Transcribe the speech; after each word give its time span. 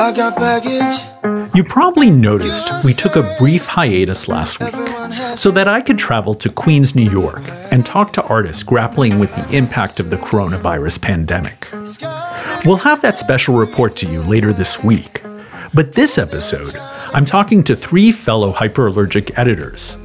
I 0.00 0.12
got 0.12 0.36
baggage. 0.36 1.54
You 1.54 1.62
probably 1.62 2.10
noticed 2.10 2.84
we 2.84 2.92
took 2.92 3.14
a 3.14 3.36
brief 3.38 3.64
hiatus 3.64 4.26
last 4.26 4.58
week 4.58 4.74
so 5.36 5.52
that 5.52 5.68
I 5.68 5.80
could 5.80 5.98
travel 5.98 6.34
to 6.34 6.48
Queens, 6.48 6.96
New 6.96 7.08
York 7.08 7.42
and 7.70 7.86
talk 7.86 8.12
to 8.14 8.24
artists 8.24 8.64
grappling 8.64 9.20
with 9.20 9.32
the 9.36 9.56
impact 9.56 10.00
of 10.00 10.10
the 10.10 10.16
coronavirus 10.16 11.00
pandemic. 11.00 11.68
We'll 12.64 12.76
have 12.78 13.02
that 13.02 13.18
special 13.18 13.54
report 13.54 13.96
to 13.98 14.10
you 14.10 14.22
later 14.22 14.52
this 14.52 14.82
week. 14.82 15.22
But 15.72 15.92
this 15.92 16.18
episode, 16.18 16.74
I'm 17.14 17.24
talking 17.24 17.62
to 17.64 17.76
three 17.76 18.10
fellow 18.10 18.52
hyperallergic 18.52 19.38
editors. 19.38 19.96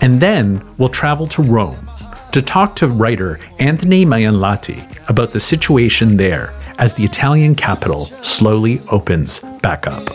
And 0.00 0.20
then 0.20 0.66
we'll 0.78 0.88
travel 0.88 1.26
to 1.28 1.42
Rome 1.42 1.90
to 2.32 2.40
talk 2.40 2.76
to 2.76 2.88
writer 2.88 3.38
Anthony 3.58 4.06
Majanlahti 4.06 5.08
about 5.08 5.32
the 5.32 5.40
situation 5.40 6.16
there 6.16 6.52
as 6.78 6.94
the 6.94 7.04
Italian 7.04 7.54
capital 7.54 8.06
slowly 8.22 8.80
opens 8.90 9.40
back 9.62 9.86
up. 9.86 10.08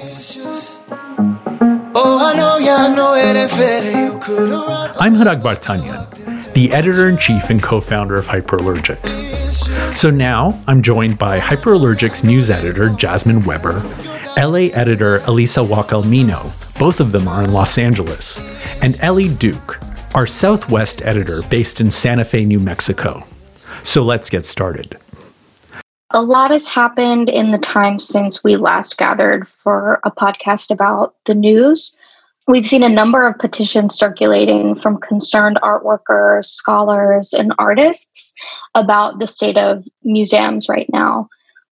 I'm 5.02 5.16
Hrag 5.16 5.41
Vartanian, 5.41 6.53
the 6.53 6.71
editor 6.71 7.09
in 7.09 7.17
chief 7.17 7.49
and 7.49 7.61
co 7.61 7.81
founder 7.81 8.16
of 8.16 8.27
Hyperallergic. 8.27 8.97
So 9.95 10.09
now 10.09 10.61
I'm 10.67 10.81
joined 10.81 11.17
by 11.17 11.39
Hyperallergic's 11.39 12.23
news 12.23 12.49
editor, 12.49 12.89
Jasmine 12.89 13.44
Weber, 13.44 13.81
LA 14.38 14.69
editor, 14.73 15.17
Elisa 15.25 15.61
Wouk 15.61 15.89
Almino, 15.89 16.52
both 16.80 16.99
of 16.99 17.11
them 17.11 17.27
are 17.27 17.44
in 17.44 17.52
Los 17.52 17.77
Angeles, 17.77 18.39
and 18.81 18.99
Ellie 19.02 19.27
Duke, 19.27 19.80
our 20.16 20.25
Southwest 20.25 21.02
editor 21.02 21.41
based 21.44 21.81
in 21.81 21.91
Santa 21.91 22.23
Fe, 22.23 22.45
New 22.45 22.59
Mexico. 22.59 23.25
So 23.83 24.03
let's 24.03 24.30
get 24.30 24.45
started. 24.45 24.97
A 26.11 26.23
lot 26.23 26.49
has 26.49 26.67
happened 26.67 27.29
in 27.29 27.51
the 27.51 27.59
time 27.59 27.99
since 27.99 28.43
we 28.43 28.55
last 28.55 28.97
gathered 28.97 29.47
for 29.47 29.99
a 30.03 30.09
podcast 30.09 30.71
about 30.71 31.13
the 31.27 31.35
news. 31.35 31.95
We've 32.47 32.66
seen 32.66 32.81
a 32.81 32.89
number 32.89 33.27
of 33.27 33.38
petitions 33.38 33.93
circulating 33.93 34.73
from 34.73 34.97
concerned 34.97 35.59
art 35.61 35.85
workers, 35.85 36.49
scholars, 36.49 37.31
and 37.31 37.53
artists 37.59 38.33
about 38.73 39.19
the 39.19 39.27
state 39.27 39.57
of 39.57 39.85
museums 40.03 40.67
right 40.67 40.89
now. 40.91 41.29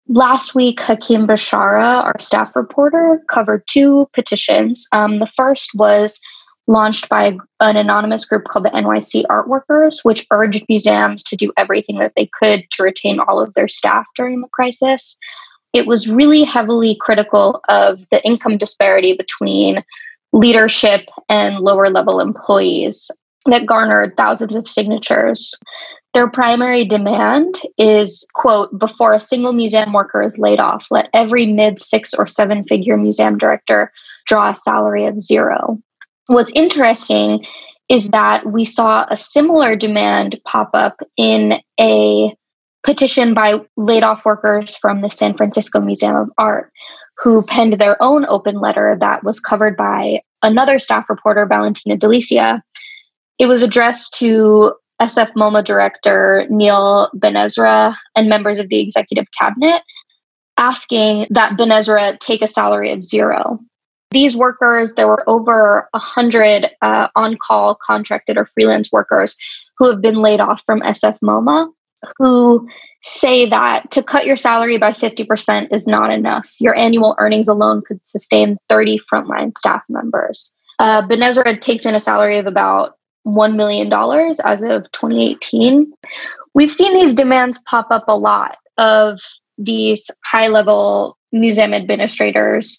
Last 0.08 0.52
week, 0.52 0.80
Hakim 0.80 1.28
Bishara, 1.28 2.02
our 2.02 2.19
staff 2.19 2.56
reporter, 2.56 3.22
covered 3.28 3.64
two 3.69 4.08
petitions. 4.14 4.88
Um, 4.92 5.20
the 5.20 5.28
first 5.28 5.70
was 5.76 6.20
launched 6.66 7.08
by 7.08 7.36
an 7.60 7.76
anonymous 7.76 8.24
group 8.24 8.44
called 8.44 8.64
the 8.64 8.70
NYC 8.70 9.24
Art 9.28 9.48
Workers, 9.48 10.00
which 10.02 10.26
urged 10.30 10.64
museums 10.68 11.22
to 11.24 11.36
do 11.36 11.52
everything 11.56 11.98
that 11.98 12.12
they 12.16 12.26
could 12.26 12.64
to 12.72 12.82
retain 12.82 13.20
all 13.20 13.40
of 13.40 13.54
their 13.54 13.68
staff 13.68 14.06
during 14.16 14.40
the 14.40 14.48
crisis. 14.48 15.16
It 15.72 15.86
was 15.86 16.08
really 16.08 16.44
heavily 16.44 16.96
critical 17.00 17.60
of 17.68 18.00
the 18.10 18.24
income 18.24 18.56
disparity 18.56 19.14
between 19.14 19.84
leadership 20.32 21.02
and 21.28 21.58
lower 21.58 21.90
level 21.90 22.20
employees 22.20 23.10
that 23.46 23.66
garnered 23.66 24.16
thousands 24.16 24.56
of 24.56 24.68
signatures. 24.68 25.54
Their 26.14 26.30
primary 26.30 26.84
demand 26.84 27.60
is, 27.76 28.26
quote, 28.34 28.76
before 28.78 29.12
a 29.12 29.20
single 29.20 29.52
museum 29.52 29.92
worker 29.92 30.22
is 30.22 30.38
laid 30.38 30.60
off, 30.60 30.86
let 30.90 31.10
every 31.12 31.44
mid 31.44 31.80
six 31.80 32.14
or 32.14 32.26
seven 32.26 32.64
figure 32.64 32.96
museum 32.96 33.36
director 33.36 33.92
draw 34.26 34.50
a 34.50 34.56
salary 34.56 35.04
of 35.04 35.20
zero 35.20 35.78
what's 36.27 36.53
interesting 36.55 37.44
is 37.89 38.08
that 38.11 38.47
we 38.47 38.64
saw 38.64 39.06
a 39.11 39.17
similar 39.17 39.77
demand 39.77 40.41
pop 40.44 40.70
up 40.72 40.97
in 41.16 41.61
a 41.78 42.34
petition 42.84 43.34
by 43.34 43.61
laid 43.77 44.03
off 44.03 44.25
workers 44.25 44.77
from 44.77 45.00
the 45.00 45.11
San 45.11 45.36
Francisco 45.36 45.81
Museum 45.81 46.16
of 46.16 46.31
Art 46.39 46.70
who 47.19 47.42
penned 47.42 47.75
their 47.75 48.00
own 48.03 48.27
open 48.27 48.61
letter 48.61 48.97
that 49.00 49.22
was 49.22 49.41
covered 49.41 49.77
by 49.77 50.20
another 50.42 50.78
staff 50.78 51.08
reporter, 51.08 51.47
Valentina 51.47 51.97
Di 51.97 52.06
Liscia. 52.06 52.61
It 53.38 53.47
was 53.47 53.62
addressed 53.62 54.15
to 54.19 54.75
SF 55.00 55.32
MoMA 55.34 55.65
director 55.65 56.47
Neal 56.50 57.10
Benezra 57.16 57.97
and 58.16 58.28
members 58.28 58.59
of 58.59 58.69
the 58.69 58.81
executive 58.81 59.27
cabinet, 59.38 59.82
asking 60.56 61.27
that 61.31 61.56
Ben-Ezra 61.56 62.19
take 62.21 62.43
a 62.43 62.48
salary 62.48 62.93
of 62.93 63.03
zero 63.03 63.60
these 64.14 64.34
workers, 64.36 64.94
there 64.94 65.08
were 65.08 65.28
over 65.28 65.88
100 65.91 66.70
uh, 66.80 67.08
on 67.14 67.36
call 67.36 67.75
contracted 67.75 68.38
or 68.38 68.48
freelance 68.54 68.91
workers 68.91 69.36
who 69.76 69.91
have 69.91 70.00
been 70.00 70.16
laid 70.16 70.41
off 70.41 70.62
from 70.64 70.80
SF 70.80 71.19
MoMA 71.22 71.69
who 72.19 72.66
say 73.03 73.48
that 73.48 73.91
to 73.91 74.03
cut 74.03 74.26
your 74.26 74.36
salary 74.36 74.78
by 74.78 74.92
50% 74.92 75.69
is 75.72 75.86
not 75.86 76.10
enough. 76.10 76.54
Your 76.58 76.76
annual 76.76 77.14
earnings 77.19 77.48
alone 77.48 77.82
could 77.86 78.04
sustain 78.06 78.56
30 78.69 79.00
frontline 79.12 79.56
staff 79.58 79.82
members. 79.88 80.54
Uh, 80.78 81.06
Benezra 81.06 81.60
takes 81.60 81.84
in 81.84 81.94
a 81.94 82.00
salary 82.00 82.38
of 82.38 82.47
about 82.47 82.97
$1 83.26 83.56
million 83.56 83.92
as 84.44 84.62
of 84.62 84.91
2018. 84.92 85.92
We've 86.54 86.70
seen 86.70 86.94
these 86.94 87.14
demands 87.14 87.58
pop 87.66 87.88
up 87.91 88.04
a 88.08 88.16
lot 88.16 88.58
of 88.78 89.20
these 89.58 90.10
high 90.24 90.48
level 90.48 91.19
museum 91.32 91.74
administrators 91.74 92.78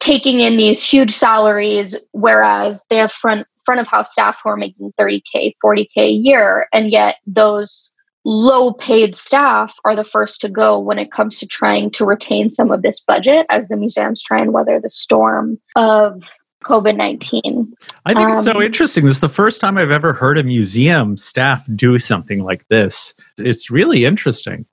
taking 0.00 0.40
in 0.40 0.56
these 0.56 0.82
huge 0.82 1.12
salaries, 1.12 1.96
whereas 2.12 2.84
they 2.90 2.96
have 2.96 3.12
front 3.12 3.46
front 3.64 3.80
of 3.80 3.86
house 3.86 4.12
staff 4.12 4.40
who 4.42 4.50
are 4.50 4.56
making 4.56 4.92
30k, 5.00 5.54
40k 5.64 5.86
a 5.96 6.10
year, 6.10 6.68
and 6.72 6.90
yet 6.90 7.16
those 7.26 7.94
low 8.24 8.72
paid 8.72 9.16
staff 9.16 9.74
are 9.84 9.96
the 9.96 10.04
first 10.04 10.40
to 10.40 10.48
go 10.48 10.78
when 10.78 10.98
it 10.98 11.12
comes 11.12 11.38
to 11.38 11.46
trying 11.46 11.90
to 11.90 12.04
retain 12.04 12.50
some 12.50 12.70
of 12.70 12.82
this 12.82 13.00
budget 13.00 13.46
as 13.50 13.68
the 13.68 13.76
museums 13.76 14.22
try 14.22 14.40
and 14.40 14.52
weather 14.52 14.80
the 14.80 14.90
storm 14.90 15.58
of 15.76 16.22
COVID 16.64 16.96
19. 16.96 17.72
I 18.06 18.14
think 18.14 18.26
um, 18.26 18.32
it's 18.32 18.44
so 18.44 18.56
um, 18.56 18.62
interesting. 18.62 19.04
This 19.04 19.16
is 19.16 19.20
the 19.20 19.28
first 19.28 19.60
time 19.60 19.76
I've 19.76 19.90
ever 19.90 20.12
heard 20.12 20.38
a 20.38 20.42
museum 20.42 21.16
staff 21.16 21.66
do 21.74 21.98
something 21.98 22.42
like 22.42 22.66
this. 22.68 23.14
It's 23.36 23.70
really 23.70 24.04
interesting. 24.04 24.64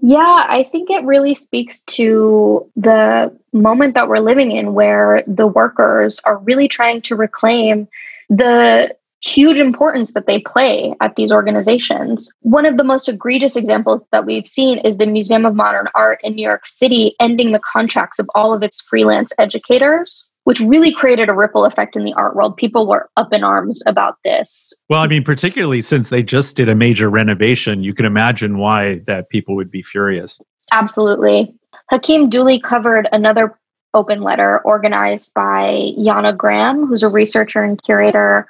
Yeah, 0.00 0.44
I 0.48 0.68
think 0.70 0.90
it 0.90 1.04
really 1.04 1.34
speaks 1.34 1.80
to 1.82 2.70
the 2.76 3.36
moment 3.52 3.94
that 3.94 4.08
we're 4.08 4.18
living 4.18 4.52
in 4.52 4.74
where 4.74 5.24
the 5.26 5.46
workers 5.46 6.20
are 6.24 6.38
really 6.38 6.68
trying 6.68 7.02
to 7.02 7.16
reclaim 7.16 7.88
the 8.28 8.94
huge 9.22 9.58
importance 9.58 10.12
that 10.12 10.26
they 10.26 10.38
play 10.38 10.94
at 11.00 11.16
these 11.16 11.32
organizations. 11.32 12.30
One 12.40 12.66
of 12.66 12.76
the 12.76 12.84
most 12.84 13.08
egregious 13.08 13.56
examples 13.56 14.04
that 14.12 14.26
we've 14.26 14.46
seen 14.46 14.78
is 14.78 14.98
the 14.98 15.06
Museum 15.06 15.46
of 15.46 15.54
Modern 15.54 15.88
Art 15.94 16.20
in 16.22 16.34
New 16.34 16.46
York 16.46 16.66
City 16.66 17.16
ending 17.18 17.52
the 17.52 17.60
contracts 17.60 18.18
of 18.18 18.28
all 18.34 18.52
of 18.52 18.62
its 18.62 18.82
freelance 18.82 19.32
educators 19.38 20.28
which 20.46 20.60
really 20.60 20.92
created 20.92 21.28
a 21.28 21.34
ripple 21.34 21.64
effect 21.64 21.96
in 21.96 22.04
the 22.04 22.12
art 22.12 22.36
world. 22.36 22.56
People 22.56 22.86
were 22.86 23.10
up 23.16 23.32
in 23.32 23.42
arms 23.42 23.82
about 23.84 24.18
this. 24.22 24.72
Well, 24.88 25.02
I 25.02 25.08
mean, 25.08 25.24
particularly 25.24 25.82
since 25.82 26.08
they 26.08 26.22
just 26.22 26.54
did 26.54 26.68
a 26.68 26.74
major 26.76 27.10
renovation, 27.10 27.82
you 27.82 27.92
can 27.92 28.06
imagine 28.06 28.58
why 28.58 29.00
that 29.08 29.28
people 29.28 29.56
would 29.56 29.72
be 29.72 29.82
furious. 29.82 30.40
Absolutely. 30.70 31.52
Hakim 31.90 32.28
duly 32.28 32.60
covered 32.60 33.08
another 33.10 33.58
open 33.92 34.22
letter 34.22 34.60
organized 34.60 35.34
by 35.34 35.90
Yana 35.98 36.36
Graham, 36.36 36.86
who's 36.86 37.02
a 37.02 37.08
researcher 37.08 37.64
and 37.64 37.82
curator 37.82 38.46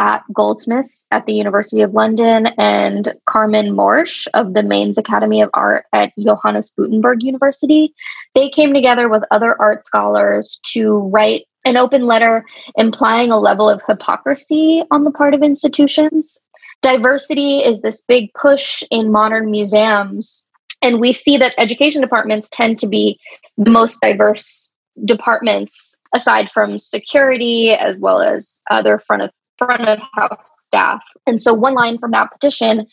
at 0.00 0.24
Goldsmiths 0.32 1.06
at 1.10 1.26
the 1.26 1.34
University 1.34 1.82
of 1.82 1.92
London, 1.92 2.46
and 2.56 3.12
Carmen 3.26 3.76
Morsch 3.76 4.26
of 4.32 4.54
the 4.54 4.62
Mainz 4.62 4.96
Academy 4.96 5.42
of 5.42 5.50
Art 5.52 5.84
at 5.92 6.12
Johannes 6.18 6.72
Gutenberg 6.76 7.22
University. 7.22 7.92
They 8.34 8.48
came 8.48 8.72
together 8.72 9.10
with 9.10 9.22
other 9.30 9.60
art 9.60 9.84
scholars 9.84 10.58
to 10.72 11.00
write 11.12 11.44
an 11.66 11.76
open 11.76 12.04
letter 12.04 12.46
implying 12.76 13.30
a 13.30 13.38
level 13.38 13.68
of 13.68 13.82
hypocrisy 13.86 14.82
on 14.90 15.04
the 15.04 15.10
part 15.10 15.34
of 15.34 15.42
institutions. 15.42 16.38
Diversity 16.80 17.58
is 17.58 17.82
this 17.82 18.00
big 18.00 18.32
push 18.32 18.82
in 18.90 19.12
modern 19.12 19.50
museums, 19.50 20.48
and 20.80 20.98
we 20.98 21.12
see 21.12 21.36
that 21.36 21.52
education 21.58 22.00
departments 22.00 22.48
tend 22.50 22.78
to 22.78 22.88
be 22.88 23.20
the 23.58 23.70
most 23.70 24.00
diverse 24.00 24.72
departments 25.04 25.98
aside 26.14 26.50
from 26.52 26.78
security 26.78 27.72
as 27.72 27.98
well 27.98 28.22
as 28.22 28.60
other 28.70 28.98
front 28.98 29.22
of 29.22 29.30
front 29.60 29.88
of 29.88 29.98
house 30.14 30.48
staff. 30.64 31.02
And 31.26 31.40
so, 31.40 31.52
one 31.52 31.74
line 31.74 31.98
from 31.98 32.12
that 32.12 32.30
petition 32.32 32.86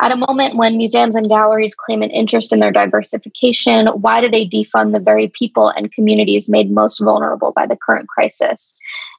at 0.00 0.12
a 0.12 0.16
moment 0.16 0.56
when 0.56 0.78
museums 0.78 1.14
and 1.14 1.28
galleries 1.28 1.74
claim 1.74 2.02
an 2.02 2.10
interest 2.10 2.52
in 2.52 2.58
their 2.58 2.72
diversification, 2.72 3.86
why 3.88 4.20
do 4.20 4.30
they 4.30 4.46
defund 4.46 4.92
the 4.92 5.00
very 5.00 5.28
people 5.28 5.68
and 5.68 5.92
communities 5.92 6.48
made 6.48 6.70
most 6.70 7.00
vulnerable 7.00 7.52
by 7.52 7.66
the 7.66 7.76
current 7.76 8.08
crisis? 8.08 8.72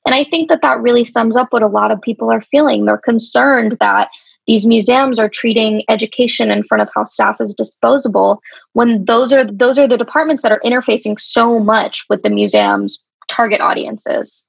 And 0.06 0.16
I 0.16 0.24
think 0.24 0.50
that 0.50 0.64
that 0.64 0.82
really 0.82 1.06
sums 1.06 1.38
up 1.38 1.50
what 1.52 1.62
a 1.62 1.68
lot 1.68 1.92
of 1.92 2.02
people 2.02 2.32
are 2.32 2.42
feeling. 2.42 2.86
They're 2.86 2.98
concerned 2.98 3.78
that 3.80 4.10
these 4.48 4.66
museums 4.66 5.20
are 5.20 5.30
treating 5.30 5.84
education 5.88 6.50
in 6.50 6.64
front 6.64 6.82
of 6.82 6.90
house 6.96 7.14
staff 7.14 7.40
as 7.40 7.54
disposable 7.54 8.42
when 8.74 9.06
those 9.06 9.32
are 9.32 9.46
those 9.46 9.78
are 9.78 9.88
the 9.88 10.00
departments 10.00 10.42
that 10.42 10.52
are 10.52 10.62
interfacing 10.66 11.20
so 11.20 11.60
much 11.60 12.06
with 12.10 12.24
the 12.24 12.30
museum's 12.32 13.06
target 13.28 13.62
audiences. 13.62 14.48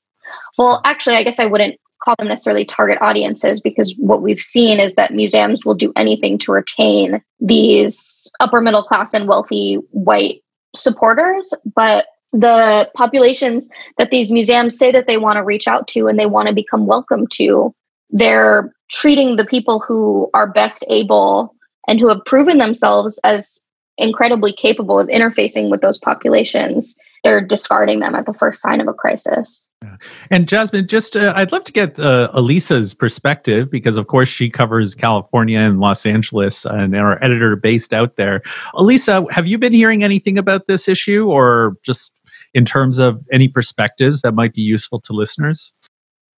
Well, 0.56 0.80
actually, 0.86 1.16
I 1.16 1.24
guess 1.24 1.38
I 1.38 1.44
wouldn't 1.44 1.78
call 2.02 2.14
them 2.18 2.28
necessarily 2.28 2.64
target 2.64 2.98
audiences 3.00 3.60
because 3.60 3.94
what 3.98 4.22
we've 4.22 4.40
seen 4.40 4.80
is 4.80 4.94
that 4.94 5.12
museums 5.12 5.64
will 5.64 5.74
do 5.74 5.92
anything 5.96 6.38
to 6.38 6.52
retain 6.52 7.22
these 7.40 8.30
upper 8.40 8.60
middle 8.60 8.82
class 8.82 9.14
and 9.14 9.28
wealthy 9.28 9.76
white 9.90 10.42
supporters. 10.74 11.52
But 11.74 12.06
the 12.32 12.90
populations 12.96 13.68
that 13.98 14.10
these 14.10 14.32
museums 14.32 14.76
say 14.78 14.90
that 14.92 15.06
they 15.06 15.18
want 15.18 15.36
to 15.36 15.44
reach 15.44 15.68
out 15.68 15.86
to 15.88 16.08
and 16.08 16.18
they 16.18 16.26
want 16.26 16.48
to 16.48 16.54
become 16.54 16.86
welcome 16.86 17.26
to, 17.34 17.74
they're 18.10 18.72
treating 18.90 19.36
the 19.36 19.46
people 19.46 19.80
who 19.80 20.30
are 20.34 20.50
best 20.50 20.84
able 20.88 21.54
and 21.88 22.00
who 22.00 22.08
have 22.08 22.24
proven 22.26 22.58
themselves 22.58 23.18
as 23.24 23.62
incredibly 23.98 24.52
capable 24.52 24.98
of 24.98 25.08
interfacing 25.08 25.70
with 25.70 25.82
those 25.82 25.98
populations 25.98 26.96
they're 27.24 27.40
discarding 27.40 28.00
them 28.00 28.14
at 28.14 28.26
the 28.26 28.34
first 28.34 28.60
sign 28.60 28.80
of 28.80 28.88
a 28.88 28.92
crisis. 28.92 29.68
And 30.30 30.48
Jasmine, 30.48 30.88
just 30.88 31.16
uh, 31.16 31.32
I'd 31.36 31.52
love 31.52 31.64
to 31.64 31.72
get 31.72 31.98
uh, 31.98 32.30
Elisa's 32.34 32.94
perspective 32.94 33.70
because, 33.70 33.96
of 33.96 34.06
course, 34.06 34.28
she 34.28 34.50
covers 34.50 34.94
California 34.94 35.58
and 35.58 35.80
Los 35.80 36.06
Angeles 36.06 36.64
and 36.64 36.96
our 36.96 37.22
editor 37.22 37.56
based 37.56 37.92
out 37.92 38.16
there. 38.16 38.42
Elisa, 38.74 39.24
have 39.30 39.46
you 39.46 39.58
been 39.58 39.72
hearing 39.72 40.04
anything 40.04 40.38
about 40.38 40.66
this 40.66 40.88
issue 40.88 41.28
or 41.28 41.76
just 41.84 42.18
in 42.54 42.64
terms 42.64 42.98
of 42.98 43.20
any 43.32 43.48
perspectives 43.48 44.22
that 44.22 44.32
might 44.32 44.52
be 44.52 44.62
useful 44.62 45.00
to 45.00 45.12
listeners? 45.12 45.72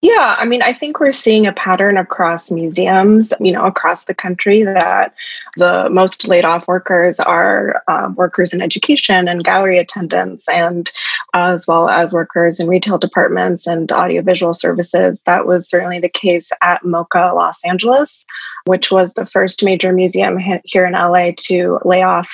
Yeah, 0.05 0.37
I 0.39 0.45
mean, 0.45 0.61
I 0.61 0.75
think 0.75 1.01
we're 1.01 1.13
seeing 1.13 1.47
a 1.47 1.53
pattern 1.55 1.97
across 1.97 2.51
museums, 2.51 3.33
you 3.41 3.53
know, 3.53 3.65
across 3.65 4.05
the 4.05 4.13
country 4.13 4.63
that 4.63 5.15
the 5.57 5.89
most 5.91 6.29
laid 6.29 6.45
off 6.45 6.69
workers 6.69 7.19
are 7.21 7.83
uh, 7.89 8.11
workers 8.15 8.53
in 8.53 8.61
education 8.61 9.29
and 9.29 9.43
gallery 9.43 9.79
attendants, 9.79 10.47
and 10.47 10.93
as 11.33 11.67
well 11.67 11.89
as 11.89 12.13
workers 12.13 12.61
in 12.61 12.69
retail 12.69 12.99
departments 12.99 13.67
and 13.67 13.91
audiovisual 13.93 14.53
services. 14.53 15.23
That 15.23 15.47
was 15.47 15.71
certainly 15.71 16.01
the 16.01 16.11
case 16.11 16.51
at 16.61 16.83
MoCA 16.83 17.35
Los 17.35 17.65
Angeles, 17.65 18.27
which 18.67 18.91
was 18.91 19.15
the 19.15 19.25
first 19.25 19.65
major 19.65 19.91
museum 19.91 20.37
here 20.65 20.85
in 20.85 20.93
LA 20.93 21.31
to 21.47 21.79
lay 21.83 22.03
off 22.03 22.31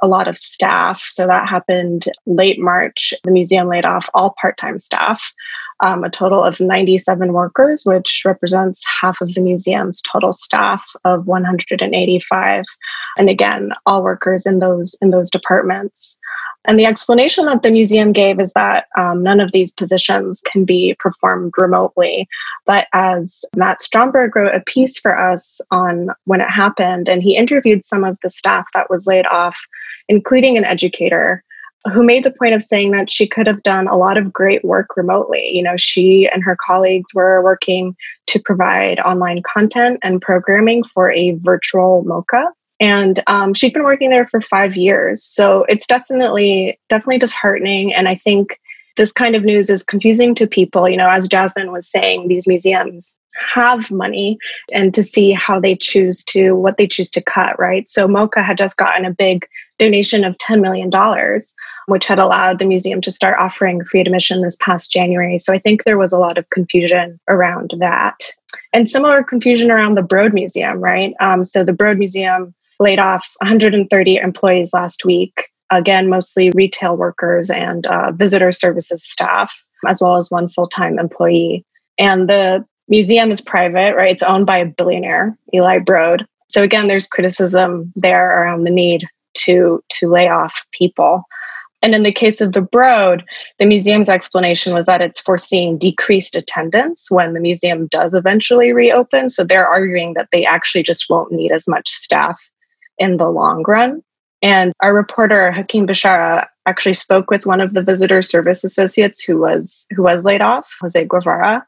a 0.00 0.06
lot 0.06 0.28
of 0.28 0.38
staff. 0.38 1.02
So 1.04 1.26
that 1.26 1.48
happened 1.48 2.04
late 2.26 2.60
March. 2.60 3.12
The 3.24 3.32
museum 3.32 3.66
laid 3.66 3.84
off 3.84 4.08
all 4.14 4.36
part 4.40 4.56
time 4.56 4.78
staff 4.78 5.32
um, 5.80 6.04
a 6.04 6.10
total 6.10 6.42
of 6.42 6.60
97 6.60 7.32
workers, 7.32 7.84
which 7.84 8.22
represents 8.24 8.82
half 9.00 9.20
of 9.20 9.34
the 9.34 9.40
museum's 9.40 10.02
total 10.02 10.32
staff 10.32 10.84
of 11.04 11.26
185. 11.26 12.64
And 13.16 13.30
again, 13.30 13.70
all 13.86 14.02
workers 14.02 14.46
in 14.46 14.58
those 14.58 14.94
in 15.00 15.10
those 15.10 15.30
departments. 15.30 16.16
And 16.64 16.78
the 16.78 16.86
explanation 16.86 17.46
that 17.46 17.62
the 17.62 17.70
museum 17.70 18.12
gave 18.12 18.40
is 18.40 18.52
that 18.54 18.86
um, 18.98 19.22
none 19.22 19.40
of 19.40 19.52
these 19.52 19.72
positions 19.72 20.42
can 20.44 20.64
be 20.64 20.96
performed 20.98 21.54
remotely. 21.56 22.28
But 22.66 22.88
as 22.92 23.42
Matt 23.56 23.82
Stromberg 23.82 24.36
wrote 24.36 24.54
a 24.54 24.60
piece 24.60 24.98
for 24.98 25.18
us 25.18 25.60
on 25.70 26.08
when 26.24 26.40
it 26.40 26.50
happened, 26.50 27.08
and 27.08 27.22
he 27.22 27.36
interviewed 27.36 27.84
some 27.84 28.04
of 28.04 28.18
the 28.22 28.28
staff 28.28 28.66
that 28.74 28.90
was 28.90 29.06
laid 29.06 29.26
off, 29.26 29.56
including 30.08 30.58
an 30.58 30.64
educator 30.64 31.42
who 31.92 32.02
made 32.02 32.24
the 32.24 32.32
point 32.32 32.54
of 32.54 32.62
saying 32.62 32.90
that 32.90 33.10
she 33.10 33.26
could 33.26 33.46
have 33.46 33.62
done 33.62 33.86
a 33.86 33.96
lot 33.96 34.18
of 34.18 34.32
great 34.32 34.64
work 34.64 34.96
remotely. 34.96 35.50
You 35.54 35.62
know, 35.62 35.76
she 35.76 36.28
and 36.28 36.42
her 36.42 36.56
colleagues 36.56 37.14
were 37.14 37.42
working 37.42 37.96
to 38.26 38.40
provide 38.40 38.98
online 39.00 39.42
content 39.42 40.00
and 40.02 40.20
programming 40.20 40.84
for 40.84 41.10
a 41.10 41.32
virtual 41.40 42.04
MoCA. 42.04 42.50
And 42.80 43.20
um, 43.26 43.54
she'd 43.54 43.72
been 43.72 43.84
working 43.84 44.10
there 44.10 44.26
for 44.26 44.40
five 44.40 44.76
years. 44.76 45.24
So 45.24 45.64
it's 45.68 45.86
definitely, 45.86 46.78
definitely 46.88 47.18
disheartening. 47.18 47.92
And 47.92 48.08
I 48.08 48.14
think 48.14 48.58
this 48.96 49.12
kind 49.12 49.34
of 49.34 49.44
news 49.44 49.70
is 49.70 49.82
confusing 49.82 50.34
to 50.36 50.46
people. 50.46 50.88
You 50.88 50.96
know, 50.96 51.08
as 51.08 51.28
Jasmine 51.28 51.72
was 51.72 51.90
saying, 51.90 52.28
these 52.28 52.46
museums 52.46 53.16
have 53.54 53.90
money 53.90 54.36
and 54.72 54.92
to 54.94 55.04
see 55.04 55.32
how 55.32 55.60
they 55.60 55.76
choose 55.76 56.24
to, 56.24 56.52
what 56.52 56.76
they 56.76 56.88
choose 56.88 57.10
to 57.12 57.22
cut, 57.22 57.58
right? 57.58 57.88
So 57.88 58.08
MoCA 58.08 58.44
had 58.44 58.58
just 58.58 58.76
gotten 58.76 59.04
a 59.04 59.12
big 59.12 59.46
donation 59.78 60.24
of 60.24 60.36
$10 60.38 60.60
million 60.60 60.90
which 61.88 62.06
had 62.06 62.18
allowed 62.18 62.58
the 62.58 62.66
museum 62.66 63.00
to 63.00 63.10
start 63.10 63.38
offering 63.38 63.82
free 63.82 64.02
admission 64.02 64.42
this 64.42 64.58
past 64.60 64.92
January. 64.92 65.38
So 65.38 65.54
I 65.54 65.58
think 65.58 65.84
there 65.84 65.96
was 65.96 66.12
a 66.12 66.18
lot 66.18 66.36
of 66.36 66.48
confusion 66.50 67.18
around 67.28 67.72
that. 67.78 68.18
And 68.74 68.90
similar 68.90 69.24
confusion 69.24 69.70
around 69.70 69.94
the 69.94 70.02
Broad 70.02 70.34
Museum, 70.34 70.80
right? 70.80 71.14
Um, 71.18 71.44
so 71.44 71.64
the 71.64 71.72
Broad 71.72 71.96
Museum 71.96 72.54
laid 72.78 72.98
off 72.98 73.26
130 73.40 74.16
employees 74.16 74.74
last 74.74 75.06
week, 75.06 75.48
again, 75.70 76.10
mostly 76.10 76.50
retail 76.50 76.94
workers 76.94 77.50
and 77.50 77.86
uh, 77.86 78.12
visitor 78.12 78.52
services 78.52 79.02
staff, 79.02 79.64
as 79.86 80.02
well 80.02 80.16
as 80.16 80.30
one 80.30 80.46
full 80.46 80.68
time 80.68 80.98
employee. 80.98 81.64
And 81.98 82.28
the 82.28 82.66
museum 82.88 83.30
is 83.30 83.40
private, 83.40 83.96
right? 83.96 84.12
It's 84.12 84.22
owned 84.22 84.44
by 84.44 84.58
a 84.58 84.66
billionaire, 84.66 85.38
Eli 85.54 85.78
Broad. 85.78 86.26
So 86.50 86.62
again, 86.62 86.86
there's 86.86 87.06
criticism 87.06 87.94
there 87.96 88.42
around 88.42 88.64
the 88.64 88.70
need 88.70 89.08
to 89.34 89.82
to 89.90 90.08
lay 90.08 90.28
off 90.28 90.64
people. 90.72 91.24
And 91.80 91.94
in 91.94 92.02
the 92.02 92.12
case 92.12 92.40
of 92.40 92.54
the 92.54 92.60
Broad, 92.60 93.24
the 93.60 93.66
museum's 93.66 94.08
explanation 94.08 94.74
was 94.74 94.86
that 94.86 95.00
it's 95.00 95.20
foreseeing 95.20 95.78
decreased 95.78 96.34
attendance 96.34 97.08
when 97.08 97.34
the 97.34 97.40
museum 97.40 97.86
does 97.86 98.14
eventually 98.14 98.72
reopen. 98.72 99.30
So 99.30 99.44
they're 99.44 99.68
arguing 99.68 100.14
that 100.14 100.28
they 100.32 100.44
actually 100.44 100.82
just 100.82 101.08
won't 101.08 101.30
need 101.30 101.52
as 101.52 101.68
much 101.68 101.88
staff 101.88 102.40
in 102.98 103.16
the 103.16 103.28
long 103.28 103.62
run. 103.62 104.02
And 104.42 104.72
our 104.82 104.92
reporter 104.94 105.52
Hakim 105.52 105.86
Bishara 105.86 106.46
actually 106.66 106.94
spoke 106.94 107.30
with 107.30 107.46
one 107.46 107.60
of 107.60 107.74
the 107.74 107.82
visitor 107.82 108.22
service 108.22 108.64
associates 108.64 109.22
who 109.22 109.38
was 109.38 109.86
who 109.94 110.02
was 110.02 110.24
laid 110.24 110.42
off, 110.42 110.68
Jose 110.80 111.04
Guevara, 111.04 111.64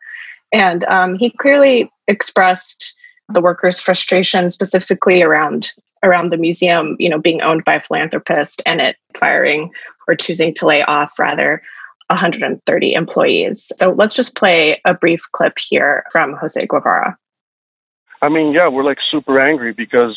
and 0.53 0.85
um, 0.85 1.17
he 1.17 1.31
clearly 1.31 1.91
expressed 2.07 2.97
the 3.33 3.41
workers' 3.41 3.81
frustration 3.81 4.51
specifically 4.51 5.23
around 5.23 5.73
around 6.03 6.31
the 6.33 6.37
museum, 6.37 6.97
you 6.99 7.09
know, 7.09 7.19
being 7.19 7.43
owned 7.43 7.65
by 7.65 7.75
a 7.75 7.81
philanthropist 7.81 8.63
and 8.67 8.81
it 8.81 8.97
firing 9.19 9.71
or 10.09 10.15
choosing 10.15 10.55
to 10.55 10.67
lay 10.67 10.83
off 10.83 11.19
rather 11.19 11.63
130 12.09 12.93
employees. 12.93 13.71
So 13.79 13.93
let's 13.93 14.15
just 14.15 14.35
play 14.35 14.81
a 14.85 14.95
brief 14.95 15.23
clip 15.33 15.55
here 15.59 16.05
from 16.11 16.35
Jose 16.35 16.67
Guevara. 16.67 17.17
I 18.23 18.29
mean, 18.29 18.53
yeah, 18.53 18.69
we're 18.69 18.85
like 18.85 18.99
super 19.11 19.41
angry 19.41 19.73
because 19.73 20.17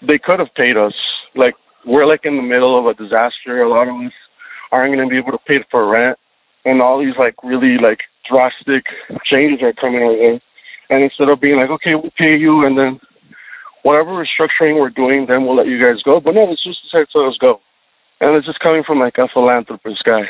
they 0.00 0.18
could 0.18 0.38
have 0.38 0.52
paid 0.54 0.76
us. 0.76 0.94
Like 1.34 1.54
we're 1.84 2.06
like 2.06 2.24
in 2.24 2.36
the 2.36 2.42
middle 2.42 2.78
of 2.78 2.86
a 2.86 2.94
disaster. 2.94 3.62
A 3.62 3.68
lot 3.68 3.88
of 3.88 3.94
us 4.06 4.12
aren't 4.72 4.94
going 4.94 5.06
to 5.06 5.10
be 5.10 5.18
able 5.18 5.32
to 5.32 5.44
pay 5.46 5.64
for 5.70 5.88
rent, 5.88 6.18
and 6.64 6.82
all 6.82 6.98
these 6.98 7.14
like 7.18 7.34
really 7.44 7.76
like 7.80 8.00
drastic 8.28 8.84
changes 9.24 9.62
are 9.62 9.72
coming 9.74 10.02
our 10.02 10.12
way. 10.12 10.40
And 10.90 11.02
instead 11.02 11.28
of 11.28 11.40
being 11.40 11.56
like, 11.56 11.70
okay, 11.70 11.94
we'll 11.94 12.12
pay 12.16 12.36
you, 12.36 12.64
and 12.64 12.76
then 12.78 13.00
whatever 13.86 14.10
restructuring 14.10 14.80
we're 14.80 14.90
doing, 14.90 15.26
then 15.26 15.46
we'll 15.46 15.54
let 15.54 15.68
you 15.68 15.80
guys 15.80 16.02
go. 16.02 16.18
But 16.18 16.34
no, 16.34 16.44
let's 16.44 16.64
just 16.64 16.82
decide 16.82 17.06
to 17.12 17.20
let 17.20 17.28
us 17.28 17.38
go. 17.40 17.60
And 18.20 18.34
it's 18.34 18.46
just 18.46 18.58
coming 18.58 18.82
from 18.84 18.98
like 18.98 19.16
a 19.16 19.28
philanthropist 19.32 20.02
guy. 20.04 20.24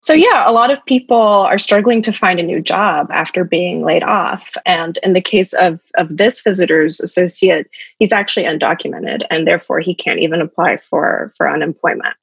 So, 0.00 0.12
yeah, 0.12 0.42
a 0.46 0.52
lot 0.52 0.70
of 0.70 0.84
people 0.84 1.16
are 1.16 1.56
struggling 1.56 2.02
to 2.02 2.12
find 2.12 2.38
a 2.38 2.42
new 2.42 2.60
job 2.60 3.06
after 3.10 3.44
being 3.44 3.84
laid 3.84 4.02
off. 4.02 4.54
And 4.66 4.98
in 5.02 5.12
the 5.12 5.20
case 5.20 5.54
of, 5.54 5.80
of 5.96 6.16
this 6.16 6.42
visitor's 6.42 7.00
associate, 7.00 7.70
he's 7.98 8.12
actually 8.12 8.44
undocumented 8.44 9.22
and 9.30 9.46
therefore 9.46 9.80
he 9.80 9.94
can't 9.94 10.18
even 10.18 10.42
apply 10.42 10.76
for, 10.76 11.32
for 11.36 11.48
unemployment. 11.48 12.16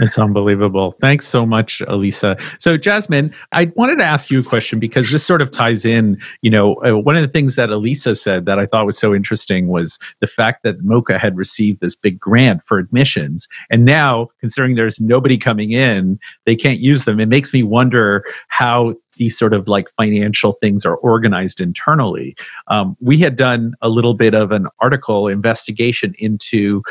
It's 0.00 0.16
unbelievable. 0.16 0.94
Thanks 1.00 1.26
so 1.26 1.44
much, 1.44 1.82
Elisa. 1.88 2.36
So, 2.60 2.76
Jasmine, 2.76 3.34
I 3.50 3.72
wanted 3.74 3.96
to 3.98 4.04
ask 4.04 4.30
you 4.30 4.38
a 4.38 4.44
question 4.44 4.78
because 4.78 5.10
this 5.10 5.24
sort 5.24 5.42
of 5.42 5.50
ties 5.50 5.84
in. 5.84 6.20
You 6.40 6.50
know, 6.52 6.74
uh, 6.84 6.96
one 6.96 7.16
of 7.16 7.22
the 7.22 7.28
things 7.28 7.56
that 7.56 7.70
Elisa 7.70 8.14
said 8.14 8.46
that 8.46 8.60
I 8.60 8.66
thought 8.66 8.86
was 8.86 8.96
so 8.96 9.12
interesting 9.12 9.66
was 9.66 9.98
the 10.20 10.28
fact 10.28 10.62
that 10.62 10.84
MoCA 10.84 11.18
had 11.18 11.36
received 11.36 11.80
this 11.80 11.96
big 11.96 12.18
grant 12.20 12.62
for 12.64 12.78
admissions. 12.78 13.48
And 13.70 13.84
now, 13.84 14.28
considering 14.38 14.76
there's 14.76 15.00
nobody 15.00 15.36
coming 15.36 15.72
in, 15.72 16.20
they 16.46 16.54
can't 16.54 16.78
use 16.78 17.04
them. 17.04 17.18
It 17.18 17.26
makes 17.26 17.52
me 17.52 17.64
wonder 17.64 18.24
how 18.46 18.94
these 19.16 19.36
sort 19.36 19.52
of 19.52 19.66
like 19.66 19.88
financial 19.96 20.52
things 20.52 20.86
are 20.86 20.96
organized 20.96 21.60
internally. 21.60 22.36
Um, 22.68 22.96
we 23.00 23.18
had 23.18 23.34
done 23.34 23.74
a 23.82 23.88
little 23.88 24.14
bit 24.14 24.32
of 24.32 24.52
an 24.52 24.68
article 24.78 25.26
investigation 25.26 26.14
into 26.20 26.82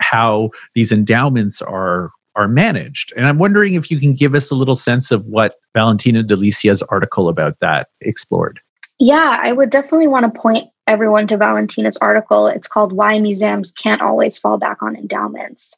how 0.00 0.48
these 0.74 0.92
endowments 0.92 1.60
are 1.60 2.10
are 2.38 2.48
managed. 2.48 3.12
And 3.16 3.26
I'm 3.26 3.38
wondering 3.38 3.74
if 3.74 3.90
you 3.90 3.98
can 3.98 4.14
give 4.14 4.34
us 4.34 4.50
a 4.50 4.54
little 4.54 4.76
sense 4.76 5.10
of 5.10 5.26
what 5.26 5.56
Valentina 5.74 6.22
Di 6.22 6.36
Liscia's 6.36 6.82
article 6.82 7.28
about 7.28 7.58
that 7.60 7.88
explored. 8.00 8.60
Yeah, 9.00 9.38
I 9.42 9.52
would 9.52 9.70
definitely 9.70 10.06
want 10.06 10.32
to 10.32 10.40
point 10.40 10.68
everyone 10.86 11.26
to 11.26 11.36
Valentina's 11.36 11.96
article. 11.98 12.46
It's 12.46 12.68
called 12.68 12.92
Why 12.92 13.18
Museums 13.18 13.72
Can't 13.72 14.00
Always 14.00 14.38
Fall 14.38 14.56
Back 14.56 14.82
on 14.82 14.96
Endowments. 14.96 15.76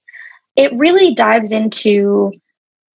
It 0.55 0.73
really 0.75 1.14
dives 1.14 1.50
into 1.50 2.33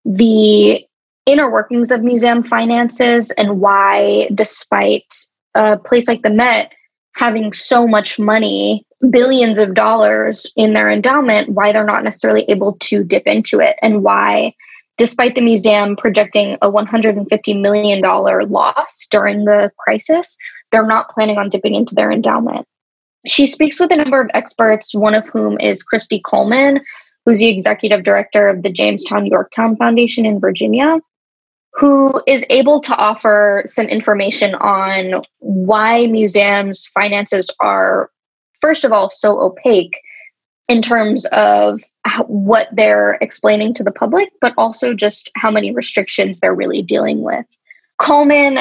the 0.04 0.84
inner 1.26 1.50
workings 1.50 1.92
of 1.92 2.02
museum 2.02 2.42
finances 2.42 3.30
and 3.32 3.60
why, 3.60 4.28
despite 4.34 5.14
a 5.54 5.78
place 5.78 6.08
like 6.08 6.22
the 6.22 6.30
Met 6.30 6.72
having 7.14 7.52
so 7.52 7.86
much 7.86 8.18
money 8.18 8.84
billions 9.10 9.58
of 9.58 9.74
dollars 9.74 10.46
in 10.56 10.72
their 10.72 10.90
endowment, 10.90 11.50
why 11.50 11.72
they're 11.72 11.84
not 11.84 12.04
necessarily 12.04 12.44
able 12.48 12.74
to 12.80 13.04
dip 13.04 13.26
into 13.26 13.60
it, 13.60 13.76
and 13.82 14.02
why, 14.02 14.54
despite 14.96 15.34
the 15.34 15.40
museum 15.40 15.96
projecting 15.96 16.56
a 16.62 16.70
$150 16.70 17.60
million 17.60 18.00
loss 18.00 19.06
during 19.10 19.44
the 19.44 19.70
crisis, 19.78 20.36
they're 20.70 20.86
not 20.86 21.10
planning 21.10 21.38
on 21.38 21.48
dipping 21.48 21.74
into 21.74 21.94
their 21.94 22.10
endowment. 22.10 22.66
She 23.26 23.46
speaks 23.46 23.78
with 23.78 23.92
a 23.92 23.96
number 23.96 24.20
of 24.20 24.30
experts, 24.34 24.94
one 24.94 25.14
of 25.14 25.28
whom 25.28 25.60
is 25.60 25.82
Christy 25.82 26.20
Coleman, 26.20 26.80
who's 27.24 27.38
the 27.38 27.48
executive 27.48 28.02
director 28.02 28.48
of 28.48 28.62
the 28.62 28.72
Jamestown 28.72 29.26
Yorktown 29.26 29.76
Foundation 29.76 30.26
in 30.26 30.40
Virginia, 30.40 30.98
who 31.72 32.20
is 32.26 32.44
able 32.50 32.80
to 32.80 32.96
offer 32.96 33.62
some 33.66 33.86
information 33.86 34.54
on 34.56 35.22
why 35.38 36.06
museums' 36.06 36.86
finances 36.88 37.48
are, 37.60 38.10
first 38.62 38.84
of 38.84 38.92
all, 38.92 39.10
so 39.10 39.38
opaque 39.40 40.00
in 40.68 40.80
terms 40.80 41.26
of 41.26 41.82
what 42.26 42.68
they're 42.72 43.18
explaining 43.20 43.74
to 43.74 43.84
the 43.84 43.90
public, 43.90 44.30
but 44.40 44.54
also 44.56 44.94
just 44.94 45.30
how 45.36 45.50
many 45.50 45.72
restrictions 45.72 46.40
they're 46.40 46.54
really 46.54 46.80
dealing 46.80 47.22
with. 47.22 47.44
Coleman 47.98 48.58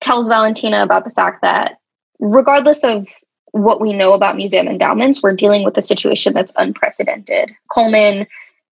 tells 0.00 0.26
Valentina 0.26 0.82
about 0.82 1.04
the 1.04 1.10
fact 1.10 1.42
that 1.42 1.78
regardless 2.18 2.82
of 2.82 3.06
what 3.52 3.80
we 3.80 3.92
know 3.92 4.14
about 4.14 4.36
museum 4.36 4.66
endowments, 4.66 5.22
we're 5.22 5.36
dealing 5.36 5.64
with 5.64 5.76
a 5.76 5.82
situation 5.82 6.32
that's 6.32 6.52
unprecedented. 6.56 7.50
Coleman 7.70 8.26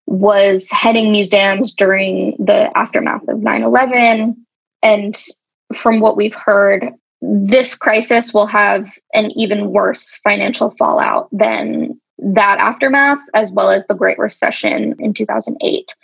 was 0.06 0.70
heading 0.72 1.12
museums 1.12 1.72
during 1.72 2.36
the 2.40 2.72
aftermath 2.78 3.28
of 3.28 3.40
9 3.40 3.64
11. 3.64 4.46
And 4.82 5.16
from 5.76 6.00
what 6.00 6.16
we've 6.16 6.36
heard, 6.36 6.94
this 7.22 7.76
crisis 7.76 8.34
will 8.34 8.48
have 8.48 8.94
an 9.14 9.32
even 9.36 9.72
worse 9.72 10.16
financial 10.18 10.72
fallout 10.72 11.30
than 11.32 12.00
that 12.20 12.60
aftermath, 12.60 13.20
as 13.34 13.52
well 13.52 13.72
as 13.72 13.88
the 13.88 13.96
Great 13.96 14.18
Recession 14.18 14.96
in 15.00 15.14
2008. 15.14 15.96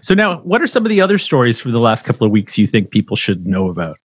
So, 0.00 0.14
now 0.14 0.38
what 0.38 0.62
are 0.62 0.66
some 0.66 0.84
of 0.84 0.90
the 0.90 1.00
other 1.00 1.18
stories 1.18 1.58
from 1.58 1.72
the 1.72 1.80
last 1.80 2.04
couple 2.04 2.26
of 2.26 2.32
weeks 2.32 2.56
you 2.56 2.66
think 2.66 2.90
people 2.90 3.16
should 3.16 3.46
know 3.46 3.68
about? 3.68 3.98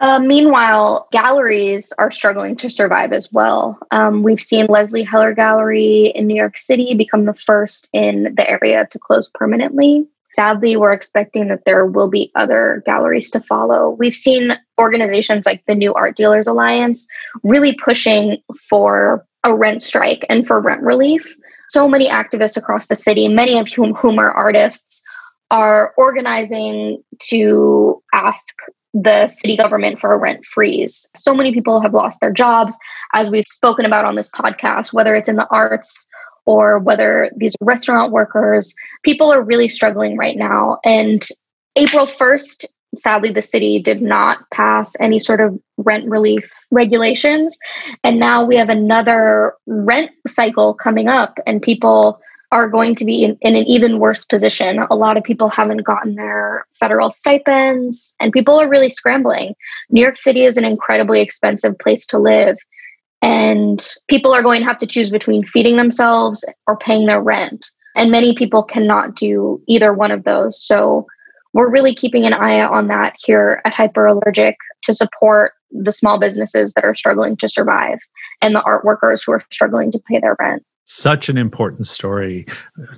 Uh, 0.00 0.20
meanwhile, 0.20 1.08
galleries 1.10 1.92
are 1.98 2.10
struggling 2.10 2.56
to 2.56 2.70
survive 2.70 3.12
as 3.12 3.32
well. 3.32 3.78
Um, 3.90 4.22
we've 4.22 4.40
seen 4.40 4.66
Leslie 4.66 5.02
Heller 5.02 5.34
Gallery 5.34 6.12
in 6.14 6.28
New 6.28 6.36
York 6.36 6.56
City 6.56 6.94
become 6.94 7.24
the 7.24 7.34
first 7.34 7.88
in 7.92 8.34
the 8.36 8.48
area 8.48 8.86
to 8.90 8.98
close 8.98 9.28
permanently. 9.28 10.06
Sadly, 10.32 10.76
we're 10.76 10.92
expecting 10.92 11.48
that 11.48 11.64
there 11.64 11.86
will 11.86 12.10
be 12.10 12.30
other 12.34 12.82
galleries 12.86 13.30
to 13.32 13.40
follow. 13.40 13.90
We've 13.90 14.14
seen 14.14 14.52
organizations 14.78 15.46
like 15.46 15.64
the 15.66 15.74
New 15.74 15.94
Art 15.94 16.16
Dealers 16.16 16.46
Alliance 16.46 17.06
really 17.42 17.76
pushing 17.82 18.38
for 18.68 19.24
a 19.44 19.54
rent 19.54 19.82
strike 19.82 20.26
and 20.28 20.46
for 20.46 20.60
rent 20.60 20.82
relief. 20.82 21.34
So 21.70 21.88
many 21.88 22.08
activists 22.08 22.56
across 22.56 22.86
the 22.86 22.96
city, 22.96 23.28
many 23.28 23.58
of 23.58 23.68
whom, 23.68 23.94
whom 23.94 24.18
are 24.18 24.30
artists, 24.30 25.02
are 25.50 25.94
organizing 25.96 27.02
to 27.30 28.02
ask 28.12 28.54
the 28.94 29.28
city 29.28 29.56
government 29.56 30.00
for 30.00 30.12
a 30.12 30.18
rent 30.18 30.44
freeze. 30.44 31.08
So 31.14 31.34
many 31.34 31.52
people 31.52 31.80
have 31.80 31.94
lost 31.94 32.20
their 32.20 32.32
jobs, 32.32 32.76
as 33.12 33.30
we've 33.30 33.44
spoken 33.48 33.84
about 33.84 34.04
on 34.04 34.14
this 34.14 34.30
podcast, 34.30 34.92
whether 34.92 35.14
it's 35.14 35.28
in 35.28 35.36
the 35.36 35.48
arts 35.50 36.06
or 36.48 36.78
whether 36.78 37.30
these 37.36 37.54
restaurant 37.60 38.10
workers, 38.10 38.74
people 39.02 39.30
are 39.30 39.42
really 39.42 39.68
struggling 39.68 40.16
right 40.16 40.38
now. 40.38 40.78
And 40.82 41.22
April 41.76 42.06
1st, 42.06 42.64
sadly, 42.96 43.30
the 43.30 43.42
city 43.42 43.82
did 43.82 44.00
not 44.00 44.38
pass 44.50 44.94
any 44.98 45.18
sort 45.18 45.42
of 45.42 45.60
rent 45.76 46.08
relief 46.08 46.50
regulations. 46.70 47.58
And 48.02 48.18
now 48.18 48.46
we 48.46 48.56
have 48.56 48.70
another 48.70 49.52
rent 49.66 50.10
cycle 50.26 50.72
coming 50.72 51.06
up, 51.06 51.38
and 51.46 51.60
people 51.60 52.18
are 52.50 52.66
going 52.66 52.94
to 52.94 53.04
be 53.04 53.24
in, 53.24 53.36
in, 53.42 53.54
an 53.54 53.64
even 53.64 53.98
worse 53.98 54.24
position. 54.24 54.78
A 54.90 54.96
lot 54.96 55.18
of 55.18 55.24
people 55.24 55.50
haven't 55.50 55.84
gotten 55.84 56.14
their 56.14 56.66
federal 56.80 57.12
stipends, 57.12 58.14
and 58.20 58.32
people 58.32 58.58
are 58.58 58.70
really 58.70 58.88
scrambling. 58.88 59.54
New 59.90 60.00
York 60.00 60.16
City 60.16 60.46
is 60.46 60.56
an 60.56 60.64
incredibly 60.64 61.20
expensive 61.20 61.78
place 61.78 62.06
to 62.06 62.18
live, 62.18 62.56
and 63.22 63.84
people 64.08 64.32
are 64.32 64.42
going 64.42 64.60
to 64.60 64.66
have 64.66 64.78
to 64.78 64.86
choose 64.86 65.10
between 65.10 65.44
feeding 65.44 65.76
themselves 65.76 66.44
or 66.66 66.76
paying 66.76 67.06
their 67.06 67.20
rent. 67.20 67.70
And 67.96 68.10
many 68.10 68.34
people 68.34 68.62
cannot 68.62 69.16
do 69.16 69.60
either 69.66 69.92
one 69.92 70.10
of 70.10 70.24
those. 70.24 70.62
So, 70.62 71.06
we're 71.54 71.70
really 71.70 71.94
keeping 71.94 72.26
an 72.26 72.34
eye 72.34 72.60
on 72.60 72.88
that 72.88 73.14
here 73.18 73.62
at 73.64 73.72
Hyperallergic 73.72 74.54
to 74.82 74.92
support 74.92 75.52
the 75.70 75.92
small 75.92 76.18
businesses 76.18 76.72
that 76.74 76.84
are 76.84 76.94
struggling 76.94 77.36
to 77.38 77.48
survive 77.48 77.98
and 78.42 78.54
the 78.54 78.62
art 78.62 78.84
workers 78.84 79.22
who 79.22 79.32
are 79.32 79.42
struggling 79.50 79.90
to 79.92 79.98
pay 79.98 80.18
their 80.18 80.36
rent 80.38 80.64
such 80.90 81.28
an 81.28 81.36
important 81.36 81.86
story. 81.86 82.46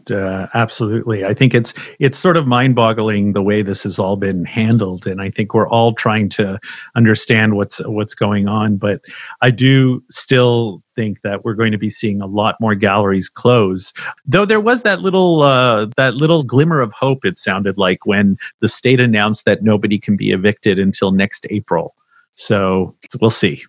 Uh, 0.09 0.47
absolutely. 0.55 1.25
I 1.25 1.35
think 1.35 1.55
it's 1.55 1.75
it's 1.99 2.17
sort 2.17 2.37
of 2.37 2.47
mind-boggling 2.47 3.33
the 3.33 3.43
way 3.43 3.63
this 3.63 3.83
has 3.83 3.99
all 3.99 4.17
been 4.17 4.45
handled 4.45 5.07
and 5.07 5.21
i 5.21 5.31
think 5.31 5.55
we're 5.55 5.69
all 5.69 5.93
trying 5.95 6.29
to 6.29 6.59
understand 6.95 7.57
what's 7.57 7.79
what's 7.87 8.15
going 8.15 8.47
on 8.47 8.77
but 8.77 9.01
i 9.43 9.51
do 9.51 10.03
still 10.11 10.81
think 11.01 11.23
that 11.23 11.45
we're 11.45 11.55
going 11.55 11.73
to 11.73 11.79
be 11.79 11.91
seeing 11.91 12.21
a 12.21 12.27
lot 12.27 12.57
more 12.61 12.75
galleries 12.75 13.31
close. 13.31 13.93
Though 14.27 14.45
there 14.45 14.61
was 14.61 14.83
that 14.83 15.01
little 15.01 15.41
uh, 15.43 15.87
that 15.97 16.15
little 16.15 16.43
glimmer 16.43 16.81
of 16.81 16.93
hope 16.93 17.25
it 17.25 17.39
sounded 17.39 17.79
like 17.79 18.05
when 18.05 18.37
the 18.61 18.69
state 18.69 19.01
announced 19.01 19.47
that 19.47 19.63
nobody 19.63 19.99
can 19.99 20.17
be 20.17 20.31
evicted 20.31 20.79
until 20.79 21.11
next 21.11 21.47
april. 21.49 21.95
So 22.35 22.95
we'll 23.21 23.31
see 23.31 23.65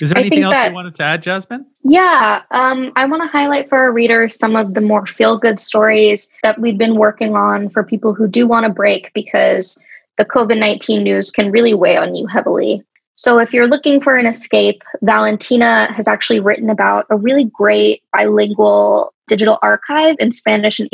is 0.00 0.10
there 0.10 0.18
anything 0.18 0.42
else 0.42 0.54
that, 0.54 0.68
you 0.68 0.74
wanted 0.74 0.94
to 0.96 1.02
add, 1.02 1.22
Jasmine? 1.22 1.66
Yeah, 1.82 2.42
um, 2.50 2.92
I 2.96 3.04
want 3.06 3.22
to 3.22 3.28
highlight 3.28 3.68
for 3.68 3.78
our 3.78 3.92
readers 3.92 4.36
some 4.36 4.56
of 4.56 4.74
the 4.74 4.80
more 4.80 5.06
feel 5.06 5.38
good 5.38 5.58
stories 5.58 6.28
that 6.42 6.60
we've 6.60 6.78
been 6.78 6.96
working 6.96 7.36
on 7.36 7.70
for 7.70 7.84
people 7.84 8.14
who 8.14 8.26
do 8.26 8.46
want 8.46 8.64
to 8.66 8.72
break 8.72 9.12
because 9.14 9.78
the 10.18 10.24
COVID 10.24 10.58
19 10.58 11.02
news 11.02 11.30
can 11.30 11.50
really 11.50 11.74
weigh 11.74 11.96
on 11.96 12.14
you 12.14 12.26
heavily. 12.26 12.82
So, 13.14 13.38
if 13.38 13.52
you're 13.52 13.68
looking 13.68 14.00
for 14.00 14.16
an 14.16 14.26
escape, 14.26 14.82
Valentina 15.02 15.92
has 15.92 16.08
actually 16.08 16.40
written 16.40 16.68
about 16.68 17.06
a 17.10 17.16
really 17.16 17.44
great 17.44 18.02
bilingual 18.12 19.14
digital 19.28 19.58
archive 19.62 20.16
in 20.18 20.32
Spanish 20.32 20.80
and 20.80 20.88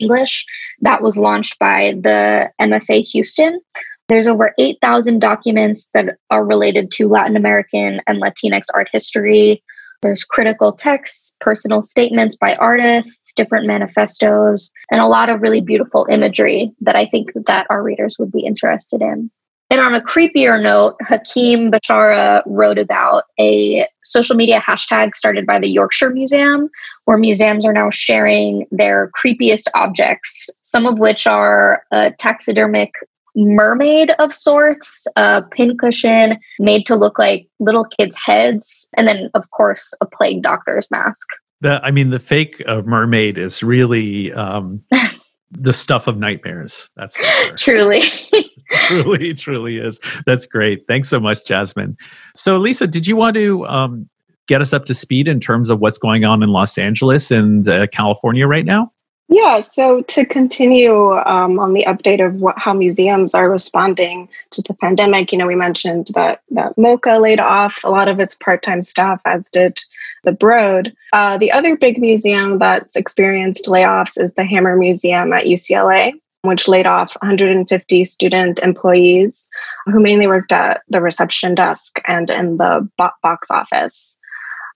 English 0.00 0.46
that 0.80 1.02
was 1.02 1.16
launched 1.16 1.58
by 1.58 1.94
the 2.00 2.50
MFA 2.60 3.02
Houston. 3.02 3.60
There's 4.08 4.28
over 4.28 4.52
8,000 4.58 5.20
documents 5.20 5.88
that 5.94 6.16
are 6.30 6.44
related 6.44 6.90
to 6.92 7.08
Latin 7.08 7.36
American 7.36 8.00
and 8.06 8.20
Latinx 8.20 8.66
art 8.74 8.88
history. 8.92 9.62
There's 10.02 10.24
critical 10.24 10.72
texts, 10.72 11.36
personal 11.40 11.80
statements 11.80 12.34
by 12.34 12.56
artists, 12.56 13.32
different 13.34 13.66
manifestos, 13.66 14.72
and 14.90 15.00
a 15.00 15.06
lot 15.06 15.28
of 15.28 15.40
really 15.40 15.60
beautiful 15.60 16.06
imagery 16.10 16.72
that 16.80 16.96
I 16.96 17.06
think 17.06 17.30
that 17.46 17.66
our 17.70 17.82
readers 17.82 18.16
would 18.18 18.32
be 18.32 18.44
interested 18.44 19.00
in. 19.00 19.30
And 19.70 19.80
on 19.80 19.94
a 19.94 20.02
creepier 20.02 20.62
note, 20.62 20.96
Hakim 21.00 21.70
Bishara 21.70 22.42
wrote 22.44 22.76
about 22.76 23.24
a 23.40 23.86
social 24.02 24.36
media 24.36 24.60
hashtag 24.60 25.14
started 25.14 25.46
by 25.46 25.58
the 25.58 25.68
Yorkshire 25.68 26.10
Museum, 26.10 26.68
where 27.06 27.16
museums 27.16 27.64
are 27.64 27.72
now 27.72 27.88
sharing 27.88 28.66
their 28.70 29.10
creepiest 29.16 29.68
objects, 29.74 30.50
some 30.62 30.84
of 30.84 30.98
which 30.98 31.26
are 31.26 31.84
taxidermic 32.18 32.90
mermaid 33.34 34.10
of 34.18 34.32
sorts, 34.34 35.06
a 35.16 35.42
pincushion 35.42 36.38
made 36.58 36.86
to 36.86 36.96
look 36.96 37.18
like 37.18 37.48
little 37.60 37.86
kids' 37.98 38.16
heads, 38.22 38.88
and 38.96 39.08
then, 39.08 39.30
of 39.34 39.50
course, 39.50 39.94
a 40.00 40.06
plague 40.06 40.42
doctor's 40.42 40.90
mask. 40.90 41.26
The, 41.60 41.80
I 41.84 41.90
mean, 41.90 42.10
the 42.10 42.18
fake 42.18 42.62
uh, 42.66 42.82
mermaid 42.82 43.38
is 43.38 43.62
really 43.62 44.32
um, 44.32 44.82
the 45.50 45.72
stuff 45.72 46.06
of 46.06 46.18
nightmares. 46.18 46.90
That's 46.96 47.16
sure. 47.16 47.56
truly. 47.56 48.02
truly, 48.72 49.34
truly 49.34 49.78
is. 49.78 50.00
That's 50.26 50.46
great. 50.46 50.86
Thanks 50.88 51.08
so 51.08 51.20
much, 51.20 51.44
Jasmine. 51.44 51.96
So, 52.34 52.56
Lisa, 52.56 52.86
did 52.86 53.06
you 53.06 53.16
want 53.16 53.36
to 53.36 53.66
um, 53.66 54.08
get 54.48 54.60
us 54.60 54.72
up 54.72 54.86
to 54.86 54.94
speed 54.94 55.28
in 55.28 55.40
terms 55.40 55.70
of 55.70 55.80
what's 55.80 55.98
going 55.98 56.24
on 56.24 56.42
in 56.42 56.50
Los 56.50 56.78
Angeles 56.78 57.30
and 57.30 57.68
uh, 57.68 57.86
California 57.88 58.46
right 58.46 58.64
now? 58.64 58.92
Yeah, 59.32 59.62
so 59.62 60.02
to 60.02 60.26
continue 60.26 61.14
um, 61.14 61.58
on 61.58 61.72
the 61.72 61.84
update 61.88 62.24
of 62.24 62.34
what, 62.34 62.58
how 62.58 62.74
museums 62.74 63.34
are 63.34 63.48
responding 63.48 64.28
to 64.50 64.60
the 64.60 64.74
pandemic, 64.74 65.32
you 65.32 65.38
know, 65.38 65.46
we 65.46 65.54
mentioned 65.54 66.08
that 66.14 66.42
that 66.50 66.76
MoCA 66.76 67.18
laid 67.18 67.40
off 67.40 67.82
a 67.82 67.88
lot 67.88 68.08
of 68.08 68.20
its 68.20 68.34
part-time 68.34 68.82
staff, 68.82 69.22
as 69.24 69.48
did 69.48 69.80
the 70.24 70.32
Broad. 70.32 70.92
Uh, 71.14 71.38
the 71.38 71.50
other 71.50 71.78
big 71.78 71.98
museum 71.98 72.58
that's 72.58 72.94
experienced 72.94 73.64
layoffs 73.68 74.20
is 74.20 74.34
the 74.34 74.44
Hammer 74.44 74.76
Museum 74.76 75.32
at 75.32 75.46
UCLA, 75.46 76.12
which 76.42 76.68
laid 76.68 76.86
off 76.86 77.16
150 77.22 78.04
student 78.04 78.58
employees 78.58 79.48
who 79.86 79.98
mainly 79.98 80.26
worked 80.26 80.52
at 80.52 80.82
the 80.90 81.00
reception 81.00 81.54
desk 81.54 81.98
and 82.06 82.28
in 82.28 82.58
the 82.58 82.86
box 82.98 83.50
office. 83.50 84.14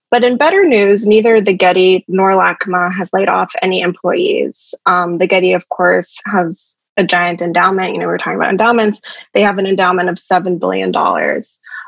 But 0.09 0.23
in 0.23 0.37
better 0.37 0.63
news, 0.63 1.05
neither 1.05 1.41
the 1.41 1.53
Getty 1.53 2.05
nor 2.07 2.31
LACMA 2.31 2.93
has 2.95 3.11
laid 3.11 3.27
off 3.27 3.51
any 3.61 3.81
employees. 3.81 4.73
Um, 4.85 5.17
the 5.17 5.27
Getty, 5.27 5.53
of 5.53 5.67
course, 5.69 6.19
has 6.25 6.75
a 6.95 7.03
giant 7.03 7.41
endowment. 7.41 7.93
You 7.93 7.99
know, 7.99 8.07
we 8.07 8.13
are 8.13 8.17
talking 8.17 8.35
about 8.35 8.49
endowments. 8.49 9.01
They 9.33 9.41
have 9.41 9.57
an 9.57 9.67
endowment 9.67 10.09
of 10.09 10.15
$7 10.15 10.59
billion. 10.59 10.91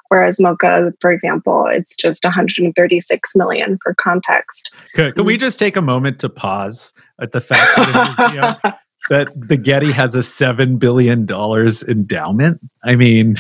Whereas 0.10 0.40
MoCA, 0.40 0.92
for 1.00 1.12
example, 1.12 1.68
it's 1.68 1.96
just 1.96 2.24
136 2.24 3.36
million 3.36 3.78
for 3.82 3.94
context. 3.94 4.72
Can, 4.96 5.14
can 5.14 5.24
we 5.24 5.38
just 5.38 5.60
take 5.60 5.76
a 5.76 5.82
moment 5.82 6.20
to 6.20 6.30
pause 6.30 6.92
at 7.22 7.32
the 7.32 7.42
fact 7.42 7.76
that, 7.76 8.80
that 9.10 9.30
the 9.36 9.56
Getty 9.56 9.92
has 9.92 10.16
a 10.16 10.20
$7 10.20 10.80
billion 10.80 11.28
endowment? 11.88 12.60
I 12.84 12.96
mean, 12.96 13.38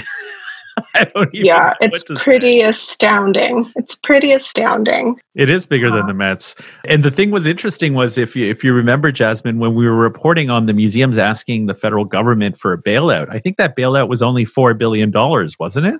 yeah, 1.34 1.74
it's 1.82 2.04
pretty 2.18 2.60
say. 2.60 2.68
astounding. 2.68 3.72
It's 3.76 3.96
pretty 3.96 4.32
astounding. 4.32 5.20
It 5.36 5.50
is 5.50 5.66
bigger 5.66 5.92
than 5.92 6.08
the 6.08 6.14
Mets. 6.14 6.56
And 6.88 7.04
the 7.04 7.12
thing 7.12 7.32
was 7.32 7.48
interesting 7.48 7.94
was 7.94 8.18
if 8.18 8.36
you 8.36 8.50
if 8.50 8.64
you 8.64 8.74
remember 8.74 9.12
Jasmine 9.12 9.60
when 9.60 9.76
we 9.76 9.86
were 9.86 9.96
reporting 9.96 10.50
on 10.50 10.66
the 10.66 10.74
museums 10.74 11.18
asking 11.18 11.66
the 11.66 11.76
federal 11.76 12.06
government 12.06 12.58
for 12.58 12.74
a 12.74 12.82
bailout, 12.82 13.28
I 13.30 13.40
think 13.40 13.58
that 13.58 13.76
bailout 13.76 14.10
was 14.10 14.22
only 14.22 14.46
4 14.46 14.74
billion 14.74 15.12
dollars, 15.12 15.58
wasn't 15.60 15.88
it? 15.88 16.00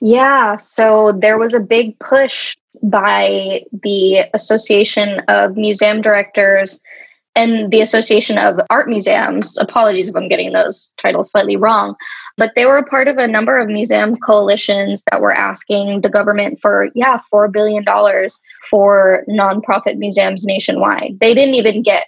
Yeah, 0.00 0.56
so 0.56 1.12
there 1.12 1.38
was 1.38 1.54
a 1.54 1.60
big 1.60 1.98
push 2.00 2.56
by 2.82 3.62
the 3.84 4.28
Association 4.34 5.20
of 5.28 5.56
Museum 5.56 6.00
Directors 6.00 6.80
and 7.34 7.70
the 7.70 7.80
Association 7.80 8.38
of 8.38 8.60
Art 8.70 8.88
Museums. 8.88 9.58
Apologies 9.58 10.08
if 10.08 10.16
I'm 10.16 10.28
getting 10.28 10.52
those 10.52 10.88
titles 10.98 11.30
slightly 11.30 11.56
wrong, 11.56 11.94
but 12.36 12.52
they 12.54 12.66
were 12.66 12.78
a 12.78 12.86
part 12.86 13.08
of 13.08 13.18
a 13.18 13.28
number 13.28 13.58
of 13.58 13.68
museum 13.68 14.14
coalitions 14.16 15.04
that 15.10 15.20
were 15.20 15.32
asking 15.32 16.02
the 16.02 16.10
government 16.10 16.60
for, 16.60 16.88
yeah, 16.94 17.18
$4 17.32 17.50
billion 17.50 17.84
for 18.70 19.24
nonprofit 19.28 19.96
museums 19.96 20.44
nationwide. 20.44 21.18
They 21.20 21.34
didn't 21.34 21.54
even 21.54 21.82
get 21.82 22.06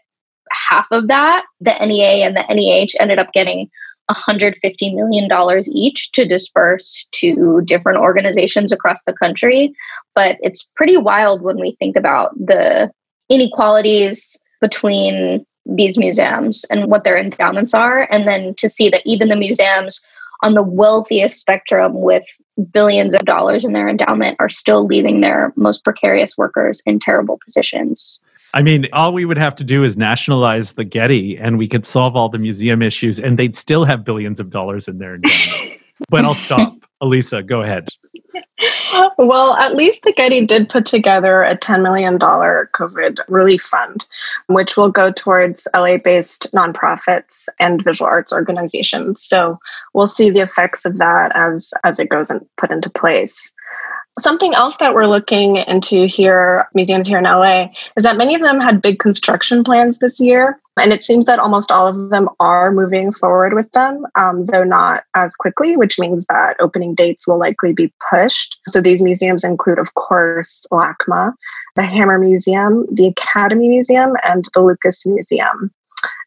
half 0.50 0.86
of 0.90 1.08
that. 1.08 1.44
The 1.60 1.74
NEA 1.84 2.26
and 2.26 2.36
the 2.36 2.44
NEH 2.48 3.00
ended 3.00 3.18
up 3.18 3.32
getting 3.32 3.70
$150 4.10 4.94
million 4.94 5.62
each 5.72 6.12
to 6.12 6.26
disperse 6.26 7.06
to 7.12 7.62
different 7.64 7.98
organizations 7.98 8.72
across 8.72 9.02
the 9.04 9.14
country. 9.14 9.74
But 10.14 10.36
it's 10.40 10.68
pretty 10.76 10.98
wild 10.98 11.42
when 11.42 11.58
we 11.58 11.76
think 11.78 11.96
about 11.96 12.34
the 12.36 12.90
inequalities 13.30 14.38
between 14.64 15.44
these 15.66 15.98
museums 15.98 16.64
and 16.70 16.90
what 16.90 17.04
their 17.04 17.18
endowments 17.18 17.74
are. 17.74 18.08
And 18.10 18.26
then 18.26 18.54
to 18.54 18.66
see 18.66 18.88
that 18.88 19.02
even 19.04 19.28
the 19.28 19.36
museums 19.36 20.02
on 20.42 20.54
the 20.54 20.62
wealthiest 20.62 21.38
spectrum 21.38 22.00
with 22.00 22.24
billions 22.72 23.12
of 23.12 23.20
dollars 23.26 23.62
in 23.66 23.74
their 23.74 23.90
endowment 23.90 24.38
are 24.40 24.48
still 24.48 24.86
leaving 24.86 25.20
their 25.20 25.52
most 25.54 25.84
precarious 25.84 26.38
workers 26.38 26.82
in 26.86 26.98
terrible 26.98 27.38
positions. 27.44 28.20
I 28.54 28.62
mean, 28.62 28.86
all 28.94 29.12
we 29.12 29.26
would 29.26 29.36
have 29.36 29.54
to 29.56 29.64
do 29.64 29.84
is 29.84 29.98
nationalize 29.98 30.72
the 30.72 30.84
Getty 30.84 31.36
and 31.36 31.58
we 31.58 31.68
could 31.68 31.84
solve 31.84 32.16
all 32.16 32.30
the 32.30 32.38
museum 32.38 32.80
issues 32.80 33.18
and 33.18 33.38
they'd 33.38 33.56
still 33.56 33.84
have 33.84 34.02
billions 34.02 34.40
of 34.40 34.48
dollars 34.48 34.88
in 34.88 34.96
their 34.96 35.14
endowment. 35.16 35.80
but 36.08 36.24
I'll 36.24 36.34
stop. 36.34 36.74
Elisa, 37.04 37.42
go 37.42 37.62
ahead. 37.62 37.88
Well, 39.18 39.56
at 39.56 39.74
least 39.74 40.02
the 40.02 40.12
Getty 40.12 40.46
did 40.46 40.68
put 40.68 40.86
together 40.86 41.42
a 41.42 41.56
$10 41.56 41.82
million 41.82 42.18
COVID 42.18 43.18
relief 43.28 43.62
fund, 43.62 44.06
which 44.46 44.76
will 44.76 44.90
go 44.90 45.12
towards 45.12 45.66
LA 45.74 45.96
based 45.96 46.46
nonprofits 46.52 47.48
and 47.58 47.82
visual 47.82 48.08
arts 48.08 48.32
organizations. 48.32 49.22
So 49.22 49.58
we'll 49.92 50.06
see 50.06 50.30
the 50.30 50.40
effects 50.40 50.84
of 50.84 50.98
that 50.98 51.32
as, 51.34 51.72
as 51.82 51.98
it 51.98 52.08
goes 52.08 52.30
and 52.30 52.46
put 52.56 52.70
into 52.70 52.88
place. 52.88 53.52
Something 54.20 54.54
else 54.54 54.76
that 54.76 54.94
we're 54.94 55.06
looking 55.06 55.56
into 55.56 56.06
here, 56.06 56.68
museums 56.72 57.08
here 57.08 57.18
in 57.18 57.24
LA, 57.24 57.68
is 57.96 58.04
that 58.04 58.16
many 58.16 58.34
of 58.34 58.42
them 58.42 58.60
had 58.60 58.80
big 58.80 59.00
construction 59.00 59.64
plans 59.64 59.98
this 59.98 60.20
year. 60.20 60.60
And 60.80 60.92
it 60.92 61.04
seems 61.04 61.26
that 61.26 61.38
almost 61.38 61.70
all 61.70 61.86
of 61.86 62.10
them 62.10 62.28
are 62.40 62.72
moving 62.72 63.12
forward 63.12 63.54
with 63.54 63.70
them, 63.72 64.04
um, 64.16 64.46
though 64.46 64.64
not 64.64 65.04
as 65.14 65.36
quickly, 65.36 65.76
which 65.76 65.98
means 66.00 66.26
that 66.26 66.56
opening 66.58 66.94
dates 66.94 67.28
will 67.28 67.38
likely 67.38 67.72
be 67.72 67.92
pushed. 68.10 68.56
So 68.68 68.80
these 68.80 69.00
museums 69.00 69.44
include, 69.44 69.78
of 69.78 69.94
course, 69.94 70.66
LACMA, 70.72 71.32
the 71.76 71.84
Hammer 71.84 72.18
Museum, 72.18 72.86
the 72.90 73.06
Academy 73.06 73.68
Museum, 73.68 74.14
and 74.24 74.48
the 74.52 74.62
Lucas 74.62 75.06
Museum. 75.06 75.72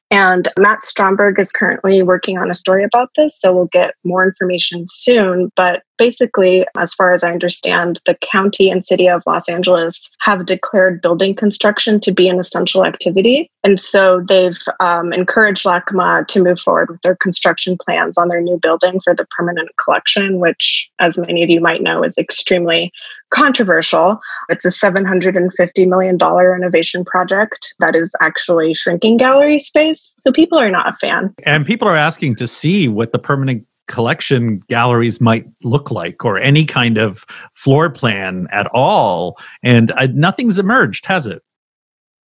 And 0.10 0.48
Matt 0.58 0.86
Stromberg 0.86 1.38
is 1.38 1.52
currently 1.52 2.02
working 2.02 2.38
on 2.38 2.50
a 2.50 2.56
story 2.56 2.84
about 2.84 3.10
this, 3.18 3.40
so 3.40 3.54
we'll 3.54 3.66
get 3.66 3.96
more 4.06 4.26
information 4.26 4.86
soon. 4.88 5.52
But 5.56 5.84
basically, 5.98 6.66
as 6.78 6.94
far 6.94 7.14
as 7.14 7.24
I 7.24 7.32
understand, 7.32 8.00
the 8.06 8.18
county 8.32 8.70
and 8.70 8.86
city 8.86 9.10
of 9.10 9.24
Los 9.28 9.50
Angeles 9.50 10.10
have 10.22 10.46
declared 10.46 11.02
building 11.02 11.36
construction 11.36 12.00
to 12.02 12.14
be 12.14 12.30
an 12.30 12.40
essential 12.40 12.86
activity. 12.86 13.50
And 13.64 13.80
so 13.80 14.24
they've 14.28 14.58
um, 14.80 15.12
encouraged 15.12 15.66
LACMA 15.66 16.28
to 16.28 16.44
move 16.44 16.60
forward 16.60 16.90
with 16.90 17.02
their 17.02 17.18
construction 17.18 17.78
plans 17.78 18.18
on 18.18 18.30
their 18.30 18.42
new 18.42 18.58
building 18.62 19.02
for 19.04 19.14
the 19.14 19.28
permanent 19.38 19.70
collection, 19.84 20.40
which, 20.40 20.90
as 21.00 21.18
many 21.18 21.44
of 21.44 21.50
you 21.50 21.60
might 21.60 21.82
know, 21.82 22.04
is 22.04 22.18
extremely 22.18 22.94
controversial. 23.30 24.20
It's 24.50 24.66
a 24.66 24.70
$750 24.70 25.88
million 25.88 26.18
renovation 26.18 27.06
project 27.06 27.76
that 27.80 27.96
is 27.96 28.14
actually 28.22 28.74
shrinking 28.74 29.18
gallery 29.18 29.60
space. 29.60 30.14
So 30.22 30.32
people 30.32 30.58
are 30.58 30.72
not 30.72 30.94
a 30.94 30.98
fan. 30.98 31.34
And 31.44 31.66
people 31.66 31.88
are 31.88 31.96
asking 31.96 32.36
to 32.38 32.48
see 32.48 32.88
what 32.88 33.12
the 33.12 33.20
permanent 33.20 33.66
collection 33.88 34.60
galleries 34.68 35.22
might 35.22 35.48
look 35.64 35.92
like 35.92 36.24
or 36.26 36.38
any 36.40 36.66
kind 36.66 36.98
of 36.98 37.26
floor 37.54 37.90
plan 37.90 38.48
at 38.52 38.68
all. 38.68 39.38
And 39.64 39.92
uh, 39.92 40.08
nothing's 40.08 40.60
emerged, 40.60 41.06
has 41.06 41.26
it? 41.26 41.42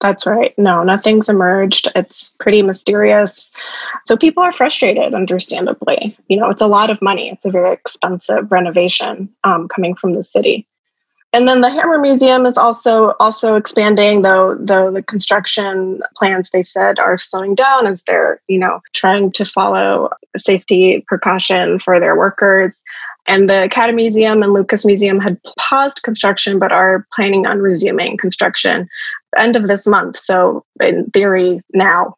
That's 0.02 0.26
right. 0.26 0.58
No, 0.58 0.84
nothing's 0.84 1.28
emerged. 1.28 1.90
It's 1.94 2.32
pretty 2.40 2.62
mysterious. 2.62 3.52
So 4.06 4.16
people 4.16 4.42
are 4.42 4.54
frustrated, 4.54 5.14
understandably. 5.14 6.18
You 6.30 6.38
know, 6.38 6.50
it's 6.50 6.62
a 6.62 6.68
lot 6.68 6.90
of 6.90 7.02
money. 7.02 7.30
It's 7.30 7.44
a 7.44 7.52
very 7.52 7.74
expensive 7.74 8.50
renovation 8.50 9.28
um, 9.44 9.68
coming 9.68 9.96
from 9.96 10.12
the 10.12 10.24
city 10.24 10.66
and 11.32 11.48
then 11.48 11.62
the 11.62 11.70
Hammer 11.70 12.00
Museum 12.00 12.46
is 12.46 12.58
also 12.58 13.14
also 13.20 13.56
expanding, 13.56 14.24
though 14.24 14.58
though 14.60 14.92
the 14.92 15.04
construction 15.04 16.02
plans 16.16 16.50
they 16.50 16.64
said 16.64 17.00
are 17.00 17.18
slowing 17.18 17.56
down 17.56 17.86
as 17.86 18.04
they're 18.04 18.42
you 18.48 18.58
know 18.58 18.82
trying 18.94 19.32
to 19.34 19.46
follow 19.46 20.10
safety 20.38 21.04
precaution 21.08 21.80
for 21.80 22.00
their 22.00 22.16
workers. 22.16 22.78
And 23.28 23.48
the 23.48 23.64
Academy 23.64 24.04
Museum 24.04 24.42
and 24.42 24.54
Lucas 24.54 24.86
Museum 24.86 25.20
had 25.20 25.40
paused 25.60 26.02
construction, 26.02 26.58
but 26.58 26.72
are 26.72 27.06
planning 27.16 27.46
on 27.46 27.60
resuming 27.60 28.18
construction 28.18 28.88
end 29.38 29.56
of 29.56 29.68
this 29.68 29.86
month. 29.86 30.18
So 30.18 30.64
in 30.82 31.10
theory, 31.12 31.62
now 31.74 32.16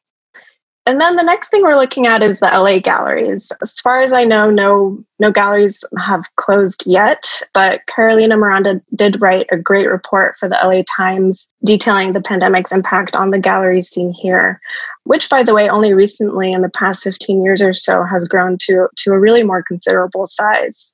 and 0.92 1.00
then 1.00 1.16
the 1.16 1.24
next 1.24 1.48
thing 1.48 1.62
we're 1.62 1.80
looking 1.80 2.06
at 2.06 2.22
is 2.22 2.42
the 2.42 2.48
LA 2.48 2.80
galleries. 2.80 3.50
As 3.62 3.80
far 3.80 4.02
as 4.02 4.12
I 4.12 4.26
know, 4.26 4.50
no 4.50 5.02
no 5.20 5.32
galleries 5.32 5.86
have 5.98 6.26
closed 6.36 6.84
yet, 6.86 7.26
but 7.54 7.80
Carolina 7.88 8.36
Miranda 8.36 8.82
did 8.94 9.22
write 9.22 9.48
a 9.54 9.58
great 9.58 9.88
report 9.88 10.38
for 10.38 10.50
the 10.50 10.60
LA 10.62 10.84
Times 10.98 11.48
detailing 11.64 12.12
the 12.12 12.20
pandemic's 12.20 12.74
impact 12.74 13.16
on 13.16 13.32
the 13.32 13.40
gallery 13.40 13.82
scene 13.82 14.12
here, 14.12 14.60
which 15.06 15.30
by 15.30 15.44
the 15.44 15.54
way, 15.54 15.70
only 15.70 15.94
recently 15.94 16.52
in 16.52 16.62
the 16.62 16.68
past 16.68 17.04
15 17.04 17.42
years 17.42 17.62
or 17.62 17.72
so 17.72 18.04
has 18.04 18.28
grown 18.28 18.58
to 18.64 18.90
to 18.98 19.14
a 19.14 19.20
really 19.20 19.44
more 19.44 19.64
considerable 19.64 20.28
size. 20.28 20.91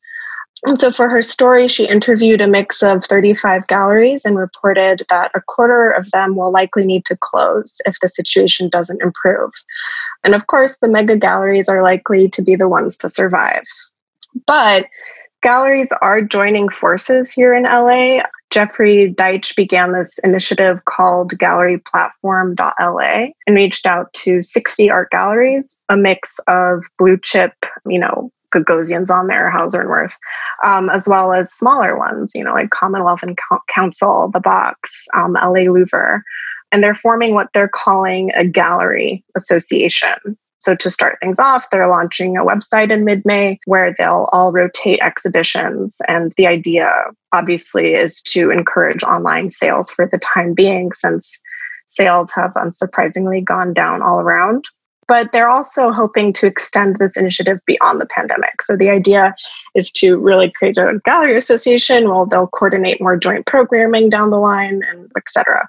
And 0.63 0.80
so 0.80 0.91
for 0.91 1.10
her 1.10 1.22
story, 1.22 1.67
she 1.67 1.88
interviewed 1.88 2.41
a 2.41 2.48
mix 2.48 2.82
of 2.82 3.06
35 3.06 3.67
galleries 3.67 4.26
and 4.26 4.38
reported 4.38 5.06
that 5.10 5.32
a 5.36 5.41
quarter 5.41 5.91
of 5.91 6.10
them 6.12 6.36
will 6.36 6.52
likely 6.52 6.86
need 6.86 7.06
to 7.06 7.17
close 7.17 7.80
if 7.86 8.00
the 8.02 8.08
situation 8.08 8.70
doesn't 8.70 9.02
improve. 9.02 9.52
And 10.24 10.34
of 10.34 10.48
course, 10.48 10.78
the 10.82 10.88
mega 10.88 11.15
galleries 11.15 11.70
are 11.70 11.84
likely 11.84 12.28
to 12.30 12.41
be 12.41 12.56
the 12.56 12.67
ones 12.67 12.98
to 12.98 13.10
survive. 13.10 13.63
But 14.48 14.86
galleries 15.43 15.89
are 16.02 16.22
joining 16.22 16.70
forces 16.70 17.32
here 17.32 17.54
in 17.56 17.63
LA. 17.63 18.24
Jeffrey 18.50 19.13
Deitch 19.15 19.56
began 19.56 19.91
this 19.91 20.17
initiative 20.24 20.86
called 20.86 21.34
galleryplatform.la 21.34 23.28
and 23.46 23.56
reached 23.56 23.86
out 23.86 24.12
to 24.13 24.41
60 24.41 24.89
art 24.89 25.12
galleries, 25.12 25.80
a 25.89 25.98
mix 25.98 26.39
of 26.48 26.86
blue 26.98 27.17
chip, 27.17 27.54
you 27.86 28.00
know, 28.00 28.32
Gagosians 28.54 29.10
on 29.10 29.28
there, 29.28 29.50
Hauser 29.50 29.82
and 29.82 29.90
Wirth, 29.90 30.18
um, 30.66 30.90
as 30.90 31.08
well 31.08 31.34
as 31.34 31.52
smaller 31.52 31.98
ones, 31.98 32.34
you 32.34 32.44
know, 32.44 32.54
like 32.54 32.70
Commonwealth 32.70 33.24
and 33.24 33.38
Council, 33.74 34.30
The 34.34 34.40
Box, 34.40 35.06
um, 35.14 35.34
LA 35.34 35.66
Louver. 35.66 36.22
And 36.72 36.84
they're 36.84 36.96
forming 36.96 37.34
what 37.34 37.48
they're 37.54 37.70
calling 37.70 38.32
a 38.36 38.46
gallery 38.46 39.24
association. 39.36 40.38
So, 40.60 40.76
to 40.76 40.90
start 40.90 41.18
things 41.22 41.40
off, 41.40 41.70
they're 41.70 41.88
launching 41.88 42.36
a 42.36 42.44
website 42.44 42.92
in 42.92 43.06
mid 43.06 43.24
May 43.26 43.60
where 43.66 43.94
they'll 43.98 44.28
all 44.34 44.52
rotate 44.52 45.00
exhibitions. 45.02 45.96
And 46.08 46.34
the 46.36 46.48
idea, 46.48 46.92
obviously, 47.32 47.94
is 47.94 48.22
to 48.24 48.50
encourage 48.50 49.04
online 49.04 49.52
sales 49.52 49.92
for 49.92 50.08
the 50.08 50.18
time 50.18 50.54
being, 50.54 50.92
since 50.94 51.40
sales 51.86 52.32
have 52.32 52.54
unsurprisingly 52.56 53.44
gone 53.44 53.74
down 53.74 54.02
all 54.02 54.20
around 54.20 54.66
but 55.08 55.32
they're 55.32 55.50
also 55.50 55.91
hoping 55.91 56.34
to 56.34 56.48
extend 56.48 56.98
this 56.98 57.17
initiative 57.17 57.60
beyond 57.65 58.02
the 58.02 58.06
pandemic. 58.06 58.62
So 58.62 58.76
the 58.76 58.89
idea 58.89 59.36
is 59.74 59.91
to 59.93 60.17
really 60.17 60.52
create 60.52 60.78
a 60.78 61.00
gallery 61.06 61.38
association 61.38 62.10
where 62.10 62.26
they'll 62.26 62.48
coordinate 62.48 63.02
more 63.02 63.17
joint 63.17 63.46
programming 63.46 64.10
down 64.10 64.30
the 64.30 64.38
line 64.38 64.82
and 64.91 65.12
et 65.15 65.24
cetera. 65.30 65.67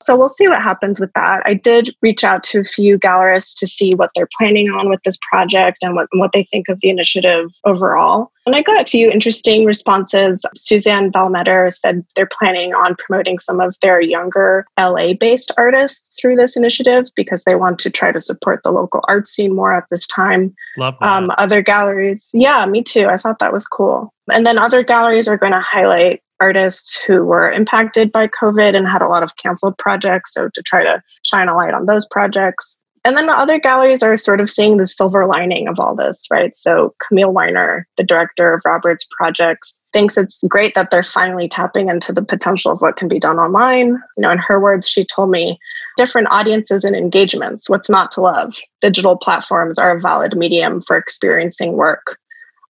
So 0.00 0.16
we'll 0.16 0.28
see 0.28 0.48
what 0.48 0.62
happens 0.62 1.00
with 1.00 1.12
that. 1.14 1.42
I 1.44 1.54
did 1.54 1.94
reach 2.02 2.24
out 2.24 2.42
to 2.44 2.60
a 2.60 2.64
few 2.64 2.98
gallerists 2.98 3.58
to 3.58 3.66
see 3.66 3.94
what 3.94 4.10
they're 4.14 4.28
planning 4.38 4.68
on 4.68 4.88
with 4.88 5.02
this 5.04 5.18
project 5.30 5.78
and 5.82 5.94
what, 5.94 6.08
what 6.12 6.32
they 6.32 6.44
think 6.44 6.68
of 6.68 6.80
the 6.80 6.88
initiative 6.88 7.50
overall. 7.64 8.32
And 8.46 8.54
I 8.54 8.62
got 8.62 8.80
a 8.80 8.88
few 8.88 9.10
interesting 9.10 9.64
responses. 9.64 10.40
Susanne 10.56 11.10
Vielmetter 11.10 11.74
said 11.74 12.04
they're 12.14 12.28
planning 12.38 12.74
on 12.74 12.94
promoting 12.94 13.40
some 13.40 13.60
of 13.60 13.74
their 13.82 14.00
younger 14.00 14.64
LA 14.78 15.14
based 15.14 15.50
artists 15.56 16.14
through 16.20 16.36
this 16.36 16.56
initiative 16.56 17.06
because 17.16 17.42
they 17.42 17.56
want 17.56 17.80
to 17.80 17.90
try 17.90 18.12
to 18.12 18.20
support 18.20 18.60
the 18.62 18.70
local 18.70 19.00
art 19.08 19.26
scene 19.26 19.54
more 19.54 19.72
at 19.72 19.84
this 19.90 20.06
time. 20.06 20.54
Love 20.76 20.94
that. 21.00 21.08
Um, 21.08 21.32
other 21.38 21.60
galleries, 21.60 22.28
yeah, 22.32 22.64
me 22.66 22.82
too. 22.82 23.06
I 23.06 23.18
thought 23.18 23.40
that 23.40 23.52
was 23.52 23.66
cool. 23.66 24.12
And 24.30 24.46
then 24.46 24.58
other 24.58 24.84
galleries 24.84 25.28
are 25.28 25.36
going 25.36 25.52
to 25.52 25.60
highlight 25.60 26.22
artists 26.40 27.02
who 27.02 27.24
were 27.24 27.50
impacted 27.50 28.12
by 28.12 28.28
COVID 28.28 28.76
and 28.76 28.86
had 28.86 29.02
a 29.02 29.08
lot 29.08 29.22
of 29.22 29.36
canceled 29.36 29.78
projects. 29.78 30.34
So 30.34 30.48
to 30.52 30.62
try 30.62 30.82
to 30.84 31.02
shine 31.22 31.48
a 31.48 31.56
light 31.56 31.74
on 31.74 31.86
those 31.86 32.06
projects. 32.06 32.78
And 33.04 33.16
then 33.16 33.26
the 33.26 33.32
other 33.32 33.60
galleries 33.60 34.02
are 34.02 34.16
sort 34.16 34.40
of 34.40 34.50
seeing 34.50 34.78
the 34.78 34.86
silver 34.86 35.26
lining 35.26 35.68
of 35.68 35.78
all 35.78 35.94
this, 35.94 36.26
right? 36.28 36.56
So 36.56 36.92
Camille 37.06 37.32
Weiner, 37.32 37.86
the 37.96 38.02
director 38.02 38.52
of 38.52 38.62
Robert's 38.64 39.06
projects, 39.16 39.80
thinks 39.92 40.18
it's 40.18 40.40
great 40.48 40.74
that 40.74 40.90
they're 40.90 41.04
finally 41.04 41.48
tapping 41.48 41.88
into 41.88 42.12
the 42.12 42.24
potential 42.24 42.72
of 42.72 42.80
what 42.80 42.96
can 42.96 43.06
be 43.06 43.20
done 43.20 43.38
online. 43.38 43.90
You 43.90 44.22
know, 44.22 44.30
in 44.32 44.38
her 44.38 44.58
words, 44.58 44.88
she 44.88 45.04
told 45.04 45.30
me 45.30 45.56
different 45.96 46.26
audiences 46.32 46.82
and 46.82 46.96
engagements, 46.96 47.70
what's 47.70 47.88
not 47.88 48.10
to 48.12 48.22
love. 48.22 48.56
Digital 48.80 49.16
platforms 49.16 49.78
are 49.78 49.96
a 49.96 50.00
valid 50.00 50.36
medium 50.36 50.82
for 50.82 50.96
experiencing 50.96 51.74
work 51.74 52.18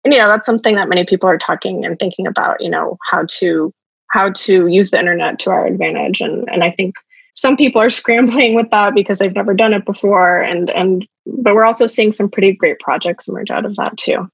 and 0.06 0.14
you 0.14 0.20
know 0.20 0.30
that's 0.30 0.46
something 0.46 0.76
that 0.76 0.88
many 0.88 1.06
people 1.06 1.28
are 1.28 1.38
talking 1.38 1.84
and 1.84 2.00
thinking 2.00 2.26
about 2.26 2.62
you 2.62 2.70
know 2.70 2.98
how 3.12 3.26
to 3.28 3.74
how 4.12 4.32
to 4.32 4.68
use 4.68 4.92
the 4.92 5.00
internet 5.00 5.40
to 5.40 5.50
our 5.50 5.66
advantage 5.66 6.22
and 6.22 6.48
and 6.50 6.64
i 6.64 6.72
think 6.72 6.96
some 7.34 7.58
people 7.58 7.82
are 7.82 7.90
scrambling 8.02 8.56
with 8.56 8.70
that 8.70 8.96
because 8.96 9.20
they've 9.20 9.36
never 9.36 9.54
done 9.54 9.74
it 9.74 9.84
before 9.84 10.42
and 10.42 10.70
and 10.70 11.06
but 11.26 11.56
we're 11.56 11.66
also 11.66 11.88
seeing 11.88 12.12
some 12.12 12.30
pretty 12.30 12.54
great 12.54 12.80
projects 12.80 13.28
emerge 13.28 13.52
out 13.52 13.66
of 13.66 13.76
that 13.76 13.98
too 13.98 14.30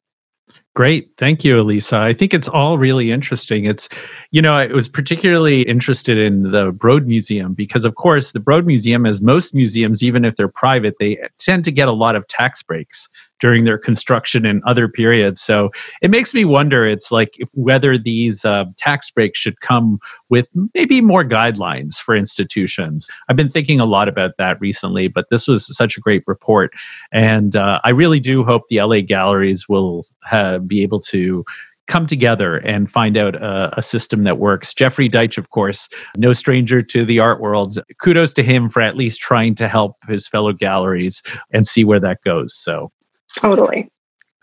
Great. 0.74 1.10
Thank 1.18 1.44
you, 1.44 1.60
Elisa. 1.60 1.98
I 1.98 2.14
think 2.14 2.34
it's 2.34 2.48
all 2.48 2.78
really 2.78 3.12
interesting. 3.12 3.66
It's, 3.66 3.90
you 4.32 4.42
know, 4.42 4.54
I 4.54 4.68
was 4.68 4.88
particularly 4.88 5.64
interested 5.64 6.18
in 6.18 6.52
the 6.52 6.72
Broad 6.72 7.06
Museum 7.08 7.54
because, 7.54 7.84
of 7.84 7.96
course, 7.96 8.32
the 8.32 8.40
Broad 8.40 8.66
Museum, 8.66 9.06
as 9.06 9.22
most 9.22 9.54
museums, 9.54 10.02
even 10.02 10.24
if 10.24 10.38
they're 10.38 10.48
private, 10.48 10.96
they 10.98 11.20
tend 11.40 11.66
to 11.66 11.72
get 11.72 11.90
a 11.90 11.94
lot 11.94 12.16
of 12.16 12.26
tax 12.30 12.64
breaks 12.64 13.10
during 13.42 13.66
their 13.66 13.78
construction 13.78 14.46
and 14.46 14.64
other 14.66 14.88
periods. 14.88 15.42
So 15.42 15.72
it 16.02 16.10
makes 16.10 16.34
me 16.34 16.46
wonder 16.46 16.86
it's 16.86 17.12
like 17.12 17.36
if 17.40 17.50
whether 17.54 17.98
these 17.98 18.46
uh, 18.46 18.66
tax 18.78 19.12
breaks 19.12 19.40
should 19.40 19.60
come 19.60 20.00
with 20.30 20.48
maybe 20.74 21.02
more 21.02 21.26
guidelines 21.26 21.96
for 21.96 22.16
institutions. 22.16 23.10
I've 23.28 23.36
been 23.36 23.50
thinking 23.50 23.80
a 23.80 23.86
lot 23.86 24.08
about 24.08 24.38
that 24.38 24.62
recently, 24.62 25.08
but 25.10 25.26
this 25.30 25.48
was 25.48 25.76
such 25.76 25.98
a 25.98 26.00
great 26.00 26.24
report. 26.28 26.72
And 27.12 27.56
uh, 27.56 27.82
I 27.84 27.90
really 27.90 28.20
do 28.20 28.44
hope 28.44 28.64
the 28.70 28.82
LA 28.82 29.02
galleries 29.02 29.68
will 29.68 30.06
be 30.68 30.84
able 30.84 31.00
to 31.02 31.44
come 31.88 32.08
together 32.08 32.58
and 32.58 32.90
find 32.90 33.18
out 33.18 33.36
a, 33.36 33.78
a, 33.78 33.82
system 33.82 34.24
that 34.24 34.38
works. 34.38 34.74
Jeffrey 34.74 35.10
Deitch, 35.10 35.38
of 35.38 35.50
course, 35.50 35.90
no 36.16 36.32
stranger 36.32 36.82
to 36.82 37.04
the 37.04 37.20
art 37.20 37.42
world. 37.42 37.78
Kudos 38.00 38.34
to 38.36 38.44
him 38.44 38.70
for 38.70 38.82
at 38.82 38.96
least 38.96 39.20
trying 39.20 39.56
to 39.56 39.68
help 39.68 39.98
his 40.08 40.26
fellow 40.26 40.54
galleries 40.54 41.22
and 41.52 41.68
see 41.68 41.84
where 41.84 42.00
that 42.00 42.20
goes. 42.24 42.56
So 42.56 42.94
Totally. 43.38 43.90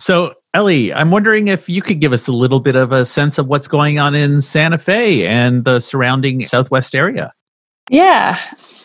So, 0.00 0.34
Ellie, 0.54 0.92
I'm 0.92 1.10
wondering 1.10 1.48
if 1.48 1.68
you 1.68 1.82
could 1.82 2.00
give 2.00 2.12
us 2.12 2.28
a 2.28 2.32
little 2.32 2.60
bit 2.60 2.76
of 2.76 2.92
a 2.92 3.04
sense 3.04 3.38
of 3.38 3.48
what's 3.48 3.68
going 3.68 3.98
on 3.98 4.14
in 4.14 4.40
Santa 4.40 4.78
Fe 4.78 5.26
and 5.26 5.64
the 5.64 5.80
surrounding 5.80 6.44
Southwest 6.44 6.94
area. 6.94 7.32
Yeah. 7.90 8.40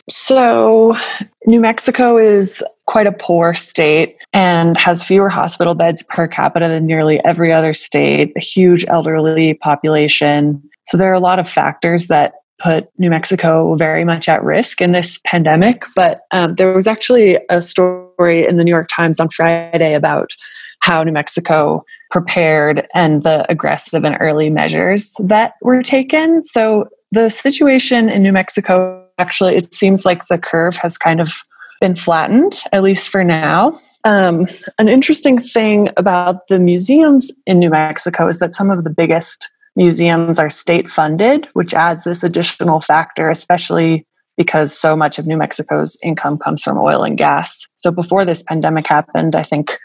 So, 0.09 0.97
New 1.45 1.59
Mexico 1.59 2.17
is 2.17 2.63
quite 2.85 3.07
a 3.07 3.11
poor 3.11 3.53
state 3.53 4.17
and 4.33 4.75
has 4.77 5.03
fewer 5.03 5.29
hospital 5.29 5.75
beds 5.75 6.03
per 6.09 6.27
capita 6.27 6.67
than 6.67 6.85
nearly 6.85 7.23
every 7.23 7.53
other 7.53 7.73
state, 7.73 8.33
a 8.35 8.41
huge 8.41 8.85
elderly 8.87 9.53
population. 9.55 10.61
So, 10.87 10.97
there 10.97 11.09
are 11.11 11.15
a 11.15 11.19
lot 11.19 11.39
of 11.39 11.47
factors 11.47 12.07
that 12.07 12.33
put 12.63 12.87
New 12.97 13.09
Mexico 13.09 13.75
very 13.75 14.05
much 14.05 14.29
at 14.29 14.43
risk 14.43 14.79
in 14.79 14.93
this 14.93 15.19
pandemic. 15.25 15.83
But 15.95 16.21
um, 16.31 16.55
there 16.55 16.73
was 16.73 16.87
actually 16.87 17.37
a 17.49 17.61
story 17.61 18.47
in 18.47 18.55
the 18.57 18.63
New 18.63 18.71
York 18.71 18.87
Times 18.95 19.19
on 19.19 19.29
Friday 19.29 19.93
about 19.93 20.31
how 20.79 21.03
New 21.03 21.11
Mexico 21.11 21.83
prepared 22.09 22.87
and 22.93 23.23
the 23.23 23.45
aggressive 23.49 24.03
and 24.03 24.17
early 24.19 24.49
measures 24.49 25.13
that 25.19 25.53
were 25.61 25.81
taken. 25.81 26.43
So 26.43 26.87
the 27.11 27.29
situation 27.29 28.09
in 28.09 28.23
New 28.23 28.33
Mexico 28.33 29.05
actually, 29.17 29.55
it 29.55 29.73
seems 29.73 30.05
like 30.05 30.27
the 30.27 30.37
curve 30.37 30.75
has 30.77 30.97
kind 30.97 31.21
of 31.21 31.33
been 31.79 31.95
flattened, 31.95 32.63
at 32.71 32.83
least 32.83 33.09
for 33.09 33.23
now. 33.23 33.77
Um, 34.05 34.47
an 34.79 34.89
interesting 34.89 35.37
thing 35.37 35.89
about 35.97 36.35
the 36.49 36.59
museums 36.59 37.31
in 37.45 37.59
New 37.59 37.69
Mexico 37.69 38.27
is 38.27 38.39
that 38.39 38.53
some 38.53 38.69
of 38.69 38.83
the 38.83 38.89
biggest 38.89 39.49
museums 39.75 40.39
are 40.39 40.49
state 40.49 40.89
funded, 40.89 41.47
which 41.53 41.73
adds 41.73 42.03
this 42.03 42.23
additional 42.23 42.79
factor, 42.79 43.29
especially 43.29 44.05
because 44.37 44.77
so 44.77 44.95
much 44.95 45.19
of 45.19 45.27
New 45.27 45.37
Mexico's 45.37 45.97
income 46.03 46.37
comes 46.37 46.63
from 46.63 46.77
oil 46.77 47.03
and 47.03 47.17
gas. 47.17 47.67
So 47.75 47.91
before 47.91 48.25
this 48.25 48.43
pandemic 48.43 48.87
happened, 48.87 49.35
I 49.35 49.43
think 49.43 49.77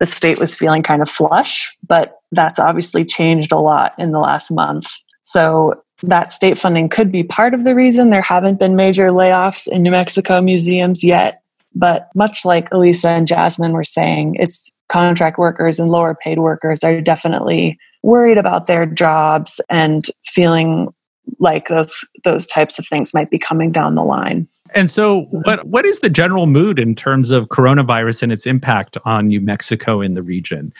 the 0.00 0.06
state 0.06 0.40
was 0.40 0.54
feeling 0.54 0.82
kind 0.82 1.02
of 1.02 1.08
flush, 1.08 1.76
but 1.86 2.18
that's 2.32 2.58
obviously 2.58 3.04
changed 3.04 3.52
a 3.52 3.58
lot 3.58 3.94
in 3.98 4.10
the 4.10 4.18
last 4.18 4.50
month. 4.50 4.88
So 5.22 5.80
that 6.02 6.32
state 6.32 6.58
funding 6.58 6.88
could 6.88 7.12
be 7.12 7.22
part 7.22 7.54
of 7.54 7.62
the 7.62 7.76
reason 7.76 8.10
there 8.10 8.22
haven't 8.22 8.58
been 8.58 8.74
major 8.74 9.08
layoffs 9.10 9.68
in 9.68 9.82
New 9.82 9.92
Mexico 9.92 10.40
museums 10.40 11.04
yet. 11.04 11.42
But 11.74 12.08
much 12.14 12.44
like 12.44 12.68
Elisa 12.72 13.08
and 13.08 13.28
Jasmine 13.28 13.72
were 13.72 13.84
saying, 13.84 14.36
it's 14.38 14.70
contract 14.88 15.38
workers 15.38 15.78
and 15.78 15.90
lower 15.90 16.14
paid 16.14 16.38
workers 16.38 16.82
are 16.84 17.00
definitely 17.00 17.78
worried 18.02 18.38
about 18.38 18.66
their 18.66 18.86
jobs 18.86 19.60
and 19.68 20.10
feeling 20.24 20.92
like 21.38 21.68
those 21.68 22.04
those 22.24 22.46
types 22.46 22.78
of 22.78 22.86
things 22.86 23.14
might 23.14 23.30
be 23.30 23.38
coming 23.38 23.70
down 23.70 23.94
the 23.94 24.02
line. 24.02 24.48
And 24.74 24.90
so 24.90 25.22
what 25.30 25.64
what 25.66 25.84
is 25.84 26.00
the 26.00 26.10
general 26.10 26.46
mood 26.46 26.78
in 26.78 26.94
terms 26.94 27.30
of 27.30 27.48
coronavirus 27.48 28.24
and 28.24 28.32
its 28.32 28.46
impact 28.46 28.98
on 29.04 29.28
New 29.28 29.40
Mexico 29.40 30.00
in 30.00 30.14
the 30.14 30.22
region? 30.22 30.72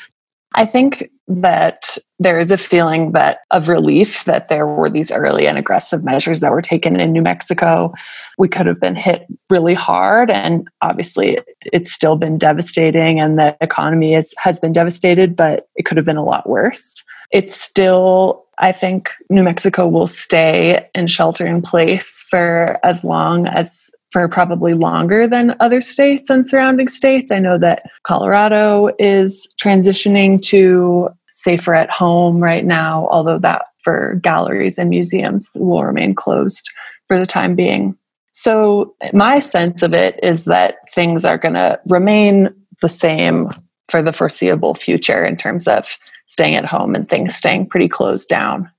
I 0.54 0.66
think 0.66 1.10
that 1.28 1.96
there 2.18 2.38
is 2.38 2.50
a 2.50 2.58
feeling 2.58 3.12
that 3.12 3.40
of 3.50 3.68
relief 3.68 4.24
that 4.24 4.48
there 4.48 4.66
were 4.66 4.90
these 4.90 5.10
early 5.10 5.46
and 5.46 5.56
aggressive 5.56 6.04
measures 6.04 6.40
that 6.40 6.52
were 6.52 6.62
taken 6.62 6.98
in 6.98 7.12
New 7.12 7.22
Mexico. 7.22 7.92
We 8.38 8.48
could 8.48 8.66
have 8.66 8.80
been 8.80 8.96
hit 8.96 9.26
really 9.48 9.74
hard, 9.74 10.30
and 10.30 10.68
obviously 10.82 11.38
it's 11.72 11.92
still 11.92 12.16
been 12.16 12.38
devastating, 12.38 13.20
and 13.20 13.38
the 13.38 13.56
economy 13.60 14.14
is, 14.14 14.34
has 14.38 14.58
been 14.58 14.72
devastated, 14.72 15.36
but 15.36 15.68
it 15.76 15.84
could 15.84 15.96
have 15.96 16.06
been 16.06 16.16
a 16.16 16.24
lot 16.24 16.48
worse. 16.48 17.02
It's 17.30 17.60
still, 17.60 18.44
I 18.58 18.72
think, 18.72 19.10
New 19.30 19.42
Mexico 19.42 19.88
will 19.88 20.06
stay 20.06 20.86
in 20.94 21.06
shelter 21.06 21.46
in 21.46 21.62
place 21.62 22.26
for 22.28 22.78
as 22.84 23.04
long 23.04 23.46
as 23.46 23.90
for 24.12 24.28
probably 24.28 24.74
longer 24.74 25.26
than 25.26 25.56
other 25.58 25.80
states 25.80 26.28
and 26.28 26.46
surrounding 26.46 26.86
states. 26.86 27.32
I 27.32 27.38
know 27.38 27.58
that 27.58 27.82
Colorado 28.04 28.90
is 28.98 29.52
transitioning 29.60 30.40
to 30.42 31.08
safer 31.28 31.74
at 31.74 31.90
home 31.90 32.40
right 32.40 32.64
now, 32.64 33.08
although 33.10 33.38
that 33.38 33.64
for 33.82 34.20
galleries 34.22 34.78
and 34.78 34.90
museums 34.90 35.48
will 35.54 35.82
remain 35.82 36.14
closed 36.14 36.70
for 37.08 37.18
the 37.18 37.26
time 37.26 37.56
being. 37.56 37.96
So, 38.32 38.94
my 39.12 39.40
sense 39.40 39.82
of 39.82 39.92
it 39.92 40.18
is 40.22 40.44
that 40.44 40.76
things 40.94 41.24
are 41.24 41.36
going 41.36 41.54
to 41.54 41.80
remain 41.86 42.48
the 42.80 42.88
same 42.88 43.48
for 43.88 44.02
the 44.02 44.12
foreseeable 44.12 44.74
future 44.74 45.24
in 45.24 45.36
terms 45.36 45.68
of 45.68 45.98
staying 46.26 46.54
at 46.54 46.64
home 46.64 46.94
and 46.94 47.08
things 47.08 47.34
staying 47.34 47.68
pretty 47.68 47.88
closed 47.88 48.28
down. 48.28 48.70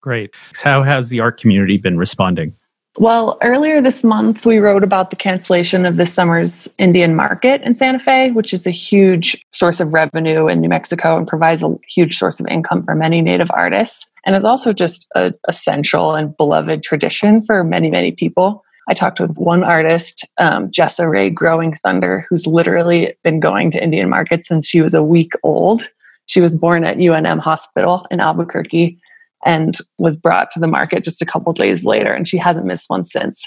Great. 0.00 0.30
How 0.62 0.82
has 0.82 1.08
the 1.08 1.20
art 1.20 1.40
community 1.40 1.76
been 1.76 1.98
responding? 1.98 2.54
Well, 3.00 3.38
earlier 3.40 3.80
this 3.80 4.04
month, 4.04 4.44
we 4.44 4.58
wrote 4.58 4.84
about 4.84 5.08
the 5.08 5.16
cancellation 5.16 5.86
of 5.86 5.96
this 5.96 6.12
summer's 6.12 6.68
Indian 6.76 7.16
market 7.16 7.62
in 7.62 7.72
Santa 7.72 7.98
Fe, 7.98 8.30
which 8.32 8.52
is 8.52 8.66
a 8.66 8.70
huge 8.70 9.42
source 9.52 9.80
of 9.80 9.94
revenue 9.94 10.48
in 10.48 10.60
New 10.60 10.68
Mexico 10.68 11.16
and 11.16 11.26
provides 11.26 11.62
a 11.62 11.74
huge 11.88 12.18
source 12.18 12.40
of 12.40 12.46
income 12.48 12.84
for 12.84 12.94
many 12.94 13.22
Native 13.22 13.50
artists. 13.54 14.04
And 14.26 14.36
is 14.36 14.44
also 14.44 14.74
just 14.74 15.08
a 15.14 15.32
essential 15.48 16.14
and 16.14 16.36
beloved 16.36 16.82
tradition 16.82 17.42
for 17.42 17.64
many, 17.64 17.88
many 17.88 18.12
people. 18.12 18.62
I 18.86 18.92
talked 18.92 19.18
with 19.18 19.34
one 19.38 19.64
artist, 19.64 20.28
um, 20.36 20.68
Jessa 20.68 21.10
Rae 21.10 21.30
Growing 21.30 21.72
Thunder, 21.76 22.26
who's 22.28 22.46
literally 22.46 23.14
been 23.24 23.40
going 23.40 23.70
to 23.70 23.82
Indian 23.82 24.10
market 24.10 24.44
since 24.44 24.68
she 24.68 24.82
was 24.82 24.92
a 24.92 25.02
week 25.02 25.32
old. 25.42 25.88
She 26.26 26.42
was 26.42 26.54
born 26.54 26.84
at 26.84 26.98
UNM 26.98 27.38
Hospital 27.38 28.06
in 28.10 28.20
Albuquerque 28.20 29.00
and 29.44 29.78
was 29.98 30.16
brought 30.16 30.50
to 30.52 30.60
the 30.60 30.66
market 30.66 31.04
just 31.04 31.22
a 31.22 31.26
couple 31.26 31.52
days 31.52 31.84
later, 31.84 32.12
and 32.12 32.28
she 32.28 32.36
hasn't 32.36 32.66
missed 32.66 32.90
one 32.90 33.04
since. 33.04 33.46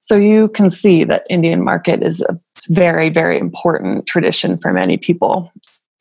So 0.00 0.16
you 0.16 0.48
can 0.48 0.70
see 0.70 1.04
that 1.04 1.26
Indian 1.28 1.62
market 1.62 2.02
is 2.02 2.20
a 2.22 2.38
very, 2.68 3.10
very 3.10 3.38
important 3.38 4.06
tradition 4.06 4.58
for 4.58 4.72
many 4.72 4.96
people. 4.96 5.52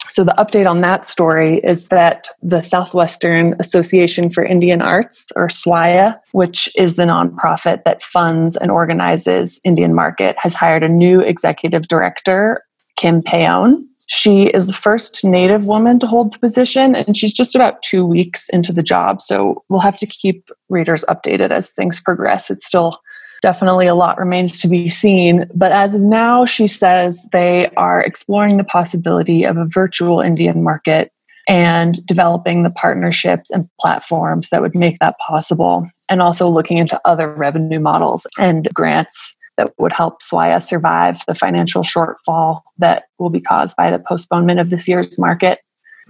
So, 0.09 0.23
the 0.23 0.33
update 0.39 0.67
on 0.67 0.81
that 0.81 1.05
story 1.05 1.59
is 1.59 1.89
that 1.89 2.29
the 2.41 2.63
Southwestern 2.63 3.55
Association 3.59 4.31
for 4.31 4.43
Indian 4.43 4.81
Arts, 4.81 5.31
or 5.35 5.49
SWAIA, 5.49 6.19
which 6.31 6.67
is 6.75 6.95
the 6.95 7.03
nonprofit 7.03 7.83
that 7.83 8.01
funds 8.01 8.57
and 8.57 8.71
organizes 8.71 9.61
Indian 9.63 9.93
Market, 9.93 10.35
has 10.39 10.55
hired 10.55 10.83
a 10.83 10.89
new 10.89 11.21
executive 11.21 11.87
director, 11.87 12.63
Kim 12.95 13.21
Peone. 13.21 13.88
She 14.09 14.47
is 14.47 14.65
the 14.67 14.73
first 14.73 15.23
Native 15.23 15.67
woman 15.67 15.99
to 15.99 16.07
hold 16.07 16.33
the 16.33 16.39
position, 16.39 16.95
and 16.95 17.15
she's 17.15 17.33
just 17.33 17.55
about 17.55 17.81
two 17.83 18.05
weeks 18.05 18.49
into 18.49 18.73
the 18.73 18.83
job. 18.83 19.21
So, 19.21 19.63
we'll 19.69 19.79
have 19.79 19.97
to 19.99 20.07
keep 20.07 20.49
readers 20.67 21.05
updated 21.07 21.51
as 21.51 21.71
things 21.71 21.99
progress. 21.99 22.49
It's 22.49 22.65
still 22.65 22.99
definitely 23.41 23.87
a 23.87 23.95
lot 23.95 24.17
remains 24.17 24.59
to 24.61 24.67
be 24.67 24.89
seen. 24.89 25.45
But 25.53 25.71
as 25.71 25.95
of 25.95 26.01
now, 26.01 26.45
she 26.45 26.67
says 26.67 27.27
they 27.31 27.69
are 27.77 28.01
exploring 28.01 28.57
the 28.57 28.63
possibility 28.63 29.43
of 29.43 29.57
a 29.57 29.65
virtual 29.65 30.21
Indian 30.21 30.63
market 30.63 31.11
and 31.47 32.05
developing 32.05 32.63
the 32.63 32.69
partnerships 32.69 33.49
and 33.49 33.67
platforms 33.79 34.49
that 34.49 34.61
would 34.61 34.75
make 34.75 34.99
that 34.99 35.17
possible, 35.19 35.89
and 36.09 36.21
also 36.21 36.49
looking 36.49 36.77
into 36.77 36.99
other 37.05 37.33
revenue 37.33 37.79
models 37.79 38.27
and 38.37 38.69
grants 38.73 39.35
that 39.59 39.73
would 39.77 39.91
help 39.91 40.21
SWAIA 40.21 40.65
survive 40.65 41.21
the 41.27 41.35
financial 41.35 41.83
shortfall 41.83 42.61
that 42.77 43.03
will 43.19 43.29
be 43.29 43.41
caused 43.41 43.75
by 43.75 43.91
the 43.91 43.99
postponement 43.99 44.57
of 44.59 44.69
this 44.69 44.87
year's 44.87 45.19
market. 45.19 45.59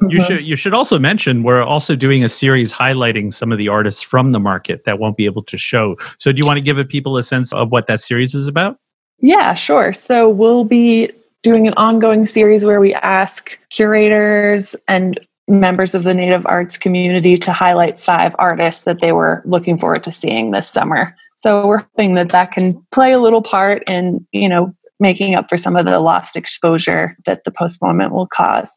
You 0.02 0.08
mm-hmm. 0.08 0.28
should 0.28 0.46
you 0.46 0.56
should 0.56 0.74
also 0.74 1.00
mention 1.00 1.44
we're 1.44 1.64
also 1.64 1.96
doing 1.96 2.24
a 2.24 2.30
series 2.30 2.72
highlighting 2.72 3.34
some 3.34 3.52
of 3.52 3.58
the 3.58 3.68
artists 3.68 4.04
from 4.04 4.32
the 4.32 4.40
market 4.40 4.86
that 4.86 5.00
won't 5.00 5.18
be 5.18 5.26
able 5.26 5.44
to 5.44 5.58
show. 5.58 5.98
So 6.20 6.32
do 6.32 6.38
you 6.38 6.48
want 6.48 6.58
to 6.58 6.62
give 6.62 6.78
people 6.88 7.18
a 7.18 7.24
sense 7.24 7.52
of 7.52 7.72
what 7.72 7.88
that 7.88 8.02
series 8.02 8.36
is 8.36 8.48
about? 8.48 8.78
Yeah, 9.18 9.56
sure. 9.56 9.92
So 9.92 10.30
we'll 10.30 10.64
be 10.64 11.12
doing 11.42 11.68
an 11.68 11.74
ongoing 11.76 12.28
series 12.28 12.64
where 12.64 12.80
we 12.80 12.94
ask 12.94 13.58
curators 13.72 14.76
and 14.88 15.20
members 15.50 15.96
of 15.96 16.04
the 16.04 16.14
Native 16.14 16.46
arts 16.46 16.78
community 16.78 17.38
to 17.38 17.52
highlight 17.52 18.00
five 18.00 18.36
artists 18.40 18.84
that 18.84 19.02
they 19.02 19.12
were 19.12 19.42
looking 19.46 19.78
forward 19.78 20.04
to 20.04 20.12
seeing 20.12 20.52
this 20.52 20.70
summer. 20.70 21.16
So 21.36 21.66
we're 21.66 21.80
hoping 21.80 22.14
that 22.14 22.30
that 22.30 22.52
can 22.52 22.86
play 22.92 23.12
a 23.12 23.20
little 23.20 23.42
part 23.42 23.84
in, 23.88 24.26
you 24.32 24.48
know, 24.48 24.74
making 25.00 25.36
up 25.36 25.50
for 25.50 25.58
some 25.58 25.76
of 25.76 25.86
the 25.86 26.00
lost 26.00 26.36
exposure 26.36 27.18
that 27.26 27.44
the 27.46 27.52
postponement 27.52 28.14
will 28.14 28.28
cause. 28.28 28.72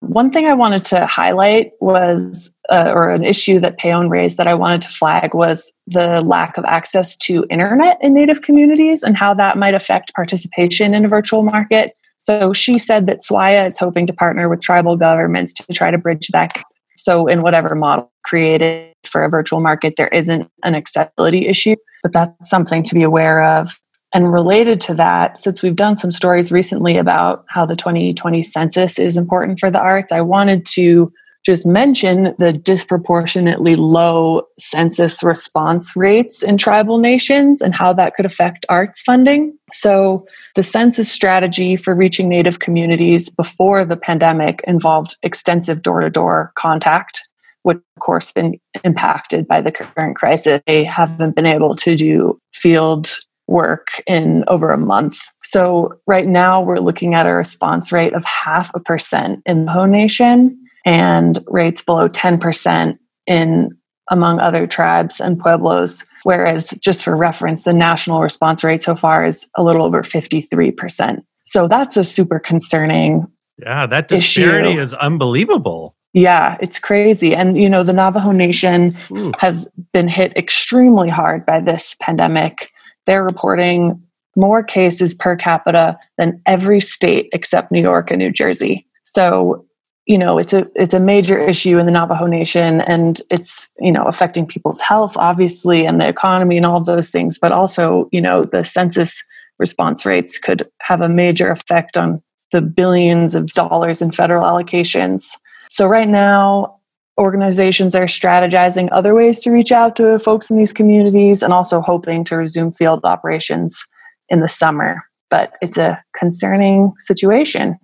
One 0.00 0.30
thing 0.30 0.46
I 0.46 0.54
wanted 0.54 0.84
to 0.86 1.06
highlight 1.06 1.72
was, 1.80 2.50
uh, 2.68 2.92
or 2.94 3.10
an 3.10 3.24
issue 3.24 3.58
that 3.60 3.78
Peone 3.78 4.10
raised 4.10 4.36
that 4.36 4.46
I 4.46 4.54
wanted 4.54 4.82
to 4.82 4.88
flag 4.88 5.34
was 5.34 5.72
the 5.86 6.20
lack 6.20 6.58
of 6.58 6.64
access 6.64 7.16
to 7.18 7.46
internet 7.50 7.98
in 8.02 8.14
Native 8.14 8.42
communities 8.42 9.02
and 9.02 9.16
how 9.16 9.32
that 9.34 9.56
might 9.56 9.74
affect 9.74 10.14
participation 10.14 10.92
in 10.92 11.04
a 11.04 11.08
virtual 11.08 11.42
market. 11.42 11.94
So 12.18 12.52
she 12.52 12.78
said 12.78 13.06
that 13.06 13.20
SWAIA 13.20 13.66
is 13.66 13.78
hoping 13.78 14.06
to 14.06 14.12
partner 14.12 14.48
with 14.48 14.60
tribal 14.60 14.96
governments 14.96 15.52
to 15.54 15.64
try 15.72 15.90
to 15.90 15.98
bridge 15.98 16.28
that. 16.28 16.52
So, 16.96 17.26
in 17.26 17.42
whatever 17.42 17.74
model 17.74 18.10
created 18.24 18.92
for 19.04 19.22
a 19.22 19.28
virtual 19.28 19.60
market, 19.60 19.94
there 19.96 20.08
isn't 20.08 20.50
an 20.64 20.74
accessibility 20.74 21.46
issue, 21.46 21.76
but 22.02 22.12
that's 22.12 22.48
something 22.48 22.82
to 22.84 22.94
be 22.94 23.02
aware 23.02 23.44
of. 23.44 23.78
And 24.14 24.32
related 24.32 24.80
to 24.82 24.94
that, 24.94 25.36
since 25.38 25.62
we've 25.62 25.76
done 25.76 25.94
some 25.94 26.10
stories 26.10 26.50
recently 26.50 26.96
about 26.96 27.44
how 27.48 27.66
the 27.66 27.76
2020 27.76 28.42
census 28.42 28.98
is 28.98 29.16
important 29.16 29.60
for 29.60 29.70
the 29.70 29.80
arts, 29.80 30.10
I 30.10 30.22
wanted 30.22 30.64
to 30.66 31.12
just 31.46 31.64
mention 31.64 32.34
the 32.40 32.52
disproportionately 32.52 33.76
low 33.76 34.42
census 34.58 35.22
response 35.22 35.94
rates 35.94 36.42
in 36.42 36.56
tribal 36.56 36.98
nations 36.98 37.62
and 37.62 37.72
how 37.72 37.92
that 37.92 38.16
could 38.16 38.26
affect 38.26 38.66
arts 38.68 39.00
funding. 39.02 39.56
So, 39.72 40.26
the 40.56 40.64
census 40.64 41.10
strategy 41.10 41.76
for 41.76 41.94
reaching 41.94 42.28
Native 42.28 42.58
communities 42.58 43.30
before 43.30 43.84
the 43.84 43.96
pandemic 43.96 44.60
involved 44.66 45.16
extensive 45.22 45.82
door 45.82 46.00
to 46.00 46.10
door 46.10 46.50
contact, 46.56 47.22
which, 47.62 47.76
of 47.76 48.00
course, 48.00 48.32
been 48.32 48.58
impacted 48.82 49.46
by 49.46 49.60
the 49.60 49.70
current 49.70 50.16
crisis. 50.16 50.60
They 50.66 50.82
haven't 50.82 51.36
been 51.36 51.46
able 51.46 51.76
to 51.76 51.94
do 51.94 52.40
field 52.54 53.08
work 53.46 54.02
in 54.08 54.42
over 54.48 54.72
a 54.72 54.78
month. 54.78 55.20
So 55.44 55.94
right 56.08 56.26
now 56.26 56.60
we're 56.60 56.80
looking 56.80 57.14
at 57.14 57.26
a 57.26 57.34
response 57.34 57.92
rate 57.92 58.14
of 58.14 58.24
half 58.24 58.72
a 58.74 58.80
percent 58.80 59.42
in 59.46 59.66
the 59.66 59.70
whole 59.70 59.86
Nation 59.86 60.58
and 60.86 61.38
rates 61.48 61.82
below 61.82 62.08
10% 62.08 62.98
in 63.26 63.76
among 64.08 64.40
other 64.40 64.66
tribes 64.66 65.20
and 65.20 65.38
pueblos. 65.38 66.04
Whereas 66.22 66.70
just 66.80 67.04
for 67.04 67.14
reference, 67.14 67.64
the 67.64 67.72
national 67.74 68.22
response 68.22 68.64
rate 68.64 68.80
so 68.80 68.96
far 68.96 69.26
is 69.26 69.46
a 69.56 69.62
little 69.62 69.84
over 69.84 70.02
53%. 70.02 71.22
So 71.44 71.68
that's 71.68 71.98
a 71.98 72.04
super 72.04 72.38
concerning 72.38 73.26
yeah, 73.58 73.86
that 73.86 74.08
disparity 74.08 74.70
issue. 74.70 74.80
is 74.80 74.94
unbelievable. 74.94 75.94
Yeah, 76.12 76.56
it's 76.60 76.78
crazy. 76.78 77.34
And, 77.34 77.58
you 77.58 77.68
know, 77.68 77.82
the 77.82 77.92
Navajo 77.92 78.32
Nation 78.32 78.96
Ooh. 79.10 79.32
has 79.38 79.68
been 79.92 80.08
hit 80.08 80.34
extremely 80.36 81.10
hard 81.10 81.44
by 81.44 81.60
this 81.60 81.94
pandemic 82.00 82.70
they're 83.06 83.24
reporting 83.24 84.02
more 84.36 84.62
cases 84.62 85.14
per 85.14 85.36
capita 85.36 85.96
than 86.18 86.42
every 86.44 86.80
state 86.80 87.28
except 87.32 87.72
New 87.72 87.80
York 87.80 88.10
and 88.10 88.18
New 88.18 88.30
Jersey. 88.30 88.86
So, 89.04 89.64
you 90.06 90.16
know, 90.16 90.38
it's 90.38 90.52
a 90.52 90.66
it's 90.76 90.94
a 90.94 91.00
major 91.00 91.36
issue 91.36 91.78
in 91.78 91.86
the 91.86 91.92
Navajo 91.92 92.26
Nation 92.26 92.80
and 92.82 93.20
it's, 93.28 93.68
you 93.80 93.90
know, 93.90 94.04
affecting 94.04 94.46
people's 94.46 94.80
health 94.80 95.16
obviously 95.16 95.84
and 95.84 96.00
the 96.00 96.06
economy 96.06 96.56
and 96.56 96.64
all 96.64 96.78
of 96.78 96.86
those 96.86 97.10
things, 97.10 97.38
but 97.38 97.50
also, 97.52 98.08
you 98.12 98.20
know, 98.20 98.44
the 98.44 98.64
census 98.64 99.22
response 99.58 100.06
rates 100.06 100.38
could 100.38 100.68
have 100.80 101.00
a 101.00 101.08
major 101.08 101.50
effect 101.50 101.96
on 101.96 102.22
the 102.52 102.62
billions 102.62 103.34
of 103.34 103.46
dollars 103.54 104.00
in 104.00 104.12
federal 104.12 104.44
allocations. 104.44 105.30
So 105.68 105.86
right 105.86 106.08
now, 106.08 106.78
organizations 107.18 107.94
are 107.94 108.04
strategizing 108.04 108.88
other 108.92 109.14
ways 109.14 109.40
to 109.40 109.50
reach 109.50 109.72
out 109.72 109.96
to 109.96 110.18
folks 110.18 110.50
in 110.50 110.56
these 110.56 110.72
communities 110.72 111.42
and 111.42 111.52
also 111.52 111.80
hoping 111.80 112.22
to 112.24 112.36
resume 112.36 112.70
field 112.70 113.00
operations 113.04 113.84
in 114.28 114.40
the 114.40 114.48
summer. 114.48 115.02
But 115.30 115.54
it's 115.60 115.78
a 115.78 116.00
concerning 116.16 116.92
situation. 117.00 117.76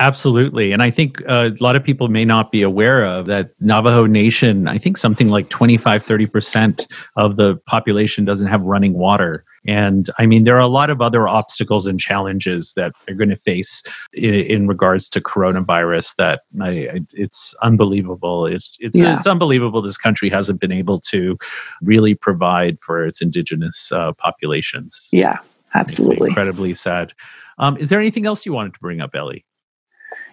Absolutely. 0.00 0.72
And 0.72 0.82
I 0.82 0.90
think 0.90 1.20
uh, 1.28 1.50
a 1.50 1.62
lot 1.62 1.76
of 1.76 1.84
people 1.84 2.08
may 2.08 2.24
not 2.24 2.50
be 2.50 2.62
aware 2.62 3.04
of 3.04 3.26
that 3.26 3.50
Navajo 3.60 4.06
Nation, 4.06 4.66
I 4.66 4.78
think 4.78 4.96
something 4.96 5.28
like 5.28 5.50
25, 5.50 6.02
30% 6.02 6.86
of 7.16 7.36
the 7.36 7.56
population 7.66 8.24
doesn't 8.24 8.46
have 8.46 8.62
running 8.62 8.94
water. 8.94 9.44
And 9.66 10.08
I 10.18 10.24
mean, 10.24 10.44
there 10.44 10.56
are 10.56 10.60
a 10.60 10.68
lot 10.68 10.88
of 10.88 11.02
other 11.02 11.28
obstacles 11.28 11.86
and 11.86 12.00
challenges 12.00 12.72
that 12.76 12.92
they're 13.04 13.14
going 13.14 13.28
to 13.28 13.36
face 13.36 13.82
in, 14.14 14.32
in 14.32 14.68
regards 14.68 15.06
to 15.10 15.20
coronavirus. 15.20 16.14
That 16.16 16.40
I, 16.62 17.02
it's 17.12 17.54
unbelievable. 17.62 18.46
It's 18.46 18.74
it's, 18.80 18.96
yeah. 18.96 19.18
it's 19.18 19.26
unbelievable. 19.26 19.82
This 19.82 19.98
country 19.98 20.30
hasn't 20.30 20.60
been 20.60 20.72
able 20.72 20.98
to 21.00 21.36
really 21.82 22.14
provide 22.14 22.78
for 22.80 23.06
its 23.06 23.20
indigenous 23.20 23.92
uh, 23.92 24.12
populations. 24.14 25.08
Yeah, 25.12 25.40
absolutely. 25.74 26.28
incredibly 26.28 26.72
sad. 26.72 27.12
Um, 27.58 27.76
is 27.76 27.90
there 27.90 28.00
anything 28.00 28.24
else 28.24 28.46
you 28.46 28.54
wanted 28.54 28.72
to 28.72 28.80
bring 28.80 29.02
up, 29.02 29.14
Ellie? 29.14 29.44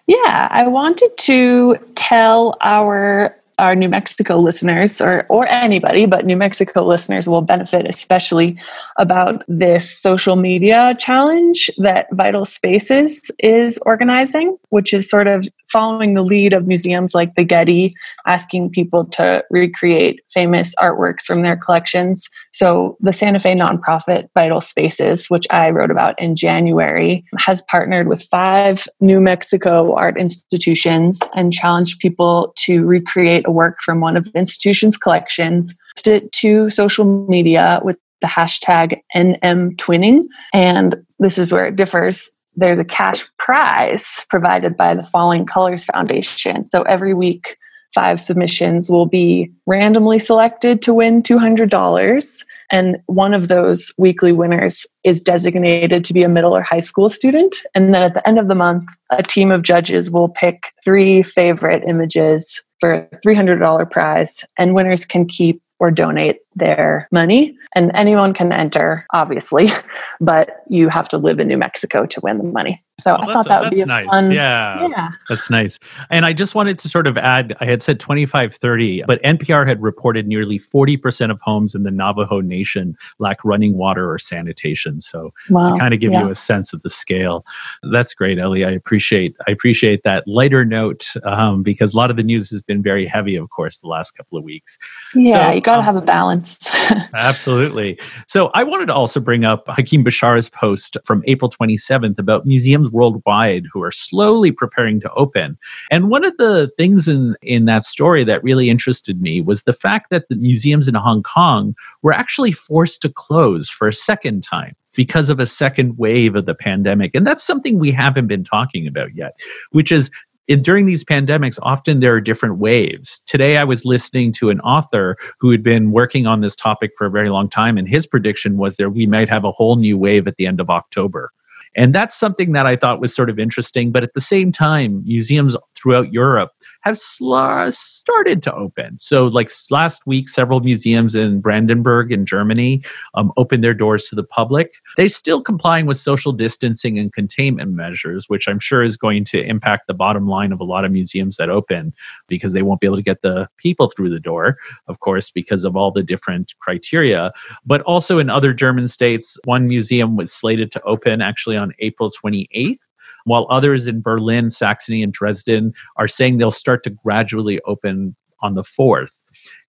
Yeah, 0.07 0.47
I 0.51 0.67
wanted 0.67 1.11
to 1.17 1.77
tell 1.95 2.55
our 2.61 3.35
our 3.59 3.75
New 3.75 3.89
Mexico 3.89 4.37
listeners 4.37 5.01
or 5.01 5.25
or 5.29 5.47
anybody, 5.47 6.05
but 6.05 6.25
New 6.25 6.37
Mexico 6.37 6.85
listeners 6.85 7.27
will 7.27 7.41
benefit 7.41 7.87
especially 7.87 8.57
about 8.97 9.43
this 9.47 9.89
social 9.89 10.35
media 10.35 10.95
challenge 10.99 11.69
that 11.77 12.07
Vital 12.13 12.45
Spaces 12.45 13.31
is 13.39 13.79
organizing, 13.85 14.57
which 14.69 14.93
is 14.93 15.09
sort 15.09 15.27
of 15.27 15.47
following 15.71 16.13
the 16.13 16.23
lead 16.23 16.53
of 16.53 16.67
museums 16.67 17.13
like 17.13 17.35
the 17.35 17.43
Getty, 17.43 17.93
asking 18.25 18.71
people 18.71 19.05
to 19.05 19.43
recreate 19.49 20.21
famous 20.33 20.73
artworks 20.75 21.21
from 21.21 21.41
their 21.41 21.57
collections. 21.57 22.27
So 22.53 22.97
the 22.99 23.13
Santa 23.13 23.39
Fe 23.39 23.53
nonprofit 23.53 24.29
Vital 24.33 24.61
Spaces, 24.61 25.27
which 25.27 25.45
I 25.49 25.69
wrote 25.69 25.91
about 25.91 26.19
in 26.21 26.35
January, 26.35 27.25
has 27.37 27.61
partnered 27.63 28.07
with 28.07 28.23
five 28.23 28.87
New 28.99 29.19
Mexico 29.19 29.93
art 29.95 30.19
institutions 30.19 31.19
and 31.35 31.53
challenged 31.53 31.99
people 31.99 32.53
to 32.57 32.85
recreate 32.85 33.47
a 33.47 33.51
work 33.51 33.77
from 33.83 34.01
one 34.01 34.17
of 34.17 34.31
the 34.31 34.39
institution's 34.39 34.97
collections, 34.97 35.75
it 36.05 36.31
to 36.31 36.69
social 36.69 37.27
media 37.27 37.81
with 37.83 37.97
the 38.21 38.27
hashtag 38.27 39.01
NMTwinning. 39.15 40.23
And 40.53 40.95
this 41.19 41.37
is 41.37 41.51
where 41.51 41.67
it 41.67 41.75
differs. 41.75 42.29
There's 42.57 42.79
a 42.79 42.83
cash 42.83 43.29
prize 43.37 44.25
provided 44.29 44.75
by 44.75 44.95
the 44.95 45.03
Falling 45.03 45.45
Colors 45.45 45.85
Foundation. 45.85 46.67
So 46.67 46.81
every 46.81 47.13
week, 47.13 47.55
five 47.93 48.19
submissions 48.19 48.89
will 48.89 49.05
be 49.05 49.51
randomly 49.65 50.19
selected 50.19 50.81
to 50.81 50.93
win 50.93 51.23
$200. 51.23 52.43
And 52.69 52.97
one 53.05 53.33
of 53.33 53.47
those 53.47 53.93
weekly 53.97 54.33
winners 54.33 54.85
is 55.03 55.21
designated 55.21 56.03
to 56.03 56.13
be 56.13 56.23
a 56.23 56.29
middle 56.29 56.55
or 56.55 56.61
high 56.61 56.81
school 56.81 57.09
student. 57.09 57.55
And 57.73 57.93
then 57.93 58.03
at 58.03 58.13
the 58.13 58.27
end 58.27 58.39
of 58.39 58.49
the 58.49 58.55
month, 58.55 58.89
a 59.11 59.23
team 59.23 59.51
of 59.51 59.61
judges 59.61 60.11
will 60.11 60.27
pick 60.27 60.73
three 60.83 61.23
favorite 61.23 61.83
images 61.87 62.59
for 62.79 62.93
a 62.93 63.07
$300 63.25 63.89
prize, 63.89 64.45
and 64.57 64.75
winners 64.75 65.05
can 65.05 65.25
keep 65.25 65.61
or 65.79 65.91
donate 65.91 66.39
their 66.55 67.07
money. 67.11 67.57
And 67.75 67.91
anyone 67.93 68.33
can 68.33 68.51
enter, 68.51 69.05
obviously, 69.13 69.69
but 70.21 70.63
you 70.67 70.89
have 70.89 71.09
to 71.09 71.17
live 71.17 71.39
in 71.39 71.47
New 71.47 71.57
Mexico 71.57 72.05
to 72.05 72.21
win 72.21 72.37
the 72.37 72.43
money. 72.43 72.81
So 72.99 73.13
oh, 73.13 73.17
I 73.21 73.25
thought 73.25 73.47
that 73.47 73.61
would 73.61 73.73
be 73.73 73.81
a 73.81 73.85
nice. 73.85 74.07
fun. 74.07 74.31
Yeah. 74.31 74.87
yeah. 74.87 75.09
That's 75.29 75.51
nice. 75.51 75.77
And 76.09 76.25
I 76.25 76.33
just 76.33 76.55
wanted 76.55 76.79
to 76.79 76.89
sort 76.89 77.05
of 77.05 77.15
add 77.15 77.55
I 77.59 77.65
had 77.65 77.83
said 77.83 77.99
25 77.99 78.55
30, 78.55 79.03
but 79.05 79.21
NPR 79.21 79.67
had 79.67 79.79
reported 79.83 80.27
nearly 80.27 80.59
40% 80.59 81.29
of 81.29 81.39
homes 81.41 81.75
in 81.75 81.83
the 81.83 81.91
Navajo 81.91 82.41
Nation 82.41 82.97
lack 83.19 83.37
running 83.45 83.77
water 83.77 84.11
or 84.11 84.17
sanitation. 84.17 84.99
So 84.99 85.31
wow. 85.51 85.73
to 85.73 85.79
kind 85.79 85.93
of 85.93 85.99
give 85.99 86.11
yeah. 86.11 86.23
you 86.23 86.31
a 86.31 86.35
sense 86.35 86.73
of 86.73 86.81
the 86.81 86.89
scale. 86.89 87.45
That's 87.83 88.15
great, 88.15 88.39
Ellie. 88.39 88.65
I 88.65 88.71
appreciate 88.71 89.35
I 89.47 89.51
appreciate 89.51 90.01
that 90.03 90.27
lighter 90.27 90.65
note 90.65 91.13
um, 91.23 91.61
because 91.61 91.93
a 91.93 91.97
lot 91.97 92.09
of 92.09 92.17
the 92.17 92.23
news 92.23 92.49
has 92.49 92.63
been 92.63 92.81
very 92.81 93.05
heavy, 93.05 93.35
of 93.35 93.51
course, 93.51 93.77
the 93.77 93.87
last 93.87 94.17
couple 94.17 94.39
of 94.39 94.43
weeks. 94.43 94.79
Yeah, 95.13 95.49
so, 95.49 95.55
you 95.55 95.61
got 95.61 95.73
to 95.73 95.79
um, 95.79 95.85
have 95.85 95.95
a 95.97 96.01
balance. 96.01 96.67
absolutely. 97.13 97.99
So 98.25 98.47
I 98.55 98.63
wanted 98.63 98.87
to 98.87 98.95
also 98.95 99.19
bring 99.19 99.45
up 99.45 99.65
Hakim 99.67 100.03
Bishara's 100.03 100.49
post 100.49 100.97
from 101.05 101.23
April 101.27 101.51
27th 101.51 102.17
about 102.17 102.47
museums 102.47 102.86
worldwide 102.91 103.65
who 103.71 103.81
are 103.81 103.91
slowly 103.91 104.51
preparing 104.51 104.99
to 105.01 105.11
open. 105.13 105.57
And 105.91 106.09
one 106.09 106.25
of 106.25 106.35
the 106.37 106.71
things 106.77 107.07
in, 107.07 107.35
in 107.41 107.65
that 107.65 107.83
story 107.83 108.23
that 108.23 108.43
really 108.43 108.69
interested 108.69 109.21
me 109.21 109.41
was 109.41 109.63
the 109.63 109.73
fact 109.73 110.09
that 110.09 110.27
the 110.29 110.35
museums 110.35 110.87
in 110.87 110.95
Hong 110.95 111.23
Kong 111.23 111.75
were 112.01 112.13
actually 112.13 112.51
forced 112.51 113.01
to 113.01 113.09
close 113.09 113.69
for 113.69 113.87
a 113.87 113.93
second 113.93 114.43
time 114.43 114.75
because 114.95 115.29
of 115.29 115.39
a 115.39 115.45
second 115.45 115.97
wave 115.97 116.35
of 116.35 116.45
the 116.45 116.55
pandemic. 116.55 117.11
And 117.13 117.25
that's 117.25 117.43
something 117.43 117.77
we 117.77 117.91
haven't 117.91 118.27
been 118.27 118.43
talking 118.43 118.87
about 118.87 119.15
yet, 119.15 119.35
which 119.71 119.91
is 119.91 120.09
in, 120.47 120.63
during 120.63 120.85
these 120.85 121.03
pandemics, 121.03 121.59
often 121.61 121.99
there 121.99 122.13
are 122.13 122.21
different 122.21 122.57
waves. 122.57 123.21
Today, 123.25 123.57
I 123.57 123.63
was 123.63 123.85
listening 123.85 124.31
to 124.33 124.49
an 124.49 124.59
author 124.61 125.17
who 125.39 125.51
had 125.51 125.61
been 125.61 125.91
working 125.91 126.25
on 126.25 126.41
this 126.41 126.55
topic 126.55 126.91
for 126.97 127.05
a 127.05 127.11
very 127.11 127.29
long 127.29 127.49
time, 127.49 127.77
and 127.77 127.87
his 127.87 128.07
prediction 128.07 128.57
was 128.57 128.77
that 128.77 128.91
we 128.91 129.05
might 129.05 129.29
have 129.29 129.43
a 129.43 129.51
whole 129.51 129.75
new 129.75 129.97
wave 129.97 130.27
at 130.27 130.37
the 130.37 130.47
end 130.47 130.59
of 130.59 130.69
October. 130.69 131.31
And 131.77 131.93
that's 131.93 132.17
something 132.17 132.53
that 132.53 132.65
I 132.65 132.75
thought 132.75 132.99
was 132.99 133.15
sort 133.15 133.29
of 133.29 133.37
interesting. 133.37 133.91
But 133.91 134.03
at 134.03 134.15
the 134.15 134.21
same 134.21 134.51
time, 134.51 135.03
museums 135.05 135.55
throughout 135.77 136.11
Europe 136.11 136.51
have 136.81 136.97
sl- 136.97 137.69
started 137.69 138.41
to 138.43 138.53
open. 138.53 138.97
So, 138.97 139.27
like 139.27 139.51
last 139.69 140.07
week, 140.07 140.29
several 140.29 140.61
museums 140.61 141.15
in 141.15 141.41
Brandenburg 141.41 142.11
in 142.11 142.25
Germany 142.25 142.81
um, 143.13 143.31
opened 143.37 143.63
their 143.63 143.73
doors 143.73 144.07
to 144.07 144.15
the 144.15 144.23
public. 144.23 144.73
They're 144.95 145.09
still 145.09 145.41
complying 145.41 145.85
with 145.85 145.97
social 145.97 146.31
distancing 146.31 146.97
and 146.97 147.11
containment 147.11 147.71
measures, 147.71 148.25
which 148.29 148.47
I'm 148.47 148.59
sure 148.59 148.83
is 148.83 148.95
going 148.95 149.25
to 149.25 149.41
impact 149.43 149.87
the 149.87 149.93
bottom 149.93 150.27
line 150.27 150.51
of 150.51 150.59
a 150.59 150.63
lot 150.63 150.85
of 150.85 150.91
museums 150.91 151.37
that 151.37 151.49
open 151.49 151.93
because 152.27 152.53
they 152.53 152.61
won't 152.61 152.79
be 152.79 152.87
able 152.87 152.97
to 152.97 153.03
get 153.03 153.21
the 153.21 153.49
people 153.57 153.89
through 153.89 154.09
the 154.09 154.19
door, 154.19 154.57
of 154.87 154.99
course, 155.01 155.29
because 155.29 155.65
of 155.65 155.75
all 155.75 155.91
the 155.91 156.03
different 156.03 156.53
criteria. 156.59 157.31
But 157.65 157.81
also 157.81 158.19
in 158.19 158.29
other 158.29 158.53
German 158.53 158.87
states, 158.87 159.37
one 159.43 159.67
museum 159.67 160.15
was 160.15 160.31
slated 160.31 160.71
to 160.71 160.81
open 160.83 161.21
actually 161.21 161.57
on 161.57 161.73
April 161.79 162.11
28th 162.11 162.79
while 163.27 163.45
others 163.49 163.87
in 163.87 164.01
Berlin, 164.01 164.49
Saxony, 164.49 165.03
and 165.03 165.11
Dresden 165.11 165.73
are 165.97 166.07
saying 166.07 166.37
they'll 166.37 166.49
start 166.49 166.83
to 166.85 166.89
gradually 166.89 167.59
open 167.65 168.15
on 168.41 168.53
the 168.53 168.63
4th. 168.63 169.11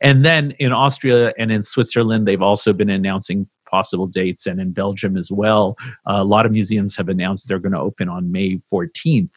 And 0.01 0.25
then 0.25 0.53
in 0.61 0.73
Austria 0.73 1.33
and 1.39 1.51
in 1.51 1.63
Switzerland, 1.63 2.27
they've 2.27 2.41
also 2.41 2.73
been 2.73 2.89
announcing 2.89 3.49
possible 3.69 4.07
dates, 4.07 4.47
and 4.47 4.61
in 4.61 4.73
Belgium 4.73 5.17
as 5.17 5.31
well. 5.31 5.77
Uh, 6.09 6.15
a 6.15 6.25
lot 6.25 6.47
of 6.47 6.53
museums 6.53 6.97
have 6.97 7.09
announced 7.09 7.49
they're 7.49 7.59
going 7.59 7.73
to 7.73 7.79
open 7.79 8.09
on 8.09 8.33
May 8.33 8.61
14th. 8.73 9.31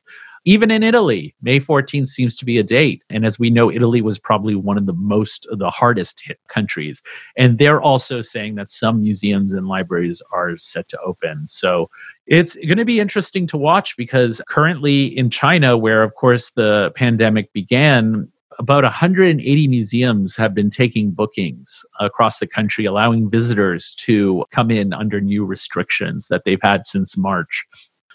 Even 0.44 0.72
in 0.72 0.82
Italy, 0.82 1.36
May 1.44 1.60
14th 1.60 2.10
seems 2.10 2.36
to 2.38 2.46
be 2.46 2.58
a 2.58 2.64
date. 2.64 3.04
And 3.12 3.26
as 3.26 3.38
we 3.38 3.52
know, 3.52 3.72
Italy 3.72 4.02
was 4.02 4.18
probably 4.18 4.56
one 4.56 4.78
of 4.78 4.88
the 4.88 4.94
most, 4.94 5.46
the 5.52 5.70
hardest 5.70 6.24
hit 6.26 6.40
countries. 6.48 7.02
And 7.38 7.60
they're 7.60 7.82
also 7.82 8.24
saying 8.24 8.56
that 8.56 8.72
some 8.72 9.02
museums 9.02 9.54
and 9.54 9.68
libraries 9.68 10.20
are 10.34 10.58
set 10.58 10.88
to 10.90 11.00
open. 11.02 11.46
So 11.46 11.92
it's 12.26 12.56
going 12.56 12.78
to 12.78 12.86
be 12.86 13.00
interesting 13.00 13.46
to 13.48 13.58
watch 13.58 13.96
because 13.98 14.42
currently 14.48 15.06
in 15.06 15.30
China, 15.30 15.78
where 15.78 16.02
of 16.02 16.16
course 16.16 16.52
the 16.52 16.92
pandemic 16.96 17.54
began, 17.54 18.28
about 18.58 18.84
180 18.84 19.68
museums 19.68 20.36
have 20.36 20.54
been 20.54 20.70
taking 20.70 21.12
bookings 21.12 21.84
across 22.00 22.40
the 22.40 22.48
country, 22.48 22.86
allowing 22.86 23.30
visitors 23.30 23.96
to 23.96 24.44
come 24.52 24.70
in 24.70 24.94
under 24.94 25.22
new 25.22 25.46
restrictions 25.46 26.28
that 26.28 26.44
they've 26.46 26.62
had 26.62 26.86
since 26.86 27.18
March. 27.18 27.66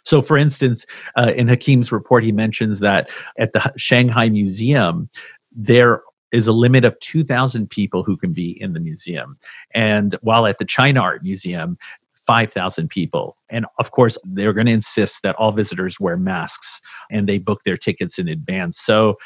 So, 0.07 0.23
for 0.23 0.39
instance, 0.39 0.87
uh, 1.17 1.33
in 1.37 1.49
Hakim's 1.49 1.91
report, 1.91 2.23
he 2.23 2.31
mentions 2.31 2.79
that 2.79 3.11
at 3.39 3.53
the 3.53 3.73
Shanghai 3.77 4.29
Museum, 4.29 5.11
there 5.51 6.01
is 6.31 6.47
a 6.47 6.53
limit 6.53 6.85
of 6.85 6.99
2,000 7.01 7.69
people 7.69 8.05
who 8.05 8.17
can 8.17 8.33
be 8.33 8.57
in 8.61 8.73
the 8.73 8.79
museum. 8.79 9.37
And 9.75 10.17
while 10.23 10.47
at 10.47 10.59
the 10.59 10.65
China 10.65 11.01
Art 11.01 11.25
Museum, 11.25 11.77
5,000 12.25 12.89
people. 12.89 13.37
And 13.49 13.67
of 13.79 13.91
course, 13.91 14.17
they're 14.25 14.53
going 14.53 14.67
to 14.67 14.73
insist 14.73 15.23
that 15.23 15.35
all 15.37 15.53
visitors 15.53 15.99
wear 15.99 16.17
masks 16.17 16.81
and 17.11 17.29
they 17.29 17.39
book 17.39 17.63
their 17.65 17.77
tickets 17.77 18.19
in 18.19 18.29
advance. 18.29 18.79
So 18.79 19.17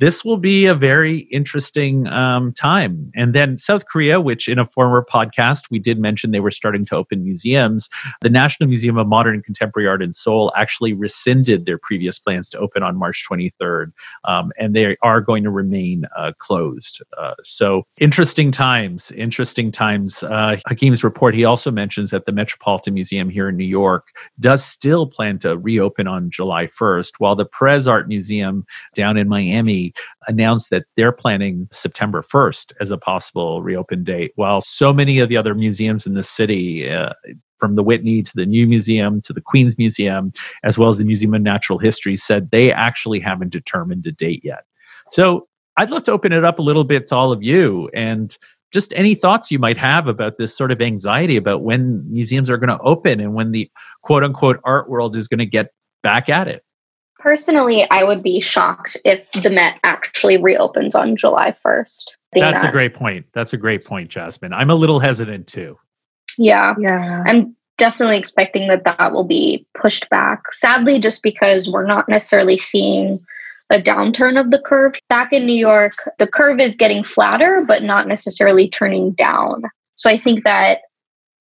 this 0.00 0.24
will 0.24 0.36
be 0.36 0.66
a 0.66 0.74
very 0.74 1.20
interesting 1.30 2.06
um, 2.08 2.52
time. 2.52 3.12
And 3.14 3.34
then 3.34 3.58
South 3.58 3.86
Korea, 3.86 4.20
which 4.20 4.48
in 4.48 4.58
a 4.58 4.66
former 4.66 5.06
podcast 5.08 5.64
we 5.70 5.78
did 5.78 5.98
mention 5.98 6.30
they 6.30 6.40
were 6.40 6.50
starting 6.50 6.84
to 6.86 6.96
open 6.96 7.22
museums, 7.22 7.88
the 8.20 8.30
National 8.30 8.68
Museum 8.68 8.98
of 8.98 9.06
Modern 9.06 9.34
and 9.34 9.44
Contemporary 9.44 9.88
Art 9.88 10.02
in 10.02 10.12
Seoul 10.12 10.52
actually 10.56 10.92
rescinded 10.92 11.66
their 11.66 11.78
previous 11.78 12.18
plans 12.18 12.50
to 12.50 12.58
open 12.58 12.82
on 12.82 12.96
March 12.96 13.24
23rd, 13.30 13.92
um, 14.24 14.52
and 14.58 14.74
they 14.74 14.96
are 15.02 15.20
going 15.20 15.44
to 15.44 15.50
remain 15.50 16.04
uh, 16.16 16.32
closed. 16.38 17.02
Uh, 17.16 17.34
so 17.42 17.86
interesting 17.98 18.50
times, 18.50 19.12
interesting 19.12 19.70
times. 19.70 20.22
Uh, 20.22 20.56
Hakim's 20.66 21.04
report, 21.04 21.34
he 21.34 21.44
also 21.44 21.70
mentions 21.70 22.10
that 22.10 22.26
the 22.26 22.32
Metropolitan 22.32 22.94
Museum 22.94 23.28
here 23.28 23.48
in 23.48 23.56
New 23.56 23.64
York 23.64 24.08
does 24.40 24.64
still 24.64 25.06
plan 25.06 25.38
to 25.40 25.56
reopen 25.56 26.08
on 26.08 26.30
July 26.30 26.66
1st, 26.66 27.12
while 27.18 27.36
the 27.36 27.44
Perez 27.44 27.86
Art 27.86 28.08
Museum 28.08 28.66
down 28.94 29.16
in 29.16 29.28
Miami 29.28 29.83
announced 30.28 30.70
that 30.70 30.84
they're 30.96 31.12
planning 31.12 31.68
September 31.72 32.22
1st 32.22 32.72
as 32.80 32.90
a 32.90 32.98
possible 32.98 33.62
reopen 33.62 34.04
date, 34.04 34.32
while 34.36 34.60
so 34.60 34.92
many 34.92 35.18
of 35.18 35.28
the 35.28 35.36
other 35.36 35.54
museums 35.54 36.06
in 36.06 36.14
the 36.14 36.22
city, 36.22 36.88
uh, 36.88 37.10
from 37.58 37.76
the 37.76 37.82
Whitney 37.82 38.22
to 38.22 38.32
the 38.34 38.46
New 38.46 38.66
Museum 38.66 39.20
to 39.22 39.32
the 39.32 39.40
Queens 39.40 39.78
Museum, 39.78 40.32
as 40.62 40.78
well 40.78 40.90
as 40.90 40.98
the 40.98 41.04
Museum 41.04 41.34
of 41.34 41.42
Natural 41.42 41.78
History, 41.78 42.16
said 42.16 42.50
they 42.50 42.72
actually 42.72 43.20
haven't 43.20 43.52
determined 43.52 44.06
a 44.06 44.12
date 44.12 44.42
yet. 44.44 44.64
So 45.10 45.48
I'd 45.76 45.90
love 45.90 46.02
to 46.04 46.12
open 46.12 46.32
it 46.32 46.44
up 46.44 46.58
a 46.58 46.62
little 46.62 46.84
bit 46.84 47.08
to 47.08 47.16
all 47.16 47.32
of 47.32 47.42
you 47.42 47.90
and 47.94 48.36
just 48.72 48.92
any 48.96 49.14
thoughts 49.14 49.50
you 49.50 49.58
might 49.58 49.78
have 49.78 50.08
about 50.08 50.36
this 50.36 50.56
sort 50.56 50.72
of 50.72 50.82
anxiety 50.82 51.36
about 51.36 51.62
when 51.62 52.04
museums 52.10 52.50
are 52.50 52.58
going 52.58 52.76
to 52.76 52.82
open 52.82 53.20
and 53.20 53.34
when 53.34 53.52
the 53.52 53.70
quote 54.02 54.24
unquote 54.24 54.60
art 54.64 54.88
world 54.90 55.14
is 55.16 55.28
going 55.28 55.38
to 55.38 55.46
get 55.46 55.72
back 56.02 56.28
at 56.28 56.48
it. 56.48 56.64
Personally, 57.24 57.88
I 57.90 58.04
would 58.04 58.22
be 58.22 58.42
shocked 58.42 58.98
if 59.02 59.30
the 59.32 59.48
Met 59.48 59.80
actually 59.82 60.36
reopens 60.36 60.94
on 60.94 61.16
July 61.16 61.56
1st. 61.64 62.04
That's 62.34 62.60
that. 62.60 62.68
a 62.68 62.70
great 62.70 62.92
point. 62.92 63.24
That's 63.32 63.54
a 63.54 63.56
great 63.56 63.82
point, 63.86 64.10
Jasmine. 64.10 64.52
I'm 64.52 64.68
a 64.68 64.74
little 64.74 64.98
hesitant 64.98 65.46
too. 65.46 65.78
Yeah. 66.36 66.74
Yeah. 66.78 67.22
I'm 67.26 67.56
definitely 67.78 68.18
expecting 68.18 68.68
that 68.68 68.84
that 68.84 69.14
will 69.14 69.24
be 69.24 69.66
pushed 69.72 70.10
back. 70.10 70.52
Sadly, 70.52 71.00
just 71.00 71.22
because 71.22 71.66
we're 71.66 71.86
not 71.86 72.10
necessarily 72.10 72.58
seeing 72.58 73.24
a 73.70 73.80
downturn 73.80 74.38
of 74.38 74.50
the 74.50 74.60
curve. 74.60 74.94
Back 75.08 75.32
in 75.32 75.46
New 75.46 75.56
York, 75.56 75.94
the 76.18 76.28
curve 76.28 76.60
is 76.60 76.76
getting 76.76 77.04
flatter, 77.04 77.64
but 77.66 77.82
not 77.82 78.06
necessarily 78.06 78.68
turning 78.68 79.12
down. 79.12 79.62
So 79.94 80.10
I 80.10 80.18
think 80.18 80.44
that 80.44 80.80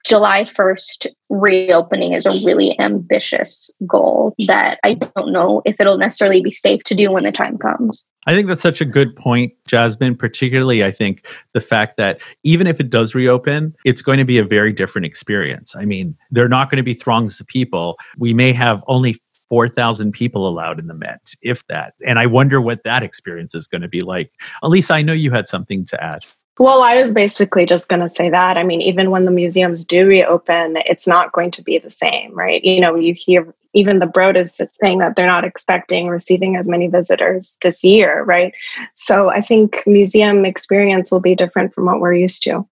July 0.04 0.44
1st 0.44 1.08
reopening 1.30 2.14
is 2.14 2.26
a 2.26 2.46
really 2.46 2.78
ambitious 2.80 3.72
goal 3.88 4.36
that 4.48 4.80
I 4.84 4.96
don't 4.96 5.32
know 5.32 5.62
if 5.66 5.80
it'll 5.80 5.98
necessarily 5.98 6.42
be 6.42 6.52
safe 6.52 6.84
to 6.84 6.96
do 6.96 7.12
when 7.12 7.24
the 7.24 7.32
time 7.32 7.58
comes. 7.58 8.10
I 8.28 8.36
think 8.36 8.48
that's 8.48 8.62
such 8.62 8.82
a 8.82 8.86
good 8.86 9.16
point, 9.16 9.54
Jasmine. 9.68 10.16
Particularly, 10.16 10.84
I 10.84 10.92
think 10.92 11.26
the 11.54 11.62
fact 11.62 11.98
that 11.98 12.20
even 12.44 12.68
if 12.68 12.80
it 12.80 12.90
does 12.90 13.16
reopen, 13.16 13.74
it's 13.86 14.02
going 14.02 14.18
to 14.18 14.26
be 14.26 14.38
a 14.38 14.44
very 14.44 14.74
different 14.74 15.06
experience. 15.06 15.76
I 15.76 15.86
mean, 15.86 16.18
there 16.32 16.46
are 16.46 16.50
not 16.50 16.70
going 16.70 16.78
to 16.78 16.84
be 16.84 16.94
throngs 16.94 17.40
of 17.40 17.48
people. 17.48 17.98
We 18.18 18.34
may 18.34 18.52
have 18.54 18.84
only 18.88 19.22
4,000 19.50 20.12
people 20.12 20.48
allowed 20.48 20.80
in 20.80 20.88
the 20.88 20.94
Met, 20.94 21.34
if 21.42 21.66
that. 21.68 21.94
And 22.06 22.18
I 22.20 22.26
wonder 22.26 22.60
what 22.60 22.84
that 22.84 23.04
experience 23.04 23.54
is 23.56 23.68
going 23.68 23.82
to 23.82 23.88
be 23.88 24.02
like. 24.02 24.32
Elisa, 24.64 24.96
I 24.96 25.02
know 25.02 25.14
you 25.14 25.32
had 25.32 25.48
something 25.48 25.86
to 25.86 26.04
add. 26.04 26.26
Well, 26.60 26.84
I 26.84 26.98
was 26.98 27.12
basically 27.12 27.66
just 27.66 27.90
going 27.90 28.02
to 28.02 28.10
say 28.10 28.30
that. 28.30 28.58
I 28.58 28.64
mean, 28.64 28.82
even 28.82 29.10
when 29.10 29.26
the 29.26 29.32
museums 29.32 29.84
do 29.84 30.06
reopen, 30.06 30.78
it's 30.86 31.08
not 31.08 31.32
going 31.32 31.50
to 31.52 31.64
be 31.64 31.80
the 31.80 31.90
same, 31.90 32.34
right? 32.36 32.64
You 32.64 32.80
know, 32.80 32.96
you 32.96 33.14
hear 33.14 33.54
even 33.74 33.98
the 33.98 34.06
Broad 34.06 34.38
is 34.38 34.62
saying 34.80 35.00
that 35.00 35.16
they're 35.16 35.26
not 35.26 35.44
expecting 35.44 36.08
receiving 36.08 36.56
as 36.56 36.70
many 36.70 36.88
visitors 36.88 37.58
this 37.64 37.84
year, 37.84 38.24
right? 38.24 38.54
So 38.94 39.30
I 39.30 39.42
think 39.42 39.82
museum 39.88 40.46
experience 40.46 41.12
will 41.12 41.22
be 41.22 41.34
different 41.34 41.74
from 41.74 41.86
what 41.86 42.00
we're 42.00 42.14
used 42.14 42.44
to. 42.44 42.68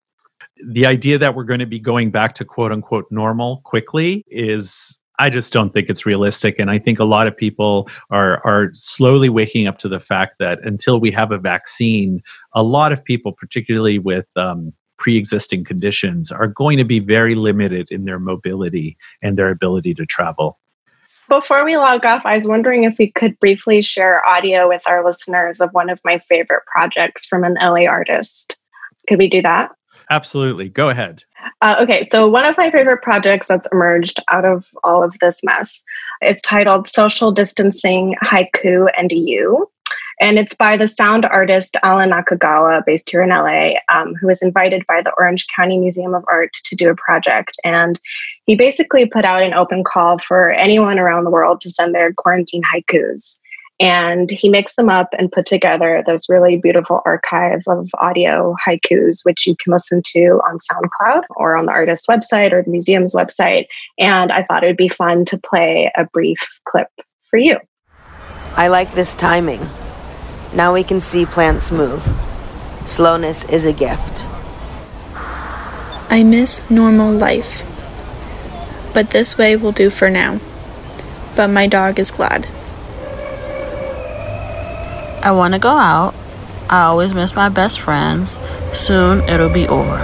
The 0.63 0.85
idea 0.85 1.17
that 1.17 1.33
we're 1.33 1.43
going 1.43 1.59
to 1.59 1.65
be 1.65 1.79
going 1.79 2.11
back 2.11 2.35
to 2.35 2.45
quote 2.45 2.71
unquote 2.71 3.07
normal 3.09 3.61
quickly 3.65 4.23
is 4.29 4.99
I 5.21 5.29
just 5.29 5.53
don't 5.53 5.71
think 5.71 5.87
it's 5.87 6.03
realistic. 6.03 6.57
And 6.57 6.71
I 6.71 6.79
think 6.79 6.97
a 6.97 7.05
lot 7.05 7.27
of 7.27 7.37
people 7.37 7.87
are, 8.09 8.41
are 8.43 8.71
slowly 8.73 9.29
waking 9.29 9.67
up 9.67 9.77
to 9.79 9.87
the 9.87 9.99
fact 9.99 10.37
that 10.39 10.57
until 10.63 10.99
we 10.99 11.11
have 11.11 11.31
a 11.31 11.37
vaccine, 11.37 12.23
a 12.55 12.63
lot 12.63 12.91
of 12.91 13.03
people, 13.03 13.31
particularly 13.31 13.99
with 13.99 14.25
um, 14.35 14.73
pre 14.97 15.17
existing 15.17 15.63
conditions, 15.63 16.31
are 16.31 16.47
going 16.47 16.79
to 16.79 16.83
be 16.83 16.97
very 16.97 17.35
limited 17.35 17.91
in 17.91 18.05
their 18.05 18.17
mobility 18.17 18.97
and 19.21 19.37
their 19.37 19.51
ability 19.51 19.93
to 19.93 20.07
travel. 20.07 20.57
Before 21.29 21.63
we 21.63 21.77
log 21.77 22.03
off, 22.03 22.25
I 22.25 22.33
was 22.33 22.47
wondering 22.47 22.83
if 22.83 22.97
we 22.97 23.11
could 23.11 23.39
briefly 23.39 23.83
share 23.83 24.25
audio 24.25 24.67
with 24.67 24.81
our 24.87 25.05
listeners 25.05 25.61
of 25.61 25.69
one 25.71 25.91
of 25.91 26.01
my 26.03 26.17
favorite 26.17 26.63
projects 26.65 27.27
from 27.27 27.43
an 27.43 27.57
LA 27.61 27.85
artist. 27.85 28.57
Could 29.07 29.19
we 29.19 29.29
do 29.29 29.43
that? 29.43 29.69
Absolutely. 30.11 30.67
Go 30.67 30.89
ahead. 30.89 31.23
Uh, 31.61 31.77
okay, 31.79 32.03
so 32.03 32.27
one 32.27 32.47
of 32.47 32.57
my 32.57 32.69
favorite 32.69 33.01
projects 33.01 33.47
that's 33.47 33.67
emerged 33.71 34.21
out 34.29 34.43
of 34.43 34.67
all 34.83 35.01
of 35.01 35.17
this 35.19 35.39
mess 35.41 35.81
is 36.21 36.41
titled 36.41 36.89
Social 36.89 37.31
Distancing 37.31 38.15
Haiku 38.21 38.89
and 38.97 39.09
You. 39.09 39.71
And 40.19 40.37
it's 40.37 40.53
by 40.53 40.75
the 40.75 40.89
sound 40.89 41.25
artist 41.25 41.77
Alan 41.81 42.11
Nakagawa, 42.11 42.85
based 42.85 43.09
here 43.09 43.23
in 43.23 43.29
LA, 43.29 43.75
um, 43.89 44.13
who 44.15 44.27
was 44.27 44.41
invited 44.41 44.85
by 44.85 45.01
the 45.01 45.13
Orange 45.17 45.47
County 45.55 45.77
Museum 45.77 46.13
of 46.13 46.25
Art 46.27 46.51
to 46.65 46.75
do 46.75 46.89
a 46.89 46.95
project. 46.95 47.55
And 47.63 47.97
he 48.45 48.55
basically 48.55 49.05
put 49.05 49.23
out 49.23 49.41
an 49.41 49.53
open 49.53 49.83
call 49.83 50.19
for 50.19 50.51
anyone 50.51 50.99
around 50.99 51.23
the 51.23 51.31
world 51.31 51.61
to 51.61 51.71
send 51.71 51.95
their 51.95 52.13
quarantine 52.13 52.63
haikus. 52.63 53.37
And 53.81 54.29
he 54.29 54.47
mixed 54.47 54.75
them 54.75 54.89
up 54.89 55.09
and 55.17 55.31
put 55.31 55.47
together 55.47 56.03
this 56.05 56.29
really 56.29 56.55
beautiful 56.55 57.01
archive 57.03 57.63
of 57.67 57.89
audio 57.99 58.55
haikus, 58.65 59.25
which 59.25 59.47
you 59.47 59.55
can 59.55 59.73
listen 59.73 60.03
to 60.05 60.39
on 60.45 60.59
SoundCloud 60.59 61.23
or 61.31 61.57
on 61.57 61.65
the 61.65 61.71
artist's 61.71 62.05
website 62.05 62.53
or 62.53 62.61
the 62.61 62.69
museum's 62.69 63.15
website. 63.15 63.65
And 63.97 64.31
I 64.31 64.43
thought 64.43 64.63
it 64.63 64.67
would 64.67 64.77
be 64.77 64.87
fun 64.87 65.25
to 65.25 65.37
play 65.39 65.91
a 65.95 66.05
brief 66.05 66.37
clip 66.65 66.89
for 67.27 67.37
you. 67.37 67.57
I 68.55 68.67
like 68.67 68.91
this 68.91 69.15
timing. 69.15 69.67
Now 70.53 70.75
we 70.75 70.83
can 70.83 71.01
see 71.01 71.25
plants 71.25 71.71
move. 71.71 72.03
Slowness 72.85 73.45
is 73.45 73.65
a 73.65 73.73
gift. 73.73 74.23
I 76.11 76.23
miss 76.23 76.69
normal 76.69 77.11
life. 77.11 77.63
But 78.93 79.09
this 79.09 79.39
way 79.39 79.55
will 79.55 79.71
do 79.71 79.89
for 79.89 80.11
now. 80.11 80.39
But 81.35 81.47
my 81.47 81.65
dog 81.65 81.97
is 81.97 82.11
glad. 82.11 82.47
I 85.23 85.31
want 85.31 85.53
to 85.53 85.59
go 85.59 85.69
out. 85.69 86.13
I 86.69 86.83
always 86.83 87.13
miss 87.13 87.35
my 87.35 87.49
best 87.49 87.79
friends. 87.79 88.37
Soon 88.73 89.21
it'll 89.29 89.49
be 89.49 89.67
over. 89.67 89.97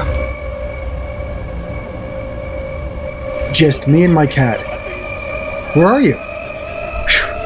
Just 3.53 3.87
me 3.87 4.03
and 4.03 4.13
my 4.13 4.27
cat. 4.27 4.59
Where 5.75 5.87
are 5.87 6.01
you? 6.01 6.15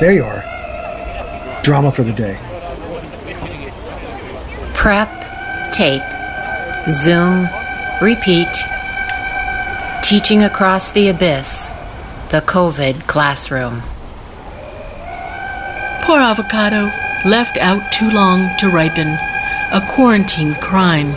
There 0.01 0.13
you 0.13 0.23
are. 0.23 0.43
Drama 1.61 1.91
for 1.91 2.01
the 2.01 2.11
day 2.11 2.39
prep, 4.81 5.11
tape, 5.71 6.01
Zoom, 6.89 7.47
repeat. 8.01 8.47
Teaching 10.01 10.43
across 10.43 10.89
the 10.89 11.09
abyss, 11.09 11.71
the 12.31 12.41
COVID 12.41 13.05
classroom. 13.05 13.83
Poor 16.01 16.19
avocado, 16.19 16.89
left 17.25 17.57
out 17.57 17.91
too 17.91 18.09
long 18.09 18.49
to 18.57 18.69
ripen, 18.69 19.07
a 19.07 19.85
quarantine 19.89 20.55
crime. 20.55 21.13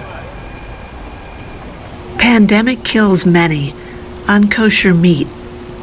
Pandemic 2.18 2.84
kills 2.84 3.24
many. 3.24 3.72
Unkosher 4.26 4.98
meat, 4.98 5.28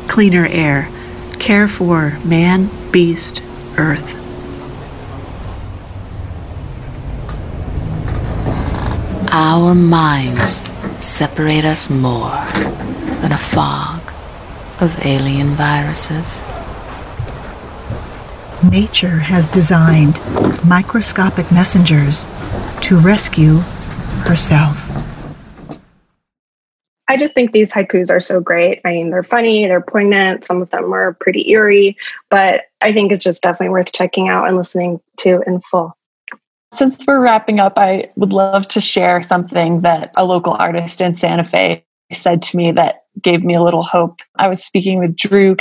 cleaner 0.08 0.48
air, 0.48 0.90
care 1.40 1.68
for 1.68 2.18
man, 2.26 2.70
beast, 2.92 3.42
earth. 3.78 4.18
Our 9.32 9.76
minds 9.76 10.68
separate 10.98 11.66
us 11.66 11.90
more 11.90 12.36
than 13.22 13.32
a 13.32 13.38
fog 13.38 14.02
of 14.82 15.06
alien 15.06 15.50
viruses. 15.50 16.44
Nature 18.70 19.18
has 19.18 19.48
designed 19.48 20.20
microscopic 20.66 21.52
messengers 21.52 22.26
to 22.82 22.98
rescue 23.00 23.56
herself. 24.26 24.88
I 27.08 27.18
just 27.18 27.34
think 27.34 27.52
these 27.52 27.72
haikus 27.74 28.10
are 28.10 28.20
so 28.20 28.40
great. 28.40 28.80
I 28.86 28.92
mean, 28.92 29.10
they're 29.10 29.24
funny, 29.24 29.68
they're 29.68 29.82
poignant, 29.82 30.46
some 30.46 30.62
of 30.62 30.70
them 30.70 30.94
are 30.94 31.14
pretty 31.16 31.50
eerie, 31.50 31.98
but 32.30 32.66
I 32.82 32.94
think 32.94 33.12
it's 33.12 33.24
just 33.24 33.42
definitely 33.42 33.70
worth 33.70 33.92
checking 33.92 34.30
out 34.30 34.48
and 34.48 34.56
listening 34.56 35.02
to 35.18 35.42
in 35.48 35.60
full. 35.62 35.98
Since 36.72 37.06
we're 37.06 37.20
wrapping 37.20 37.60
up, 37.60 37.74
I 37.78 38.12
would 38.16 38.32
love 38.32 38.68
to 38.70 38.80
share 38.80 39.22
something 39.22 39.82
that 39.82 40.14
a 40.16 40.24
local 40.24 40.54
artist 40.54 41.02
in 41.02 41.14
Santa 41.14 41.44
Fe 41.44 41.84
said 42.14 42.42
to 42.44 42.58
me 42.58 42.72
that 42.74 43.06
gave 43.22 43.44
me 43.44 43.56
a 43.56 43.64
little 43.64 43.84
hope. 43.84 44.22
I 44.38 44.48
was 44.48 44.64
speaking 44.64 45.00
with 45.00 45.16
Drew 45.16 45.58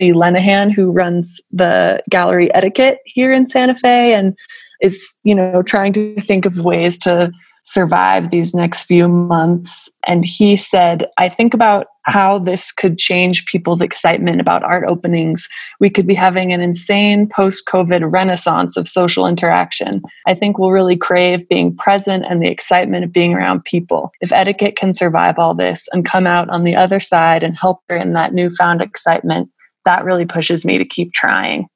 Lenahan, 0.00 0.72
who 0.72 0.90
runs 0.90 1.40
the 1.52 2.02
gallery 2.10 2.52
etiquette 2.54 2.98
here 3.04 3.32
in 3.32 3.46
Santa 3.46 3.74
Fe 3.74 4.14
and 4.14 4.36
is, 4.80 5.16
you 5.24 5.34
know, 5.34 5.62
trying 5.62 5.92
to 5.92 6.20
think 6.20 6.46
of 6.46 6.58
ways 6.58 6.98
to 6.98 7.30
survive 7.62 8.30
these 8.30 8.54
next 8.54 8.84
few 8.84 9.06
months. 9.08 9.88
And 10.06 10.24
he 10.24 10.56
said, 10.56 11.06
I 11.18 11.28
think 11.28 11.52
about 11.54 11.88
how 12.04 12.38
this 12.38 12.72
could 12.72 12.98
change 12.98 13.44
people's 13.46 13.82
excitement 13.82 14.40
about 14.40 14.64
art 14.64 14.84
openings. 14.88 15.46
We 15.78 15.90
could 15.90 16.06
be 16.06 16.14
having 16.14 16.52
an 16.52 16.60
insane 16.60 17.28
post 17.28 17.66
COVID 17.66 18.10
renaissance 18.10 18.76
of 18.76 18.88
social 18.88 19.26
interaction. 19.26 20.02
I 20.26 20.34
think 20.34 20.58
we'll 20.58 20.70
really 20.70 20.96
crave 20.96 21.48
being 21.48 21.76
present 21.76 22.24
and 22.28 22.42
the 22.42 22.48
excitement 22.48 23.04
of 23.04 23.12
being 23.12 23.34
around 23.34 23.64
people. 23.64 24.10
If 24.20 24.32
etiquette 24.32 24.76
can 24.76 24.92
survive 24.92 25.38
all 25.38 25.54
this 25.54 25.86
and 25.92 26.04
come 26.04 26.26
out 26.26 26.48
on 26.48 26.64
the 26.64 26.76
other 26.76 26.98
side 27.00 27.42
and 27.42 27.56
help 27.56 27.80
in 27.90 28.14
that 28.14 28.32
newfound 28.32 28.80
excitement, 28.80 29.50
that 29.84 30.04
really 30.04 30.26
pushes 30.26 30.64
me 30.64 30.78
to 30.78 30.84
keep 30.84 31.12
trying. 31.12 31.66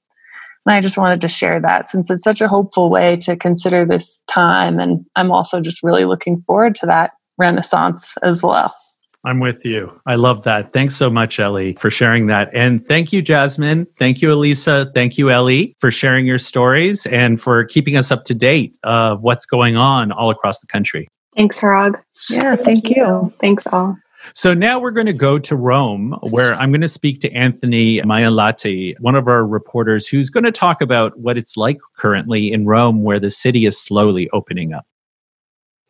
And 0.66 0.74
I 0.74 0.80
just 0.80 0.96
wanted 0.96 1.20
to 1.20 1.28
share 1.28 1.60
that 1.60 1.88
since 1.88 2.10
it's 2.10 2.22
such 2.22 2.40
a 2.40 2.48
hopeful 2.48 2.90
way 2.90 3.16
to 3.18 3.36
consider 3.36 3.84
this 3.84 4.20
time. 4.26 4.78
And 4.78 5.04
I'm 5.14 5.30
also 5.30 5.60
just 5.60 5.82
really 5.82 6.04
looking 6.04 6.42
forward 6.46 6.74
to 6.76 6.86
that 6.86 7.10
renaissance 7.36 8.16
as 8.22 8.42
well. 8.42 8.74
I'm 9.26 9.40
with 9.40 9.64
you. 9.64 9.90
I 10.06 10.16
love 10.16 10.44
that. 10.44 10.74
Thanks 10.74 10.96
so 10.96 11.08
much, 11.08 11.40
Ellie, 11.40 11.74
for 11.80 11.90
sharing 11.90 12.26
that. 12.26 12.50
And 12.52 12.86
thank 12.86 13.10
you, 13.10 13.22
Jasmine. 13.22 13.86
Thank 13.98 14.20
you, 14.20 14.30
Elisa. 14.30 14.90
Thank 14.94 15.16
you, 15.16 15.30
Ellie, 15.30 15.74
for 15.80 15.90
sharing 15.90 16.26
your 16.26 16.38
stories 16.38 17.06
and 17.06 17.40
for 17.40 17.64
keeping 17.64 17.96
us 17.96 18.10
up 18.10 18.24
to 18.24 18.34
date 18.34 18.76
of 18.84 19.22
what's 19.22 19.46
going 19.46 19.76
on 19.76 20.12
all 20.12 20.30
across 20.30 20.60
the 20.60 20.66
country. 20.66 21.08
Thanks, 21.34 21.58
Hrag. 21.58 22.00
Yeah, 22.28 22.56
thank 22.56 22.90
you. 22.90 23.32
Thanks, 23.40 23.66
all. 23.66 23.96
So 24.32 24.54
now 24.54 24.78
we're 24.78 24.90
going 24.90 25.06
to 25.06 25.12
go 25.12 25.38
to 25.38 25.56
Rome, 25.56 26.16
where 26.22 26.54
I'm 26.54 26.70
going 26.70 26.80
to 26.80 26.88
speak 26.88 27.20
to 27.20 27.32
Anthony 27.32 28.00
Majanlahti, 28.00 28.98
one 29.00 29.14
of 29.14 29.28
our 29.28 29.46
reporters, 29.46 30.06
who's 30.06 30.30
going 30.30 30.44
to 30.44 30.52
talk 30.52 30.80
about 30.80 31.18
what 31.18 31.36
it's 31.36 31.56
like 31.56 31.78
currently 31.96 32.52
in 32.52 32.66
Rome, 32.66 33.02
where 33.02 33.20
the 33.20 33.30
city 33.30 33.66
is 33.66 33.80
slowly 33.80 34.30
opening 34.30 34.72
up. 34.72 34.86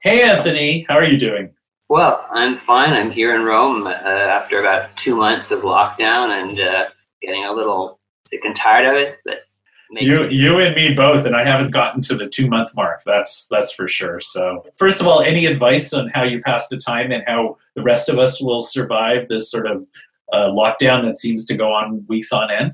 Hey, 0.02 0.22
Anthony, 0.22 0.84
how 0.88 0.96
are 0.96 1.04
you 1.04 1.18
doing? 1.18 1.54
Well, 1.88 2.26
I'm 2.30 2.58
fine. 2.60 2.92
I'm 2.92 3.10
here 3.10 3.34
in 3.34 3.42
Rome 3.42 3.86
uh, 3.86 3.90
after 3.90 4.60
about 4.60 4.96
two 4.96 5.16
months 5.16 5.50
of 5.50 5.60
lockdown 5.60 6.42
and 6.42 6.60
uh, 6.60 6.84
getting 7.22 7.44
a 7.44 7.52
little 7.52 8.00
sick 8.26 8.44
and 8.44 8.56
tired 8.56 8.86
of 8.86 8.94
it, 8.94 9.18
but 9.24 9.44
Maybe. 9.90 10.06
You, 10.06 10.28
you 10.28 10.60
and 10.60 10.74
me 10.74 10.92
both, 10.92 11.24
and 11.24 11.36
I 11.36 11.46
haven't 11.46 11.70
gotten 11.70 12.00
to 12.02 12.16
the 12.16 12.28
two 12.28 12.48
month 12.48 12.74
mark. 12.74 13.04
That's 13.04 13.46
that's 13.48 13.72
for 13.72 13.86
sure. 13.86 14.20
So, 14.20 14.64
first 14.74 15.00
of 15.00 15.06
all, 15.06 15.20
any 15.20 15.46
advice 15.46 15.92
on 15.92 16.08
how 16.08 16.24
you 16.24 16.42
pass 16.42 16.68
the 16.68 16.78
time 16.78 17.12
and 17.12 17.22
how 17.26 17.58
the 17.76 17.82
rest 17.82 18.08
of 18.08 18.18
us 18.18 18.42
will 18.42 18.60
survive 18.60 19.28
this 19.28 19.50
sort 19.50 19.66
of 19.66 19.86
uh, 20.32 20.48
lockdown 20.48 21.04
that 21.04 21.16
seems 21.16 21.44
to 21.46 21.56
go 21.56 21.72
on 21.72 22.04
weeks 22.08 22.32
on 22.32 22.50
end? 22.50 22.72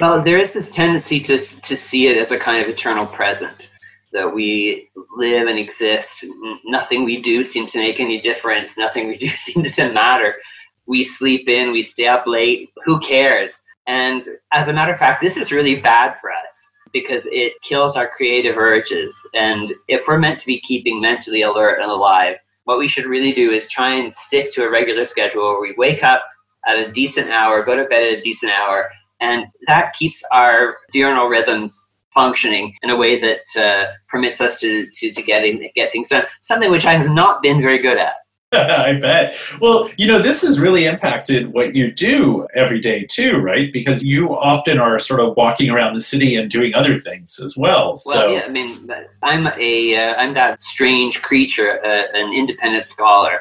Well, 0.00 0.22
there 0.22 0.38
is 0.38 0.52
this 0.52 0.70
tendency 0.70 1.20
to 1.20 1.38
to 1.38 1.76
see 1.76 2.06
it 2.08 2.16
as 2.16 2.30
a 2.30 2.38
kind 2.38 2.62
of 2.62 2.68
eternal 2.68 3.06
present 3.06 3.70
that 4.12 4.32
we 4.32 4.90
live 5.16 5.48
and 5.48 5.58
exist. 5.58 6.24
Nothing 6.64 7.04
we 7.04 7.20
do 7.20 7.44
seems 7.44 7.72
to 7.72 7.78
make 7.78 7.98
any 7.98 8.20
difference. 8.20 8.76
Nothing 8.76 9.08
we 9.08 9.18
do 9.18 9.28
seems 9.36 9.72
to 9.72 9.92
matter. 9.92 10.36
We 10.86 11.04
sleep 11.04 11.48
in, 11.48 11.72
we 11.72 11.82
stay 11.82 12.06
up 12.06 12.26
late. 12.26 12.70
Who 12.84 13.00
cares? 13.00 13.60
And 13.86 14.28
as 14.52 14.68
a 14.68 14.72
matter 14.72 14.92
of 14.92 14.98
fact, 14.98 15.22
this 15.22 15.36
is 15.36 15.52
really 15.52 15.80
bad 15.80 16.18
for 16.18 16.30
us 16.30 16.70
because 16.92 17.26
it 17.30 17.54
kills 17.62 17.96
our 17.96 18.08
creative 18.08 18.56
urges. 18.56 19.18
And 19.34 19.72
if 19.88 20.06
we're 20.06 20.18
meant 20.18 20.38
to 20.40 20.46
be 20.46 20.60
keeping 20.60 21.00
mentally 21.00 21.42
alert 21.42 21.80
and 21.80 21.90
alive, 21.90 22.36
what 22.64 22.78
we 22.78 22.88
should 22.88 23.06
really 23.06 23.32
do 23.32 23.50
is 23.50 23.68
try 23.68 23.94
and 23.94 24.12
stick 24.12 24.50
to 24.52 24.64
a 24.64 24.70
regular 24.70 25.04
schedule 25.04 25.42
where 25.42 25.60
we 25.60 25.74
wake 25.76 26.02
up 26.02 26.22
at 26.66 26.76
a 26.76 26.92
decent 26.92 27.30
hour, 27.30 27.64
go 27.64 27.76
to 27.76 27.84
bed 27.84 28.02
at 28.02 28.18
a 28.18 28.22
decent 28.22 28.52
hour, 28.52 28.90
and 29.20 29.46
that 29.66 29.94
keeps 29.94 30.22
our 30.32 30.76
diurnal 30.92 31.28
rhythms 31.28 31.88
functioning 32.12 32.74
in 32.82 32.90
a 32.90 32.96
way 32.96 33.18
that 33.18 33.60
uh, 33.60 33.92
permits 34.08 34.40
us 34.40 34.60
to, 34.60 34.86
to, 34.92 35.10
to 35.10 35.22
get, 35.22 35.44
in, 35.44 35.68
get 35.74 35.90
things 35.92 36.08
done. 36.08 36.24
Something 36.40 36.70
which 36.70 36.84
I 36.84 36.94
have 36.94 37.10
not 37.10 37.42
been 37.42 37.60
very 37.60 37.80
good 37.80 37.98
at. 37.98 38.14
I 38.54 38.92
bet. 38.92 39.36
Well, 39.60 39.88
you 39.96 40.06
know, 40.06 40.20
this 40.20 40.42
has 40.42 40.60
really 40.60 40.84
impacted 40.84 41.52
what 41.54 41.74
you 41.74 41.90
do 41.90 42.46
every 42.54 42.80
day 42.80 43.04
too, 43.04 43.38
right? 43.38 43.72
Because 43.72 44.02
you 44.02 44.36
often 44.36 44.78
are 44.78 44.98
sort 44.98 45.20
of 45.20 45.34
walking 45.36 45.70
around 45.70 45.94
the 45.94 46.00
city 46.00 46.36
and 46.36 46.50
doing 46.50 46.74
other 46.74 46.98
things 46.98 47.40
as 47.42 47.56
well. 47.56 47.88
Well, 47.88 47.96
so. 47.96 48.28
yeah, 48.28 48.42
I 48.42 48.48
mean, 48.50 48.68
I'm 49.22 49.46
a 49.46 49.96
uh, 49.96 50.14
I'm 50.16 50.34
that 50.34 50.62
strange 50.62 51.22
creature, 51.22 51.82
uh, 51.82 52.06
an 52.12 52.34
independent 52.34 52.84
scholar. 52.84 53.40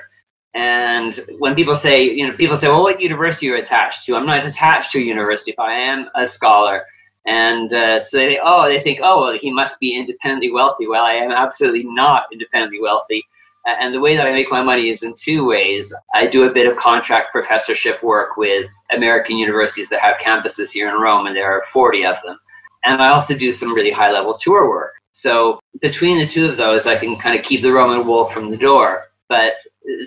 And 0.53 1.19
when 1.39 1.55
people 1.55 1.75
say, 1.75 2.03
you 2.03 2.27
know, 2.27 2.35
people 2.35 2.55
say, 2.57 2.67
well, 2.67 2.83
what 2.83 3.01
university 3.01 3.49
are 3.49 3.55
you 3.55 3.61
attached 3.61 4.05
to? 4.05 4.15
I'm 4.15 4.25
not 4.25 4.45
attached 4.45 4.91
to 4.91 4.99
a 4.99 5.01
university, 5.01 5.53
but 5.55 5.63
I 5.63 5.73
am 5.73 6.09
a 6.15 6.27
scholar. 6.27 6.85
And 7.25 7.71
uh, 7.73 8.01
so 8.03 8.17
they, 8.17 8.39
oh, 8.43 8.67
they 8.67 8.79
think, 8.79 8.99
oh, 9.01 9.21
well, 9.21 9.39
he 9.39 9.51
must 9.51 9.79
be 9.79 9.95
independently 9.95 10.51
wealthy. 10.51 10.87
Well, 10.87 11.03
I 11.03 11.13
am 11.13 11.31
absolutely 11.31 11.83
not 11.85 12.23
independently 12.33 12.81
wealthy. 12.81 13.23
And 13.65 13.93
the 13.93 13.99
way 13.99 14.15
that 14.15 14.25
I 14.25 14.31
make 14.31 14.49
my 14.49 14.63
money 14.63 14.89
is 14.89 15.03
in 15.03 15.13
two 15.15 15.45
ways. 15.45 15.93
I 16.15 16.27
do 16.27 16.45
a 16.45 16.53
bit 16.53 16.67
of 16.69 16.77
contract 16.77 17.31
professorship 17.31 18.01
work 18.01 18.35
with 18.35 18.69
American 18.91 19.37
universities 19.37 19.89
that 19.89 20.01
have 20.01 20.17
campuses 20.17 20.71
here 20.71 20.89
in 20.89 20.95
Rome, 20.95 21.27
and 21.27 21.35
there 21.35 21.51
are 21.51 21.63
40 21.71 22.05
of 22.05 22.17
them. 22.23 22.37
And 22.83 23.01
I 23.01 23.09
also 23.09 23.35
do 23.35 23.53
some 23.53 23.73
really 23.73 23.91
high 23.91 24.11
level 24.11 24.37
tour 24.37 24.67
work. 24.67 24.93
So 25.11 25.59
between 25.81 26.17
the 26.17 26.27
two 26.27 26.47
of 26.47 26.57
those, 26.57 26.87
I 26.87 26.97
can 26.97 27.17
kind 27.17 27.37
of 27.37 27.45
keep 27.45 27.61
the 27.61 27.71
Roman 27.71 28.07
wool 28.07 28.27
from 28.29 28.49
the 28.49 28.57
door. 28.57 29.05
But 29.29 29.53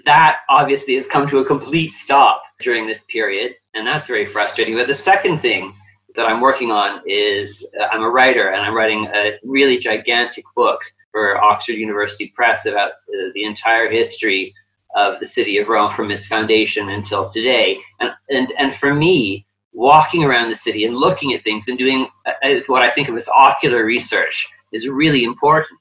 that 0.04 0.38
obviously 0.50 0.96
has 0.96 1.06
come 1.06 1.26
to 1.28 1.38
a 1.38 1.44
complete 1.44 1.92
stop 1.92 2.42
during 2.60 2.86
this 2.86 3.02
period, 3.02 3.54
and 3.74 3.86
that's 3.86 4.06
very 4.06 4.26
frustrating. 4.26 4.74
But 4.74 4.88
the 4.88 4.94
second 4.94 5.38
thing 5.38 5.74
that 6.16 6.26
I'm 6.26 6.40
working 6.40 6.70
on 6.70 7.02
is 7.06 7.66
uh, 7.78 7.84
I'm 7.92 8.02
a 8.02 8.10
writer, 8.10 8.48
and 8.48 8.62
I'm 8.62 8.74
writing 8.74 9.08
a 9.12 9.38
really 9.42 9.78
gigantic 9.78 10.44
book 10.54 10.80
for 11.10 11.42
Oxford 11.42 11.74
University 11.74 12.32
Press 12.34 12.66
about 12.66 12.92
uh, 12.92 13.30
the 13.34 13.44
entire 13.44 13.90
history 13.90 14.54
of 14.94 15.18
the 15.20 15.26
city 15.26 15.58
of 15.58 15.68
Rome 15.68 15.92
from 15.92 16.10
its 16.10 16.26
foundation 16.26 16.90
until 16.90 17.28
today. 17.28 17.78
And, 18.00 18.10
and, 18.30 18.52
and 18.58 18.74
for 18.74 18.94
me, 18.94 19.44
walking 19.72 20.22
around 20.22 20.48
the 20.48 20.54
city 20.54 20.84
and 20.84 20.96
looking 20.96 21.34
at 21.34 21.42
things 21.42 21.66
and 21.68 21.76
doing 21.76 22.06
uh, 22.26 22.32
what 22.68 22.82
I 22.82 22.90
think 22.90 23.08
of 23.08 23.16
as 23.16 23.28
ocular 23.28 23.84
research 23.84 24.48
is 24.72 24.88
really 24.88 25.24
important. 25.24 25.78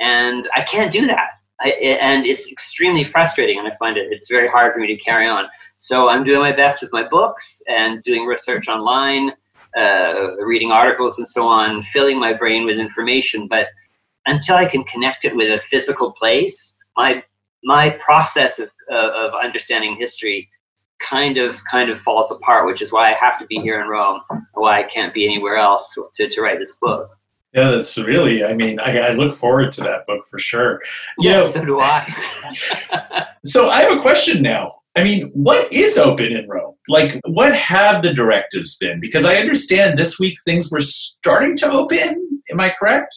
And 0.00 0.48
I 0.56 0.62
can't 0.62 0.90
do 0.90 1.06
that. 1.06 1.30
I, 1.60 1.68
and 2.00 2.26
it's 2.26 2.50
extremely 2.50 3.04
frustrating, 3.04 3.58
and 3.58 3.68
I 3.68 3.76
find 3.76 3.96
it 3.96 4.08
it's 4.10 4.28
very 4.28 4.48
hard 4.48 4.72
for 4.72 4.80
me 4.80 4.88
to 4.88 4.96
carry 4.96 5.28
on. 5.28 5.44
So 5.76 6.08
I'm 6.08 6.24
doing 6.24 6.40
my 6.40 6.54
best 6.54 6.82
with 6.82 6.92
my 6.92 7.06
books 7.06 7.62
and 7.68 8.02
doing 8.02 8.26
research 8.26 8.68
online, 8.68 9.32
uh, 9.76 10.36
reading 10.44 10.70
articles 10.70 11.18
and 11.18 11.26
so 11.26 11.46
on, 11.46 11.82
filling 11.82 12.18
my 12.18 12.32
brain 12.32 12.64
with 12.64 12.78
information. 12.78 13.48
But 13.48 13.68
until 14.26 14.56
I 14.56 14.66
can 14.66 14.84
connect 14.84 15.24
it 15.24 15.34
with 15.34 15.48
a 15.48 15.60
physical 15.68 16.12
place, 16.12 16.74
my 16.96 17.22
my 17.64 17.90
process 18.04 18.58
of, 18.58 18.68
uh, 18.92 19.10
of 19.12 19.32
understanding 19.42 19.96
history 19.98 20.48
kind 21.00 21.38
of 21.38 21.58
kind 21.70 21.90
of 21.90 22.00
falls 22.00 22.30
apart, 22.30 22.66
which 22.66 22.82
is 22.82 22.92
why 22.92 23.10
I 23.10 23.14
have 23.14 23.38
to 23.40 23.46
be 23.46 23.56
here 23.56 23.80
in 23.80 23.88
Rome, 23.88 24.20
why 24.54 24.80
I 24.80 24.82
can't 24.84 25.12
be 25.12 25.24
anywhere 25.24 25.56
else 25.56 25.94
to, 26.14 26.28
to 26.28 26.40
write 26.40 26.58
this 26.58 26.76
book. 26.76 27.10
Yeah, 27.54 27.70
that's 27.70 27.96
really. 27.98 28.44
I 28.44 28.54
mean, 28.54 28.80
I, 28.80 28.98
I 28.98 29.10
look 29.12 29.34
forward 29.34 29.70
to 29.72 29.82
that 29.82 30.06
book 30.06 30.26
for 30.26 30.40
sure. 30.40 30.80
You 31.18 31.30
yeah, 31.30 31.36
know, 31.38 31.46
so 31.46 31.64
do 31.64 31.78
I. 31.80 33.28
so 33.44 33.68
I 33.68 33.82
have 33.82 33.96
a 33.96 34.00
question 34.00 34.42
now. 34.42 34.80
I 34.96 35.02
mean, 35.02 35.30
what 35.34 35.72
is 35.72 35.98
open 35.98 36.32
in 36.32 36.48
Rome? 36.48 36.74
Like, 36.88 37.20
what 37.26 37.54
have 37.56 38.02
the 38.02 38.12
directives 38.12 38.76
been? 38.76 39.00
Because 39.00 39.24
I 39.24 39.36
understand 39.36 39.98
this 39.98 40.18
week 40.20 40.36
things 40.44 40.70
were 40.70 40.80
starting 40.80 41.56
to 41.56 41.70
open. 41.70 42.42
Am 42.50 42.60
I 42.60 42.74
correct? 42.78 43.14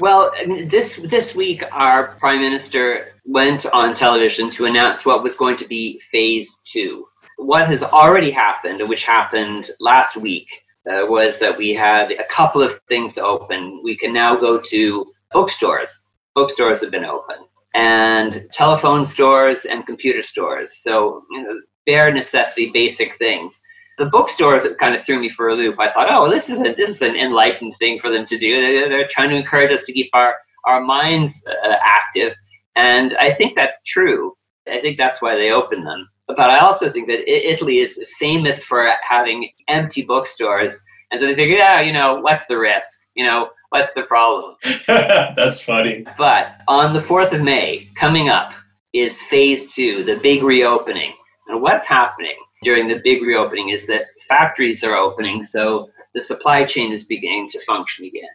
Well, 0.00 0.32
this 0.68 0.96
this 0.96 1.34
week 1.34 1.62
our 1.72 2.14
prime 2.16 2.40
minister 2.40 3.12
went 3.24 3.66
on 3.74 3.94
television 3.94 4.50
to 4.52 4.64
announce 4.64 5.04
what 5.04 5.22
was 5.22 5.36
going 5.36 5.56
to 5.58 5.66
be 5.66 6.00
phase 6.10 6.48
two. 6.64 7.06
What 7.36 7.68
has 7.68 7.82
already 7.82 8.30
happened, 8.30 8.88
which 8.88 9.04
happened 9.04 9.70
last 9.80 10.16
week, 10.16 10.48
uh, 10.88 11.06
was 11.06 11.38
that 11.40 11.56
we 11.56 11.74
had 11.74 12.12
a 12.12 12.24
couple 12.30 12.62
of 12.62 12.80
things 12.88 13.18
open. 13.18 13.80
We 13.84 13.96
can 13.96 14.12
now 14.12 14.36
go 14.36 14.58
to 14.58 15.06
bookstores. 15.32 16.00
Bookstores 16.34 16.80
have 16.80 16.90
been 16.90 17.04
open, 17.04 17.36
and 17.74 18.44
telephone 18.52 19.04
stores 19.04 19.64
and 19.64 19.86
computer 19.86 20.22
stores. 20.22 20.82
So, 20.82 21.24
you 21.30 21.42
know, 21.42 21.60
bare 21.86 22.12
necessity, 22.12 22.70
basic 22.72 23.14
things 23.16 23.60
the 23.98 24.06
bookstores 24.06 24.64
kind 24.78 24.94
of 24.94 25.04
threw 25.04 25.18
me 25.18 25.28
for 25.28 25.48
a 25.48 25.54
loop. 25.54 25.78
I 25.78 25.92
thought, 25.92 26.08
oh, 26.08 26.30
this 26.30 26.48
is 26.48 26.60
a, 26.60 26.72
this 26.74 26.88
is 26.88 27.02
an 27.02 27.16
enlightened 27.16 27.74
thing 27.78 27.98
for 28.00 28.10
them 28.10 28.24
to 28.26 28.38
do. 28.38 28.60
They're, 28.60 28.88
they're 28.88 29.08
trying 29.08 29.30
to 29.30 29.36
encourage 29.36 29.72
us 29.72 29.84
to 29.86 29.92
keep 29.92 30.08
our 30.14 30.36
our 30.64 30.80
minds 30.80 31.44
uh, 31.64 31.74
active, 31.84 32.32
and 32.76 33.16
I 33.16 33.32
think 33.32 33.54
that's 33.54 33.80
true. 33.86 34.34
I 34.70 34.80
think 34.80 34.98
that's 34.98 35.20
why 35.20 35.34
they 35.34 35.50
opened 35.50 35.86
them. 35.86 36.08
But 36.26 36.50
I 36.50 36.58
also 36.58 36.92
think 36.92 37.08
that 37.08 37.28
Italy 37.28 37.78
is 37.78 38.04
famous 38.18 38.62
for 38.62 38.90
having 39.08 39.50
empty 39.68 40.02
bookstores, 40.02 40.80
and 41.10 41.20
so 41.20 41.26
they 41.26 41.34
figured, 41.34 41.60
out, 41.60 41.78
oh, 41.78 41.82
you 41.82 41.92
know, 41.92 42.20
what's 42.20 42.46
the 42.46 42.58
risk? 42.58 42.98
You 43.14 43.24
know, 43.24 43.48
what's 43.70 43.92
the 43.94 44.02
problem? 44.02 44.56
that's 44.86 45.62
funny. 45.62 46.04
But 46.16 46.58
on 46.68 46.94
the 46.94 47.02
fourth 47.02 47.32
of 47.32 47.42
May, 47.42 47.90
coming 47.96 48.28
up, 48.28 48.52
is 48.94 49.20
phase 49.20 49.74
two, 49.74 50.04
the 50.04 50.18
big 50.22 50.42
reopening. 50.42 51.12
And 51.48 51.60
what's 51.60 51.86
happening? 51.86 52.36
during 52.62 52.88
the 52.88 53.00
big 53.04 53.22
reopening 53.22 53.70
is 53.70 53.86
that 53.86 54.06
factories 54.26 54.82
are 54.82 54.96
opening, 54.96 55.44
so 55.44 55.90
the 56.14 56.20
supply 56.20 56.64
chain 56.64 56.92
is 56.92 57.04
beginning 57.04 57.48
to 57.50 57.64
function 57.64 58.06
again. 58.06 58.28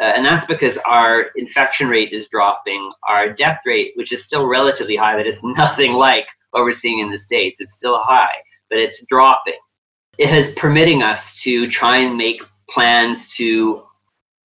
Uh, 0.00 0.06
and 0.06 0.24
that's 0.24 0.44
because 0.44 0.76
our 0.78 1.26
infection 1.36 1.88
rate 1.88 2.12
is 2.12 2.28
dropping. 2.28 2.90
Our 3.08 3.32
death 3.32 3.60
rate, 3.64 3.92
which 3.94 4.12
is 4.12 4.24
still 4.24 4.46
relatively 4.46 4.96
high, 4.96 5.16
but 5.16 5.26
it's 5.26 5.44
nothing 5.44 5.92
like 5.92 6.26
what 6.50 6.64
we're 6.64 6.72
seeing 6.72 7.00
in 7.00 7.10
the 7.10 7.18
States. 7.18 7.60
It's 7.60 7.74
still 7.74 7.98
high, 7.98 8.34
but 8.70 8.78
it's 8.78 9.04
dropping. 9.06 9.54
It 10.18 10.32
is 10.32 10.50
permitting 10.50 11.02
us 11.02 11.40
to 11.42 11.68
try 11.68 11.98
and 11.98 12.16
make 12.16 12.42
plans 12.70 13.34
to 13.36 13.84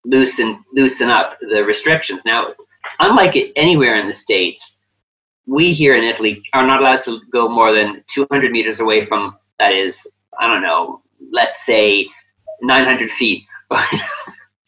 loosen 0.06 0.64
loosen 0.74 1.10
up 1.10 1.38
the 1.42 1.64
restrictions. 1.64 2.24
Now, 2.26 2.48
unlike 3.00 3.36
anywhere 3.56 3.96
in 3.96 4.08
the 4.08 4.14
States, 4.14 4.80
we 5.46 5.74
here 5.74 5.96
in 5.96 6.04
Italy 6.04 6.44
are 6.54 6.66
not 6.66 6.82
allowed 6.82 7.02
to 7.02 7.20
go 7.32 7.50
more 7.50 7.74
than 7.74 8.04
200 8.08 8.52
meters 8.52 8.80
away 8.80 9.06
from, 9.06 9.36
that 9.58 9.74
is, 9.74 10.08
I 10.40 10.48
don't 10.48 10.62
know, 10.62 11.02
let's 11.32 11.66
say 11.66 12.08
900 12.62 13.12
feet. 13.12 13.46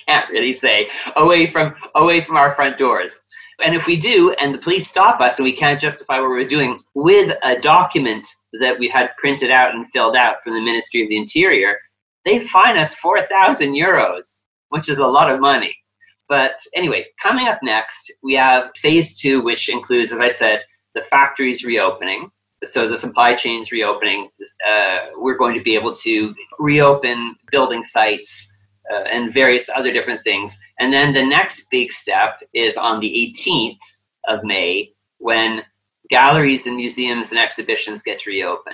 Can't 0.07 0.29
really 0.31 0.53
say 0.53 0.89
away 1.15 1.45
from 1.45 1.75
away 1.95 2.21
from 2.21 2.35
our 2.35 2.51
front 2.51 2.77
doors. 2.77 3.21
And 3.63 3.75
if 3.75 3.85
we 3.85 3.95
do, 3.95 4.31
and 4.39 4.53
the 4.53 4.57
police 4.57 4.87
stop 4.87 5.21
us, 5.21 5.37
and 5.37 5.43
we 5.43 5.55
can't 5.55 5.79
justify 5.79 6.19
what 6.19 6.29
we're 6.29 6.47
doing 6.47 6.79
with 6.95 7.37
a 7.43 7.59
document 7.59 8.27
that 8.59 8.79
we 8.79 8.89
had 8.89 9.15
printed 9.17 9.51
out 9.51 9.75
and 9.75 9.89
filled 9.91 10.15
out 10.15 10.41
from 10.43 10.55
the 10.55 10.61
Ministry 10.61 11.03
of 11.03 11.09
the 11.09 11.17
Interior, 11.17 11.77
they 12.25 12.39
fine 12.39 12.77
us 12.77 12.95
4,000 12.95 13.73
euros, 13.73 14.40
which 14.71 14.89
is 14.89 14.99
a 14.99 15.07
lot 15.07 15.31
of 15.31 15.39
money. 15.39 15.75
But 16.27 16.59
anyway, 16.75 17.05
coming 17.21 17.47
up 17.47 17.59
next, 17.61 18.11
we 18.23 18.33
have 18.35 18.71
phase 18.75 19.19
two, 19.19 19.41
which 19.41 19.69
includes, 19.69 20.11
as 20.11 20.19
I 20.19 20.29
said, 20.29 20.61
the 20.95 21.03
factories 21.03 21.63
reopening, 21.63 22.31
so 22.67 22.87
the 22.87 22.97
supply 22.97 23.33
chains 23.33 23.71
reopening, 23.71 24.29
uh, 24.69 24.97
we're 25.17 25.37
going 25.37 25.57
to 25.57 25.63
be 25.63 25.75
able 25.75 25.95
to 25.95 26.33
reopen 26.59 27.35
building 27.51 27.83
sites 27.83 28.47
uh, 28.91 29.03
and 29.11 29.33
various 29.33 29.67
other 29.75 29.91
different 29.91 30.23
things. 30.23 30.57
And 30.79 30.93
then 30.93 31.13
the 31.13 31.25
next 31.25 31.65
big 31.71 31.91
step 31.91 32.41
is 32.53 32.77
on 32.77 32.99
the 32.99 33.33
18th 33.35 33.79
of 34.27 34.43
May 34.43 34.93
when 35.17 35.63
galleries 36.09 36.67
and 36.67 36.75
museums 36.75 37.31
and 37.31 37.39
exhibitions 37.39 38.03
get 38.03 38.19
to 38.19 38.29
reopen. 38.29 38.73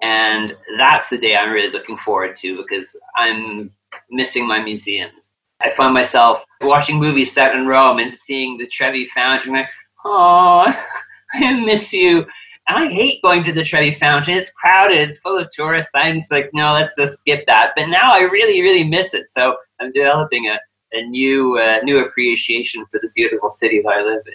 And 0.00 0.56
that's 0.78 1.08
the 1.08 1.18
day 1.18 1.36
I'm 1.36 1.52
really 1.52 1.72
looking 1.72 1.98
forward 1.98 2.36
to 2.36 2.56
because 2.56 2.98
I'm 3.16 3.70
missing 4.10 4.46
my 4.46 4.62
museums. 4.62 5.32
I 5.60 5.70
find 5.74 5.94
myself 5.94 6.44
watching 6.60 6.98
movies 6.98 7.32
set 7.32 7.54
in 7.54 7.66
Rome 7.66 7.98
and 7.98 8.16
seeing 8.16 8.58
the 8.58 8.66
Trevi 8.66 9.06
Fountain, 9.06 9.52
like, 9.52 9.68
oh, 10.04 10.66
I 11.34 11.64
miss 11.64 11.92
you. 11.92 12.26
And 12.66 12.84
I 12.84 12.92
hate 12.92 13.22
going 13.22 13.42
to 13.44 13.52
the 13.52 13.64
Trevi 13.64 13.92
Fountain. 13.92 14.34
It's 14.34 14.50
crowded. 14.50 14.98
It's 14.98 15.18
full 15.18 15.38
of 15.38 15.50
tourists. 15.50 15.92
I'm 15.94 16.16
just 16.16 16.32
like, 16.32 16.50
no, 16.52 16.72
let's 16.72 16.96
just 16.96 17.18
skip 17.18 17.44
that. 17.46 17.72
But 17.76 17.88
now 17.88 18.12
I 18.12 18.20
really, 18.20 18.62
really 18.62 18.84
miss 18.84 19.14
it. 19.14 19.28
So 19.28 19.56
I'm 19.80 19.92
developing 19.92 20.48
a, 20.48 20.58
a 20.92 21.02
new, 21.06 21.58
uh, 21.58 21.80
new 21.82 22.04
appreciation 22.04 22.86
for 22.86 23.00
the 23.00 23.10
beautiful 23.14 23.50
city 23.50 23.82
that 23.82 23.88
I 23.88 24.02
live 24.02 24.22
in. 24.26 24.32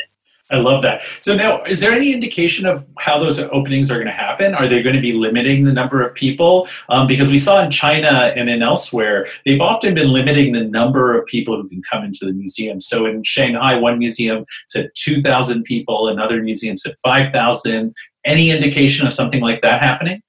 I 0.51 0.57
love 0.57 0.81
that. 0.81 1.03
So 1.19 1.35
now, 1.35 1.63
is 1.65 1.79
there 1.79 1.91
any 1.91 2.11
indication 2.11 2.65
of 2.65 2.83
how 2.97 3.19
those 3.19 3.39
openings 3.39 3.91
are 3.91 3.95
going 3.95 4.07
to 4.07 4.11
happen? 4.11 4.55
Are 4.55 4.67
they 4.67 4.81
going 4.81 4.95
to 4.95 5.01
be 5.01 5.13
limiting 5.13 5.63
the 5.63 5.71
number 5.71 6.01
of 6.01 6.15
people? 6.15 6.67
Um, 6.89 7.05
because 7.05 7.29
we 7.29 7.37
saw 7.37 7.63
in 7.63 7.69
China 7.69 8.33
and 8.35 8.49
in 8.49 8.63
elsewhere, 8.63 9.27
they've 9.45 9.61
often 9.61 9.93
been 9.93 10.11
limiting 10.11 10.53
the 10.53 10.63
number 10.63 11.15
of 11.15 11.27
people 11.27 11.61
who 11.61 11.69
can 11.69 11.83
come 11.83 12.03
into 12.03 12.25
the 12.25 12.33
museum. 12.33 12.81
So 12.81 13.05
in 13.05 13.21
Shanghai, 13.23 13.75
one 13.75 13.99
museum 13.99 14.45
said 14.67 14.89
2,000 14.95 15.63
people, 15.63 16.07
another 16.07 16.41
museum 16.41 16.77
said 16.77 16.95
5,000. 17.03 17.93
Any 18.25 18.49
indication 18.49 19.05
of 19.05 19.13
something 19.13 19.41
like 19.41 19.61
that 19.61 19.83
happening? 19.83 20.23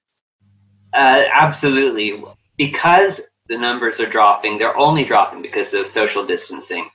Uh, 0.92 1.22
absolutely. 1.32 2.22
Because 2.58 3.22
the 3.48 3.56
numbers 3.56 4.00
are 4.00 4.08
dropping, 4.08 4.58
they're 4.58 4.76
only 4.76 5.02
dropping 5.02 5.40
because 5.40 5.72
of 5.72 5.88
social 5.88 6.26
distancing 6.26 6.90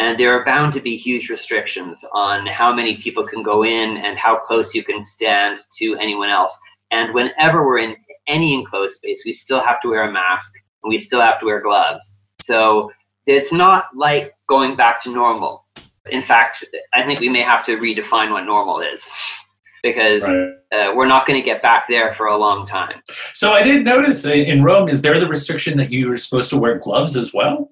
and 0.00 0.18
there 0.18 0.32
are 0.32 0.42
bound 0.46 0.72
to 0.72 0.80
be 0.80 0.96
huge 0.96 1.28
restrictions 1.28 2.06
on 2.12 2.46
how 2.46 2.72
many 2.72 2.96
people 2.96 3.26
can 3.26 3.42
go 3.42 3.64
in 3.64 3.98
and 3.98 4.16
how 4.16 4.34
close 4.34 4.74
you 4.74 4.82
can 4.82 5.02
stand 5.02 5.60
to 5.76 5.94
anyone 5.96 6.30
else. 6.30 6.58
And 6.90 7.12
whenever 7.12 7.66
we're 7.66 7.80
in 7.80 7.96
any 8.26 8.54
enclosed 8.54 8.96
space, 8.96 9.22
we 9.26 9.34
still 9.34 9.60
have 9.62 9.78
to 9.82 9.88
wear 9.90 10.08
a 10.08 10.10
mask 10.10 10.54
and 10.82 10.88
we 10.88 10.98
still 10.98 11.20
have 11.20 11.38
to 11.40 11.44
wear 11.44 11.60
gloves. 11.60 12.18
So 12.40 12.90
it's 13.26 13.52
not 13.52 13.88
like 13.94 14.34
going 14.48 14.74
back 14.74 15.02
to 15.02 15.10
normal. 15.10 15.66
In 16.10 16.22
fact, 16.22 16.64
I 16.94 17.04
think 17.04 17.20
we 17.20 17.28
may 17.28 17.42
have 17.42 17.66
to 17.66 17.76
redefine 17.76 18.32
what 18.32 18.46
normal 18.46 18.80
is. 18.80 19.12
because 19.82 20.22
Right. 20.22 20.48
uh, 20.72 20.94
we're 20.94 21.06
not 21.06 21.26
going 21.26 21.38
to 21.38 21.44
get 21.44 21.60
back 21.60 21.84
there 21.88 22.14
for 22.14 22.26
a 22.26 22.36
long 22.36 22.66
time. 22.66 23.02
So 23.34 23.52
I 23.52 23.62
didn't 23.62 23.84
notice 23.84 24.24
in 24.24 24.62
Rome. 24.62 24.88
Is 24.88 25.02
there 25.02 25.18
the 25.20 25.26
restriction 25.26 25.76
that 25.78 25.90
you 25.90 26.08
were 26.08 26.16
supposed 26.16 26.50
to 26.50 26.58
wear 26.58 26.78
gloves 26.78 27.16
as 27.16 27.32
well? 27.34 27.70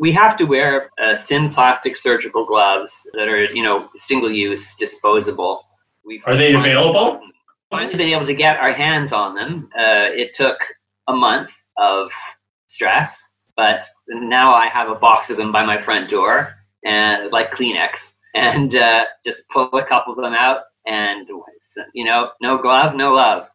We 0.00 0.12
have 0.12 0.38
to 0.38 0.44
wear 0.44 0.90
uh, 1.00 1.18
thin 1.18 1.52
plastic 1.52 1.94
surgical 1.94 2.46
gloves 2.46 3.06
that 3.12 3.28
are, 3.28 3.44
you 3.44 3.62
know, 3.62 3.90
single 3.98 4.32
use, 4.32 4.74
disposable. 4.76 5.62
We've 6.06 6.22
Are 6.26 6.36
they 6.36 6.54
available? 6.54 7.20
Finally, 7.68 7.98
been 7.98 8.08
able 8.08 8.24
to 8.24 8.34
get 8.34 8.56
our 8.56 8.72
hands 8.72 9.12
on 9.12 9.34
them. 9.34 9.68
Uh, 9.78 10.08
it 10.10 10.34
took 10.34 10.56
a 11.06 11.12
month 11.12 11.52
of 11.76 12.10
stress, 12.66 13.30
but 13.56 13.84
now 14.08 14.54
I 14.54 14.68
have 14.68 14.88
a 14.88 14.94
box 14.94 15.28
of 15.28 15.36
them 15.36 15.52
by 15.52 15.66
my 15.66 15.78
front 15.78 16.08
door, 16.08 16.54
and 16.82 17.30
like 17.30 17.52
Kleenex, 17.52 18.14
and 18.34 18.74
uh, 18.74 19.04
just 19.24 19.48
pull 19.50 19.68
a 19.74 19.84
couple 19.84 20.14
of 20.14 20.18
them 20.18 20.32
out, 20.32 20.62
and 20.86 21.28
you 21.94 22.04
know, 22.04 22.30
no 22.40 22.56
glove, 22.56 22.94
no 22.94 23.12
love. 23.12 23.48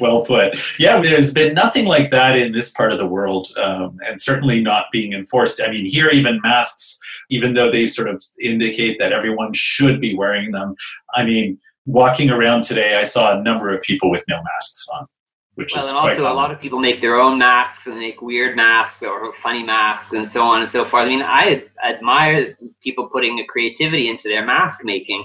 well 0.00 0.22
put. 0.24 0.78
Yeah, 0.78 1.00
there's 1.00 1.32
been 1.32 1.54
nothing 1.54 1.86
like 1.86 2.10
that 2.10 2.36
in 2.36 2.52
this 2.52 2.70
part 2.70 2.92
of 2.92 2.98
the 2.98 3.06
world, 3.06 3.48
um, 3.56 3.98
and 4.06 4.20
certainly 4.20 4.60
not 4.60 4.86
being 4.92 5.12
enforced. 5.12 5.60
I 5.62 5.70
mean, 5.70 5.86
here 5.86 6.08
even 6.10 6.40
masks, 6.42 6.98
even 7.30 7.54
though 7.54 7.70
they 7.70 7.86
sort 7.86 8.08
of 8.08 8.22
indicate 8.40 8.98
that 9.00 9.12
everyone 9.12 9.52
should 9.54 10.00
be 10.00 10.14
wearing 10.14 10.52
them. 10.52 10.74
I 11.14 11.24
mean, 11.24 11.58
walking 11.86 12.30
around 12.30 12.62
today, 12.62 12.96
I 12.96 13.02
saw 13.02 13.38
a 13.38 13.42
number 13.42 13.74
of 13.74 13.82
people 13.82 14.10
with 14.10 14.22
no 14.28 14.36
masks 14.36 14.86
on, 14.94 15.06
which 15.54 15.72
Well, 15.72 15.82
is 15.82 15.90
and 15.90 15.98
quite 15.98 16.10
also 16.10 16.32
a 16.32 16.34
lot 16.34 16.52
of 16.52 16.60
people 16.60 16.78
make 16.78 17.00
their 17.00 17.18
own 17.18 17.38
masks 17.38 17.86
and 17.86 17.98
make 17.98 18.22
weird 18.22 18.56
masks 18.56 19.02
or 19.02 19.34
funny 19.34 19.62
masks 19.62 20.12
and 20.12 20.30
so 20.30 20.42
on 20.42 20.60
and 20.60 20.70
so 20.70 20.84
forth. 20.84 21.04
I 21.04 21.08
mean, 21.08 21.22
I 21.22 21.64
admire 21.84 22.56
people 22.82 23.08
putting 23.08 23.36
the 23.36 23.44
creativity 23.44 24.08
into 24.10 24.28
their 24.28 24.44
mask 24.44 24.84
making, 24.84 25.24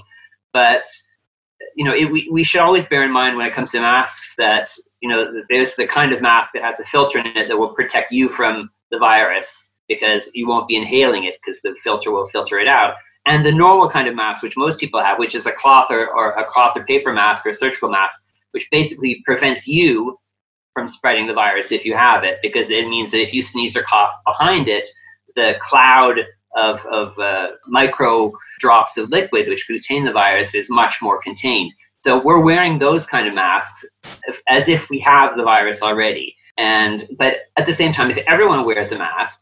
but 0.52 0.84
you 1.74 1.84
know, 1.84 1.94
it, 1.94 2.10
we 2.10 2.28
we 2.30 2.44
should 2.44 2.60
always 2.60 2.84
bear 2.86 3.04
in 3.04 3.10
mind 3.10 3.36
when 3.36 3.46
it 3.46 3.54
comes 3.54 3.72
to 3.72 3.80
masks 3.80 4.34
that 4.36 4.68
you 5.00 5.08
know 5.08 5.42
there's 5.48 5.74
the 5.74 5.86
kind 5.86 6.12
of 6.12 6.22
mask 6.22 6.52
that 6.52 6.62
has 6.62 6.80
a 6.80 6.84
filter 6.84 7.18
in 7.18 7.26
it 7.26 7.48
that 7.48 7.56
will 7.56 7.74
protect 7.74 8.12
you 8.12 8.28
from 8.28 8.70
the 8.90 8.98
virus 8.98 9.72
because 9.88 10.30
you 10.34 10.48
won't 10.48 10.68
be 10.68 10.76
inhaling 10.76 11.24
it 11.24 11.34
because 11.40 11.60
the 11.62 11.74
filter 11.82 12.10
will 12.10 12.28
filter 12.28 12.58
it 12.58 12.68
out. 12.68 12.94
And 13.26 13.44
the 13.44 13.52
normal 13.52 13.90
kind 13.90 14.08
of 14.08 14.14
mask, 14.14 14.42
which 14.42 14.56
most 14.56 14.78
people 14.78 15.02
have, 15.02 15.18
which 15.18 15.34
is 15.34 15.46
a 15.46 15.52
cloth 15.52 15.90
or, 15.90 16.08
or 16.08 16.32
a 16.32 16.44
cloth 16.44 16.76
or 16.76 16.84
paper 16.84 17.12
mask 17.12 17.44
or 17.44 17.50
a 17.50 17.54
surgical 17.54 17.90
mask, 17.90 18.20
which 18.52 18.68
basically 18.70 19.22
prevents 19.24 19.66
you 19.66 20.18
from 20.72 20.86
spreading 20.86 21.26
the 21.26 21.34
virus 21.34 21.72
if 21.72 21.84
you 21.84 21.94
have 21.94 22.22
it, 22.22 22.38
because 22.42 22.70
it 22.70 22.88
means 22.88 23.10
that 23.10 23.22
if 23.22 23.32
you 23.32 23.42
sneeze 23.42 23.76
or 23.76 23.82
cough 23.82 24.12
behind 24.24 24.68
it, 24.68 24.86
the 25.34 25.54
cloud 25.60 26.20
of, 26.56 26.80
of 26.86 27.18
uh, 27.18 27.48
micro 27.66 28.32
drops 28.58 28.96
of 28.96 29.10
liquid 29.10 29.48
which 29.48 29.66
contain 29.66 30.04
the 30.04 30.12
virus 30.12 30.54
is 30.54 30.68
much 30.70 31.00
more 31.02 31.20
contained. 31.22 31.72
So 32.04 32.22
we're 32.22 32.44
wearing 32.44 32.78
those 32.78 33.06
kind 33.06 33.26
of 33.26 33.34
masks 33.34 33.84
as 34.48 34.68
if 34.68 34.88
we 34.90 34.98
have 35.00 35.36
the 35.36 35.42
virus 35.42 35.82
already. 35.82 36.36
And 36.56 37.04
but 37.18 37.36
at 37.56 37.66
the 37.66 37.74
same 37.74 37.92
time, 37.92 38.10
if 38.10 38.18
everyone 38.26 38.64
wears 38.64 38.92
a 38.92 38.98
mask, 38.98 39.40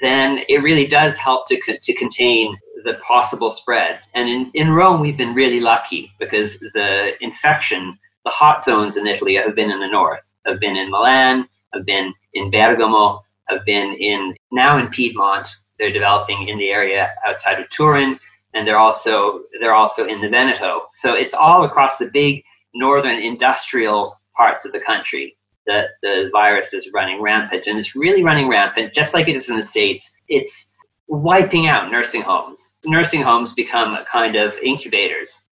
then 0.00 0.40
it 0.48 0.62
really 0.62 0.86
does 0.86 1.16
help 1.16 1.46
to, 1.48 1.60
to 1.82 1.94
contain 1.94 2.56
the 2.84 2.94
possible 2.94 3.50
spread. 3.50 4.00
And 4.14 4.28
in, 4.28 4.50
in 4.54 4.70
Rome, 4.70 5.00
we've 5.00 5.16
been 5.16 5.34
really 5.34 5.60
lucky 5.60 6.12
because 6.18 6.58
the 6.58 7.12
infection, 7.20 7.98
the 8.24 8.30
hot 8.30 8.64
zones 8.64 8.96
in 8.96 9.06
Italy 9.06 9.36
have 9.36 9.54
been 9.54 9.70
in 9.70 9.80
the 9.80 9.88
north, 9.88 10.20
have 10.46 10.60
been 10.60 10.76
in 10.76 10.90
Milan, 10.90 11.48
have 11.72 11.84
been 11.84 12.12
in 12.34 12.50
Bergamo, 12.50 13.22
have 13.48 13.64
been 13.64 13.94
in 13.94 14.34
now 14.50 14.78
in 14.78 14.88
Piedmont. 14.88 15.48
They're 15.78 15.92
developing 15.92 16.48
in 16.48 16.58
the 16.58 16.68
area 16.68 17.10
outside 17.26 17.60
of 17.60 17.68
Turin, 17.70 18.18
and 18.54 18.66
they're 18.66 18.78
also 18.78 19.42
they're 19.60 19.74
also 19.74 20.06
in 20.06 20.20
the 20.20 20.28
Veneto. 20.28 20.88
So 20.92 21.14
it's 21.14 21.34
all 21.34 21.64
across 21.64 21.96
the 21.96 22.10
big 22.12 22.44
northern 22.74 23.18
industrial 23.18 24.18
parts 24.36 24.64
of 24.64 24.72
the 24.72 24.80
country 24.80 25.36
that 25.66 25.90
the 26.02 26.28
virus 26.32 26.74
is 26.74 26.90
running 26.92 27.22
rampant, 27.22 27.66
and 27.66 27.78
it's 27.78 27.94
really 27.94 28.22
running 28.22 28.48
rampant, 28.48 28.92
just 28.92 29.14
like 29.14 29.28
it 29.28 29.36
is 29.36 29.48
in 29.48 29.56
the 29.56 29.62
states. 29.62 30.16
It's 30.28 30.70
wiping 31.08 31.68
out 31.68 31.90
nursing 31.90 32.22
homes. 32.22 32.74
Nursing 32.84 33.22
homes 33.22 33.52
become 33.54 33.94
a 33.94 34.04
kind 34.10 34.36
of 34.36 34.54
incubators, 34.62 35.44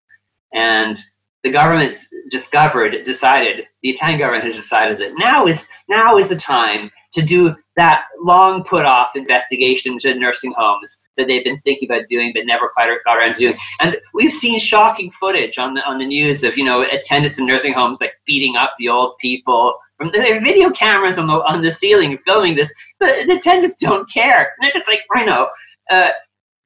and 0.53 0.99
the 1.43 1.51
government 1.51 1.95
discovered, 2.31 3.05
decided, 3.07 3.67
the 3.83 3.91
Italian 3.91 4.19
government 4.19 4.45
has 4.45 4.57
decided 4.57 4.99
that 4.99 5.13
now 5.17 5.47
is 5.47 5.67
now 5.89 6.19
is 6.19 6.29
the 6.29 6.37
time 6.37 6.91
to 7.13 7.23
do 7.23 7.55
that 7.77 8.05
long 8.21 8.63
put 8.63 8.85
off 8.85 9.17
investigation 9.17 9.93
into 9.93 10.15
nursing 10.15 10.53
homes 10.57 10.99
that 11.17 11.27
they've 11.27 11.45
been 11.45 11.61
thinking 11.63 11.91
about 11.91 12.09
doing 12.09 12.33
but 12.35 12.47
never 12.47 12.69
quite 12.69 12.91
got 13.05 13.17
around 13.17 13.35
to 13.35 13.41
doing. 13.41 13.57
And 13.81 13.97
we've 14.15 14.33
seen 14.33 14.59
shocking 14.59 15.11
footage 15.13 15.59
on 15.59 15.75
the 15.75 15.85
on 15.85 15.99
the 15.99 16.07
news 16.07 16.45
of 16.45 16.57
you 16.57 16.65
know 16.65 16.83
attendants 16.83 17.39
in 17.39 17.47
nursing 17.47 17.73
homes 17.73 18.01
like 18.01 18.15
beating 18.27 18.57
up 18.57 18.75
the 18.79 18.89
old 18.89 19.19
people. 19.19 19.77
From 19.97 20.11
there 20.13 20.37
are 20.37 20.41
video 20.41 20.71
cameras 20.71 21.19
on 21.19 21.27
the 21.27 21.35
on 21.35 21.63
the 21.63 21.71
ceiling 21.71 22.17
filming 22.19 22.57
this, 22.57 22.73
but 22.99 23.27
the 23.27 23.35
attendants 23.35 23.77
don't 23.77 24.11
care. 24.11 24.55
They're 24.61 24.73
just 24.73 24.89
like, 24.89 25.01
I 25.15 25.25
know. 25.25 25.49
Uh, 25.91 26.11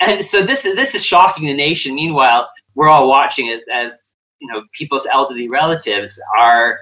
and 0.01 0.25
so 0.25 0.43
this 0.43 0.67
is 0.67 0.77
this 0.77 0.95
is 0.95 1.05
shocking 1.05 1.47
the 1.47 1.55
nation. 1.55 1.95
Meanwhile, 1.95 2.49
we're 2.75 2.89
all 2.89 3.09
watching 3.09 3.51
as 3.51 3.65
as 3.73 4.13
you 4.41 4.53
know 4.53 4.63
people's 4.73 5.07
elderly 5.11 5.49
relatives 5.49 6.21
are 6.37 6.79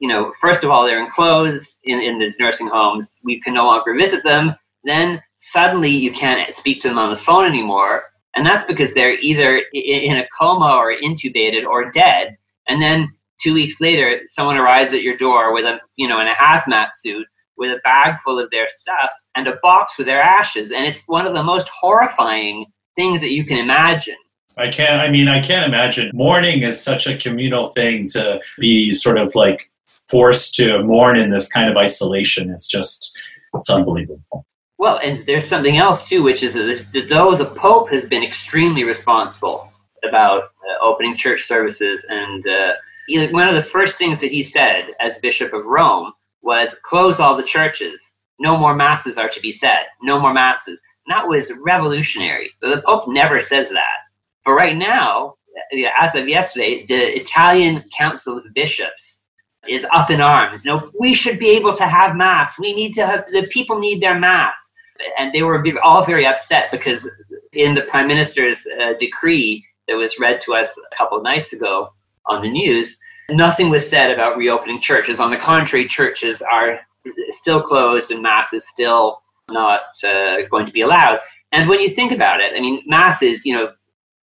you 0.00 0.08
know 0.08 0.32
first 0.40 0.64
of 0.64 0.70
all 0.70 0.84
they're 0.84 1.04
enclosed 1.04 1.78
in, 1.84 2.00
in 2.00 2.18
these 2.18 2.38
nursing 2.38 2.68
homes. 2.68 3.12
We 3.24 3.40
can 3.40 3.54
no 3.54 3.66
longer 3.66 3.94
visit 3.94 4.22
them. 4.24 4.54
Then 4.84 5.22
suddenly 5.38 5.90
you 5.90 6.12
can't 6.12 6.54
speak 6.54 6.80
to 6.80 6.88
them 6.88 6.98
on 6.98 7.10
the 7.10 7.20
phone 7.20 7.44
anymore. 7.44 8.04
And 8.34 8.44
that's 8.44 8.64
because 8.64 8.92
they're 8.92 9.18
either 9.20 9.62
in 9.72 10.18
a 10.18 10.28
coma 10.38 10.76
or 10.76 10.94
intubated 10.94 11.66
or 11.66 11.90
dead. 11.90 12.36
And 12.68 12.80
then 12.80 13.12
two 13.40 13.54
weeks 13.54 13.80
later 13.80 14.20
someone 14.26 14.56
arrives 14.56 14.92
at 14.92 15.02
your 15.02 15.16
door 15.16 15.52
with 15.52 15.64
a 15.64 15.78
you 15.96 16.08
know 16.08 16.20
in 16.20 16.28
a 16.28 16.34
hazmat 16.34 16.92
suit 16.92 17.26
with 17.58 17.70
a 17.70 17.80
bag 17.84 18.20
full 18.20 18.38
of 18.38 18.50
their 18.50 18.68
stuff 18.68 19.10
and 19.34 19.48
a 19.48 19.58
box 19.62 19.96
with 19.98 20.06
their 20.06 20.22
ashes. 20.22 20.72
And 20.72 20.84
it's 20.84 21.04
one 21.06 21.26
of 21.26 21.34
the 21.34 21.42
most 21.42 21.68
horrifying 21.68 22.66
things 22.96 23.20
that 23.22 23.32
you 23.32 23.44
can 23.44 23.58
imagine 23.58 24.16
I 24.58 24.68
can't. 24.68 25.00
I 25.00 25.10
mean, 25.10 25.28
I 25.28 25.40
can't 25.40 25.66
imagine. 25.66 26.10
Mourning 26.14 26.62
is 26.62 26.82
such 26.82 27.06
a 27.06 27.16
communal 27.16 27.70
thing 27.70 28.08
to 28.08 28.40
be 28.58 28.92
sort 28.92 29.18
of 29.18 29.34
like 29.34 29.70
forced 30.08 30.54
to 30.54 30.82
mourn 30.82 31.18
in 31.18 31.30
this 31.30 31.50
kind 31.50 31.68
of 31.68 31.76
isolation. 31.76 32.50
It's 32.50 32.66
just, 32.68 33.16
it's 33.54 33.68
unbelievable. 33.68 34.46
Well, 34.78 34.98
and 35.02 35.26
there's 35.26 35.46
something 35.46 35.78
else 35.78 36.08
too, 36.08 36.22
which 36.22 36.42
is 36.42 36.54
that 36.54 37.06
though 37.08 37.34
the 37.34 37.46
Pope 37.46 37.90
has 37.90 38.06
been 38.06 38.22
extremely 38.22 38.84
responsible 38.84 39.72
about 40.08 40.44
uh, 40.44 40.84
opening 40.84 41.16
church 41.16 41.42
services, 41.42 42.06
and 42.08 42.46
uh, 42.46 42.72
he- 43.08 43.26
one 43.28 43.48
of 43.48 43.54
the 43.54 43.62
first 43.62 43.96
things 43.96 44.20
that 44.20 44.30
he 44.30 44.42
said 44.42 44.88
as 45.00 45.18
Bishop 45.18 45.52
of 45.52 45.64
Rome 45.66 46.12
was 46.42 46.76
close 46.82 47.18
all 47.20 47.36
the 47.36 47.42
churches. 47.42 48.14
No 48.38 48.56
more 48.56 48.74
masses 48.74 49.16
are 49.16 49.30
to 49.30 49.40
be 49.40 49.52
said. 49.52 49.86
No 50.02 50.20
more 50.20 50.32
masses. 50.34 50.80
And 51.06 51.16
that 51.16 51.26
was 51.26 51.52
revolutionary. 51.64 52.50
The 52.60 52.82
Pope 52.84 53.08
never 53.08 53.40
says 53.40 53.70
that. 53.70 54.05
But 54.46 54.52
right 54.52 54.76
now, 54.76 55.34
as 56.00 56.14
of 56.14 56.28
yesterday, 56.28 56.86
the 56.86 57.16
Italian 57.16 57.84
Council 57.96 58.38
of 58.38 58.54
Bishops 58.54 59.22
is 59.68 59.84
up 59.92 60.08
in 60.08 60.20
arms. 60.20 60.64
No, 60.64 60.88
we 61.00 61.12
should 61.12 61.40
be 61.40 61.48
able 61.50 61.74
to 61.74 61.84
have 61.84 62.14
mass. 62.14 62.56
We 62.56 62.72
need 62.72 62.94
to 62.94 63.04
have 63.04 63.24
the 63.32 63.48
people 63.48 63.80
need 63.80 64.00
their 64.00 64.16
mass, 64.16 64.70
and 65.18 65.32
they 65.32 65.42
were 65.42 65.62
all 65.82 66.04
very 66.04 66.24
upset 66.24 66.70
because 66.70 67.10
in 67.52 67.74
the 67.74 67.82
prime 67.82 68.06
minister's 68.06 68.64
uh, 68.80 68.92
decree 69.00 69.64
that 69.88 69.96
was 69.96 70.20
read 70.20 70.40
to 70.42 70.54
us 70.54 70.76
a 70.78 70.96
couple 70.96 71.18
of 71.18 71.24
nights 71.24 71.52
ago 71.52 71.92
on 72.26 72.42
the 72.42 72.48
news, 72.48 72.96
nothing 73.28 73.68
was 73.68 73.88
said 73.88 74.12
about 74.12 74.36
reopening 74.36 74.80
churches. 74.80 75.18
On 75.18 75.30
the 75.32 75.36
contrary, 75.36 75.88
churches 75.88 76.40
are 76.40 76.78
still 77.30 77.60
closed 77.60 78.12
and 78.12 78.22
mass 78.22 78.52
is 78.52 78.68
still 78.68 79.22
not 79.50 79.82
uh, 80.04 80.42
going 80.50 80.66
to 80.66 80.72
be 80.72 80.82
allowed. 80.82 81.18
And 81.50 81.68
when 81.68 81.80
you 81.80 81.90
think 81.90 82.12
about 82.12 82.40
it, 82.40 82.52
I 82.56 82.60
mean, 82.60 82.82
mass 82.86 83.22
is 83.22 83.44
you 83.44 83.54
know 83.54 83.72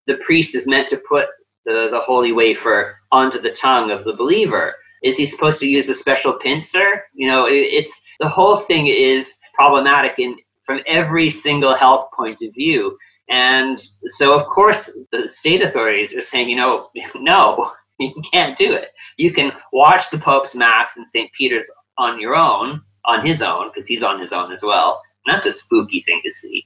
the 0.08 0.18
priest 0.18 0.56
is 0.56 0.68
meant 0.68 0.88
to 0.90 1.02
put 1.10 1.26
the, 1.66 1.90
the 1.92 2.02
holy 2.06 2.32
wafer 2.32 2.98
onto 3.12 3.40
the 3.40 3.52
tongue 3.52 3.92
of 3.92 4.04
the 4.04 4.14
believer. 4.14 4.76
Is 5.04 5.18
he 5.18 5.26
supposed 5.26 5.60
to 5.60 5.68
use 5.68 5.90
a 5.90 5.96
special 5.96 6.34
pincer? 6.34 7.04
You 7.14 7.28
know, 7.28 7.46
it, 7.46 7.52
it's 7.52 8.02
the 8.20 8.30
whole 8.30 8.58
thing 8.58 8.88
is 8.88 9.38
problematic 9.54 10.20
in 10.20 10.36
from 10.66 10.82
every 10.88 11.30
single 11.30 11.76
health 11.76 12.10
point 12.16 12.42
of 12.42 12.54
view. 12.54 12.98
And 13.30 13.80
so, 14.06 14.38
of 14.38 14.46
course, 14.48 14.90
the 15.12 15.30
state 15.30 15.62
authorities 15.62 16.16
are 16.16 16.22
saying, 16.22 16.50
you 16.50 16.56
know, 16.56 16.90
no, 17.16 17.72
you 18.00 18.14
can't 18.32 18.58
do 18.58 18.74
it. 18.74 18.90
You 19.18 19.34
can 19.34 19.52
watch 19.72 20.10
the 20.10 20.20
Pope's 20.20 20.56
Mass 20.56 20.98
in 20.98 21.06
St. 21.06 21.32
Peter's 21.38 21.70
on 21.98 22.20
your 22.20 22.36
own, 22.36 22.82
on 23.06 23.26
his 23.26 23.42
own, 23.42 23.70
because 23.70 23.88
he's 23.88 24.04
on 24.04 24.20
his 24.20 24.34
own 24.34 24.52
as 24.52 24.64
well. 24.64 25.02
And 25.26 25.34
that's 25.34 25.46
a 25.46 25.52
spooky 25.52 26.02
thing 26.02 26.22
to 26.24 26.32
see. 26.32 26.66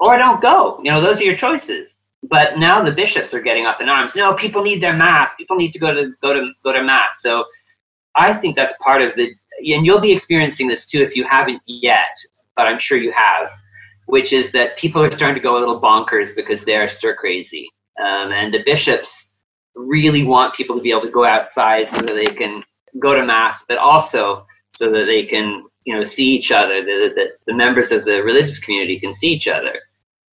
Or 0.00 0.18
don't 0.18 0.42
go. 0.42 0.78
You 0.82 0.90
know, 0.90 1.00
those 1.00 1.20
are 1.20 1.24
your 1.24 1.36
choices. 1.36 1.96
But 2.28 2.58
now 2.58 2.82
the 2.82 2.92
bishops 2.92 3.34
are 3.34 3.40
getting 3.40 3.66
up 3.66 3.80
in 3.80 3.88
arms. 3.88 4.16
No, 4.16 4.34
people 4.34 4.62
need 4.62 4.82
their 4.82 4.96
mass. 4.96 5.34
People 5.34 5.56
need 5.56 5.72
to 5.72 5.78
go 5.78 5.92
to 5.94 6.12
go 6.22 6.32
to 6.32 6.50
go 6.64 6.72
to 6.72 6.82
mass. 6.82 7.20
So 7.22 7.44
I 8.14 8.32
think 8.34 8.56
that's 8.56 8.74
part 8.78 9.02
of 9.02 9.14
the 9.16 9.34
and 9.60 9.86
you'll 9.86 10.00
be 10.00 10.12
experiencing 10.12 10.68
this 10.68 10.86
too 10.86 11.02
if 11.02 11.16
you 11.16 11.24
haven't 11.24 11.62
yet, 11.66 12.16
but 12.56 12.66
I'm 12.66 12.78
sure 12.78 12.98
you 12.98 13.12
have, 13.12 13.50
which 14.06 14.32
is 14.32 14.52
that 14.52 14.76
people 14.76 15.02
are 15.02 15.10
starting 15.10 15.34
to 15.34 15.40
go 15.40 15.56
a 15.56 15.60
little 15.60 15.80
bonkers 15.80 16.34
because 16.34 16.64
they're 16.64 16.88
stir 16.88 17.14
crazy. 17.14 17.68
Um, 17.98 18.32
and 18.32 18.52
the 18.52 18.62
bishops 18.64 19.28
really 19.74 20.24
want 20.24 20.54
people 20.54 20.76
to 20.76 20.82
be 20.82 20.90
able 20.90 21.02
to 21.02 21.10
go 21.10 21.24
outside 21.24 21.88
so 21.88 21.98
that 21.98 22.14
they 22.14 22.26
can 22.26 22.62
go 23.00 23.14
to 23.14 23.24
mass, 23.24 23.64
but 23.68 23.78
also 23.78 24.46
so 24.70 24.90
that 24.90 25.06
they 25.06 25.24
can, 25.24 25.64
you 25.84 25.94
know, 25.94 26.04
see 26.04 26.26
each 26.26 26.52
other. 26.52 26.82
The, 26.82 27.12
the, 27.14 27.26
the 27.46 27.54
members 27.54 27.92
of 27.92 28.04
the 28.04 28.22
religious 28.22 28.58
community 28.58 29.00
can 29.00 29.14
see 29.14 29.28
each 29.28 29.48
other. 29.48 29.80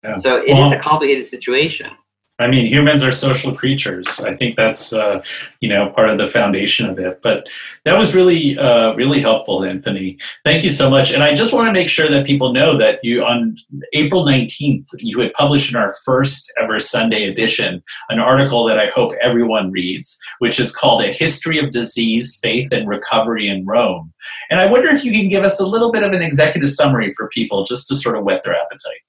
Yeah. 0.05 0.17
So 0.17 0.37
it 0.39 0.51
is 0.51 0.55
Well- 0.55 0.73
a 0.73 0.79
complicated 0.79 1.27
situation. 1.27 1.91
I 2.39 2.49
mean, 2.49 2.67
humans 2.67 3.05
are 3.05 3.13
social 3.13 3.55
creatures. 3.55 4.19
I 4.21 4.35
think 4.35 4.57
that's 4.57 4.93
uh, 4.93 5.23
you 5.61 5.69
know 5.69 5.91
part 5.91 6.09
of 6.09 6.19
the 6.19 6.27
foundation 6.27 6.87
of 6.87 6.99
it. 6.99 7.21
But 7.23 7.47
that 7.85 7.97
was 7.97 8.17
really 8.17 8.59
uh, 8.59 8.95
really 8.95 9.21
helpful, 9.21 9.63
Anthony. 9.63 10.19
Thank 10.45 10.65
you 10.65 10.71
so 10.71 10.91
much. 10.91 11.13
And 11.13 11.23
I 11.23 11.35
just 11.35 11.53
want 11.53 11.67
to 11.69 11.73
make 11.73 11.89
sure 11.89 12.09
that 12.09 12.27
people 12.27 12.53
know 12.53 12.77
that 12.79 12.99
you 13.05 13.23
on 13.23 13.57
April 13.93 14.25
nineteenth 14.25 14.89
you 14.99 15.21
had 15.21 15.33
published 15.35 15.71
in 15.71 15.77
our 15.77 15.95
first 16.05 16.53
ever 16.61 16.81
Sunday 16.81 17.29
edition 17.29 17.81
an 18.09 18.19
article 18.19 18.65
that 18.65 18.79
I 18.79 18.87
hope 18.87 19.13
everyone 19.23 19.71
reads, 19.71 20.19
which 20.41 20.59
is 20.59 20.75
called 20.75 21.03
"A 21.03 21.13
History 21.13 21.59
of 21.61 21.71
Disease, 21.71 22.41
Faith, 22.43 22.73
and 22.73 22.89
Recovery 22.89 23.47
in 23.47 23.67
Rome." 23.67 24.13
And 24.51 24.59
I 24.59 24.67
wonder 24.67 24.89
if 24.89 25.05
you 25.05 25.13
can 25.13 25.29
give 25.29 25.45
us 25.45 25.61
a 25.61 25.67
little 25.67 25.93
bit 25.93 26.03
of 26.03 26.13
an 26.13 26.23
executive 26.23 26.71
summary 26.71 27.13
for 27.13 27.29
people, 27.29 27.65
just 27.65 27.87
to 27.89 27.95
sort 27.95 28.17
of 28.17 28.25
whet 28.25 28.43
their 28.43 28.57
appetite. 28.57 29.03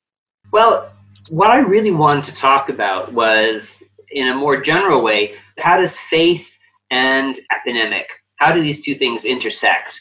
Well, 0.54 0.94
what 1.32 1.50
I 1.50 1.58
really 1.58 1.90
wanted 1.90 2.26
to 2.26 2.36
talk 2.36 2.70
about 2.70 3.12
was, 3.12 3.82
in 4.12 4.28
a 4.28 4.36
more 4.36 4.62
general 4.62 5.02
way, 5.02 5.34
how 5.58 5.78
does 5.78 5.98
faith 5.98 6.56
and 6.92 7.40
epidemic, 7.52 8.08
how 8.36 8.54
do 8.54 8.62
these 8.62 8.86
two 8.86 8.94
things 8.94 9.26
intersect? 9.26 10.00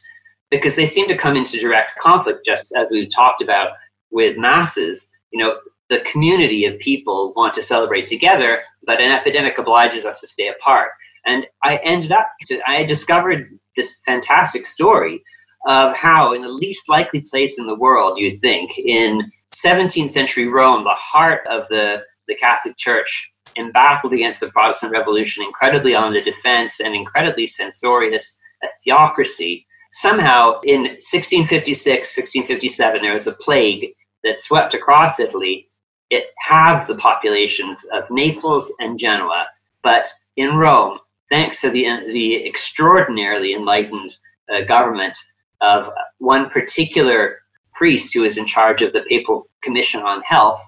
Because 0.51 0.77
they 0.77 0.85
seem 0.85 1.09
to 1.09 1.17
come 1.17 1.37
into 1.37 1.59
direct 1.59 1.99
conflict, 1.99 2.45
just 2.45 2.75
as 2.77 2.91
we've 2.91 3.09
talked 3.09 3.41
about 3.41 3.71
with 4.11 4.37
masses. 4.37 5.09
You 5.33 5.43
know, 5.43 5.57
the 5.89 6.01
community 6.01 6.67
of 6.67 6.79
people 6.81 7.33
want 7.35 7.55
to 7.55 7.63
celebrate 7.63 8.07
together, 8.07 8.61
but 8.85 9.01
an 9.01 9.11
epidemic 9.11 9.57
obliges 9.57 10.05
us 10.05 10.21
to 10.21 10.27
stay 10.27 10.49
apart. 10.49 10.91
And 11.25 11.47
I 11.65 11.77
ended 11.79 12.13
up, 12.13 12.29
to, 12.49 12.61
I 12.67 12.85
discovered 12.85 13.59
this 13.75 14.03
fantastic 14.05 14.67
story 14.67 15.25
of 15.67 15.97
how, 15.97 16.35
in 16.35 16.43
the 16.43 16.49
least 16.49 16.91
likely 16.91 17.23
place 17.23 17.59
in 17.59 17.65
the 17.65 17.75
world, 17.75 18.19
you'd 18.19 18.43
think, 18.43 18.77
in 18.77 19.33
17th 19.55 20.11
century 20.11 20.49
Rome, 20.49 20.85
the 20.85 20.95
heart 20.95 21.47
of 21.47 21.69
the, 21.69 22.03
the 22.29 22.37
Catholic 22.37 22.77
Church, 22.77 23.33
embattled 23.57 24.13
against 24.13 24.41
the 24.41 24.51
Protestant 24.51 24.93
Revolution, 24.93 25.45
incredibly 25.45 25.95
on 25.95 26.13
the 26.13 26.23
defense 26.23 26.81
and 26.81 26.95
incredibly 26.95 27.47
censorious, 27.47 28.39
a 28.63 28.67
theocracy. 28.83 29.67
Somehow, 29.93 30.61
in 30.65 30.83
1656, 30.83 32.17
1657, 32.17 33.03
there 33.03 33.13
was 33.13 33.27
a 33.27 33.33
plague 33.33 33.95
that 34.25 34.41
swept 34.41 34.75
across 34.75 35.21
Italy. 35.21 35.69
It 36.11 36.27
halved 36.39 36.89
the 36.89 36.97
populations 36.97 37.85
of 37.93 38.05
Naples 38.11 38.73
and 38.79 38.99
Genoa, 38.99 39.47
but 39.83 40.09
in 40.37 40.57
Rome, 40.57 40.99
thanks 41.31 41.61
to 41.61 41.71
the, 41.71 41.85
the 42.07 42.47
extraordinarily 42.47 43.55
enlightened 43.55 44.17
uh, 44.53 44.63
government 44.63 45.17
of 45.61 45.91
one 46.19 46.51
particular 46.51 47.42
priest 47.75 48.13
who 48.13 48.23
was 48.23 48.39
in 48.39 48.47
charge 48.47 48.83
of 48.83 48.93
the 48.93 49.05
Papal 49.09 49.49
Commission 49.63 50.01
on 50.03 50.23
Health, 50.23 50.63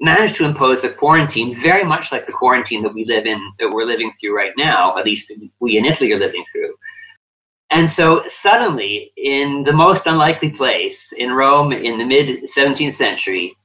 managed 0.00 0.36
to 0.36 0.44
impose 0.44 0.84
a 0.84 0.90
quarantine 0.90 1.58
very 1.60 1.84
much 1.84 2.10
like 2.10 2.26
the 2.26 2.32
quarantine 2.32 2.82
that 2.82 2.94
we 2.94 3.04
live 3.04 3.24
in, 3.24 3.40
that 3.58 3.70
we're 3.70 3.84
living 3.84 4.12
through 4.20 4.36
right 4.36 4.52
now, 4.56 4.98
at 4.98 5.04
least 5.04 5.32
we 5.60 5.78
in 5.78 5.84
Italy 5.84 6.12
are 6.12 6.18
living 6.18 6.44
through. 6.50 6.74
And 7.70 7.90
so 7.90 8.22
suddenly, 8.26 9.12
in 9.16 9.62
the 9.64 9.72
most 9.72 10.06
unlikely 10.06 10.50
place, 10.50 11.12
in 11.12 11.30
Rome 11.30 11.72
in 11.72 11.98
the 11.98 12.04
mid 12.04 12.42
17th 12.42 12.92
century, 12.92 13.56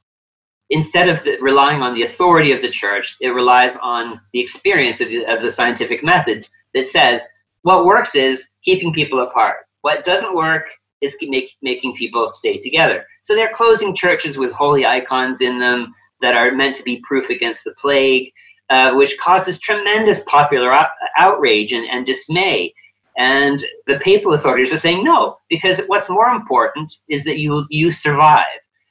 instead 0.69 1.09
of 1.09 1.23
the, 1.23 1.37
relying 1.41 1.81
on 1.81 1.93
the 1.93 2.03
authority 2.03 2.51
of 2.51 2.61
the 2.61 2.71
church, 2.71 3.17
it 3.19 3.29
relies 3.29 3.75
on 3.77 4.21
the 4.31 4.39
experience 4.39 5.01
of 5.01 5.09
the, 5.09 5.25
of 5.25 5.41
the 5.41 5.51
scientific 5.51 6.03
method 6.03 6.47
that 6.73 6.87
says 6.87 7.25
what 7.63 7.85
works 7.85 8.15
is 8.15 8.47
keeping 8.63 8.93
people 8.93 9.21
apart. 9.21 9.67
What 9.81 10.05
doesn't 10.05 10.35
work 10.35 10.65
is 11.01 11.15
make, 11.21 11.51
making 11.61 11.95
people 11.95 12.29
stay 12.29 12.57
together. 12.57 13.05
So 13.21 13.35
they're 13.35 13.53
closing 13.53 13.95
churches 13.95 14.37
with 14.37 14.51
holy 14.51 14.85
icons 14.85 15.41
in 15.41 15.59
them 15.59 15.93
that 16.21 16.35
are 16.35 16.51
meant 16.51 16.75
to 16.77 16.83
be 16.83 17.01
proof 17.03 17.29
against 17.29 17.63
the 17.63 17.75
plague, 17.79 18.31
uh, 18.69 18.95
which 18.95 19.17
causes 19.19 19.59
tremendous 19.59 20.21
popular 20.21 20.73
out- 20.73 20.89
outrage 21.17 21.73
and, 21.73 21.87
and 21.89 22.05
dismay. 22.05 22.73
And 23.17 23.63
the 23.87 23.99
papal 23.99 24.33
authorities 24.33 24.73
are 24.73 24.77
saying 24.77 25.03
no, 25.03 25.37
because 25.49 25.81
what's 25.87 26.09
more 26.09 26.29
important 26.29 26.93
is 27.07 27.23
that 27.23 27.39
you 27.39 27.65
you 27.69 27.89
survive. 27.89 28.45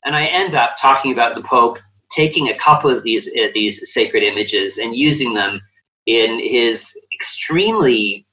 And 0.04 0.16
I 0.16 0.26
end 0.26 0.54
up 0.54 0.76
talking 0.80 1.12
about 1.12 1.36
the 1.36 1.42
Pope 1.42 1.78
taking 2.10 2.48
a 2.48 2.58
couple 2.58 2.90
of 2.90 3.04
these 3.04 3.28
uh, 3.28 3.48
these 3.54 3.92
sacred 3.92 4.24
images 4.24 4.78
and 4.78 4.96
using 4.96 5.34
them 5.34 5.60
in 6.06 6.40
his 6.40 6.92
extremely 7.14 8.26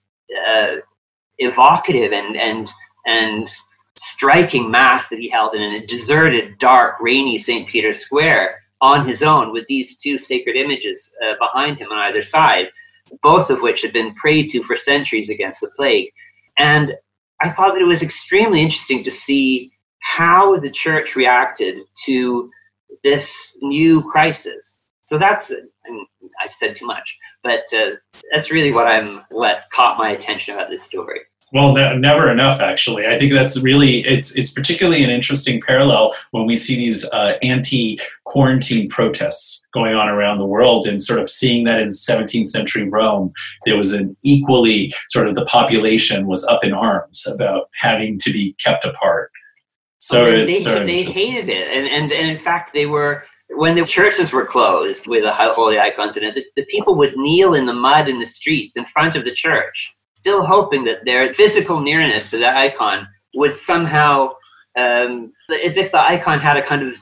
uh, 0.48 0.78
evocative 1.38 2.12
and 2.12 2.38
and 2.38 2.72
and 3.06 3.48
striking 3.96 4.72
mass 4.72 5.10
that 5.10 5.20
he 5.20 5.30
held 5.30 5.56
in 5.56 5.62
a 5.62 5.86
deserted, 5.86 6.58
dark, 6.58 7.00
rainy 7.00 7.38
St. 7.38 7.68
Peter's 7.68 8.00
Square 8.00 8.60
on 8.82 9.08
his 9.08 9.24
own 9.24 9.52
with 9.54 9.66
these 9.68 9.96
two 9.98 10.18
sacred 10.18 10.56
images 10.56 11.12
uh, 11.24 11.34
behind 11.40 11.78
him 11.78 11.90
on 11.92 12.00
either 12.00 12.22
side, 12.22 12.68
both 13.22 13.50
of 13.50 13.62
which 13.62 13.82
had 13.82 13.94
been 13.94 14.14
prayed 14.16 14.50
to 14.50 14.64
for 14.64 14.76
centuries 14.76 15.30
against 15.30 15.62
the 15.62 15.70
plague. 15.76 16.12
And 16.58 16.94
I 17.42 17.52
thought 17.52 17.74
that 17.74 17.82
it 17.82 17.86
was 17.86 18.04
extremely 18.04 18.62
interesting 18.62 19.04
to 19.04 19.12
see 19.12 19.72
how 20.00 20.60
the 20.60 20.70
church 20.70 21.16
reacted 21.16 21.80
to 22.06 22.52
this 23.04 23.58
new 23.62 24.02
crisis. 24.02 24.82
So 25.02 25.18
that's, 25.18 25.52
I 25.52 25.90
mean, 25.90 26.06
I've 26.44 26.54
said 26.54 26.76
too 26.76 26.86
much, 26.86 27.18
but 27.44 27.64
uh, 27.74 27.92
that's 28.32 28.52
really 28.52 28.72
what 28.72 28.88
I'm, 28.88 29.22
what 29.30 29.64
caught 29.72 29.98
my 29.98 30.12
attention 30.12 30.54
about 30.54 30.70
this 30.70 30.84
story. 30.84 31.22
Well, 31.54 31.74
ne- 31.74 31.98
never 31.98 32.32
enough. 32.32 32.60
Actually, 32.60 33.06
I 33.06 33.18
think 33.20 33.32
that's 33.32 33.62
really 33.62 34.00
it's 34.08 34.36
it's 34.36 34.52
particularly 34.52 35.04
an 35.04 35.12
interesting 35.12 35.62
parallel 35.62 36.16
when 36.32 36.48
we 36.48 36.58
see 36.58 36.76
these 36.76 37.08
uh, 37.12 37.38
anti-quarantine 37.44 38.90
protests 38.90 39.68
going 39.72 39.94
on 39.94 40.10
around 40.10 40.40
the 40.40 40.48
world, 40.48 40.88
and 40.88 41.00
sort 41.02 41.20
of 41.20 41.30
seeing 41.30 41.64
that 41.66 41.80
in 41.80 41.90
17th 41.90 42.48
century 42.48 42.90
Rome, 42.90 43.32
there 43.66 43.78
was 43.78 43.94
an 43.94 44.16
equally 44.24 44.94
sort 45.10 45.28
of 45.28 45.36
the 45.36 45.46
population 45.46 46.26
was 46.26 46.44
up 46.46 46.64
in 46.64 46.74
arms 46.74 47.28
about 47.28 47.70
having 47.80 48.18
to 48.20 48.34
be 48.34 48.54
kept 48.54 48.84
apart. 48.84 49.30
So 50.00 50.26
they, 50.26 50.42
it's 50.42 50.64
they, 50.66 50.84
they 50.86 51.04
hated 51.04 51.50
it, 51.50 51.62
and, 51.62 51.86
and 51.86 52.12
and 52.12 52.32
in 52.32 52.40
fact, 52.40 52.74
they 52.74 52.88
were 52.88 53.26
when 53.50 53.76
the 53.76 53.86
churches 53.86 54.34
were 54.34 54.46
closed 54.46 55.06
with 55.06 55.24
the 55.24 55.32
holy 55.32 55.78
icons 55.78 56.18
in 56.18 56.24
it. 56.24 56.34
The, 56.34 56.46
the 56.56 56.66
people 56.66 56.96
would 56.96 57.16
kneel 57.16 57.54
in 57.54 57.68
the 57.68 57.74
mud 57.74 58.10
in 58.10 58.20
the 58.20 58.26
streets 58.26 58.76
in 58.76 58.86
front 58.86 59.16
of 59.16 59.24
the 59.24 59.34
church, 59.34 59.94
still 60.24 60.46
hoping 60.46 60.86
that 60.86 61.04
their 61.04 61.34
physical 61.34 61.82
nearness 61.82 62.30
to 62.32 62.38
that 62.38 62.56
icon 62.56 63.06
would 63.34 63.54
somehow, 63.58 64.30
um, 64.78 65.34
as 65.66 65.76
if 65.76 65.92
the 65.92 66.00
icon 66.00 66.40
had 66.40 66.56
a 66.56 66.66
kind 66.66 66.82
of 66.88 66.96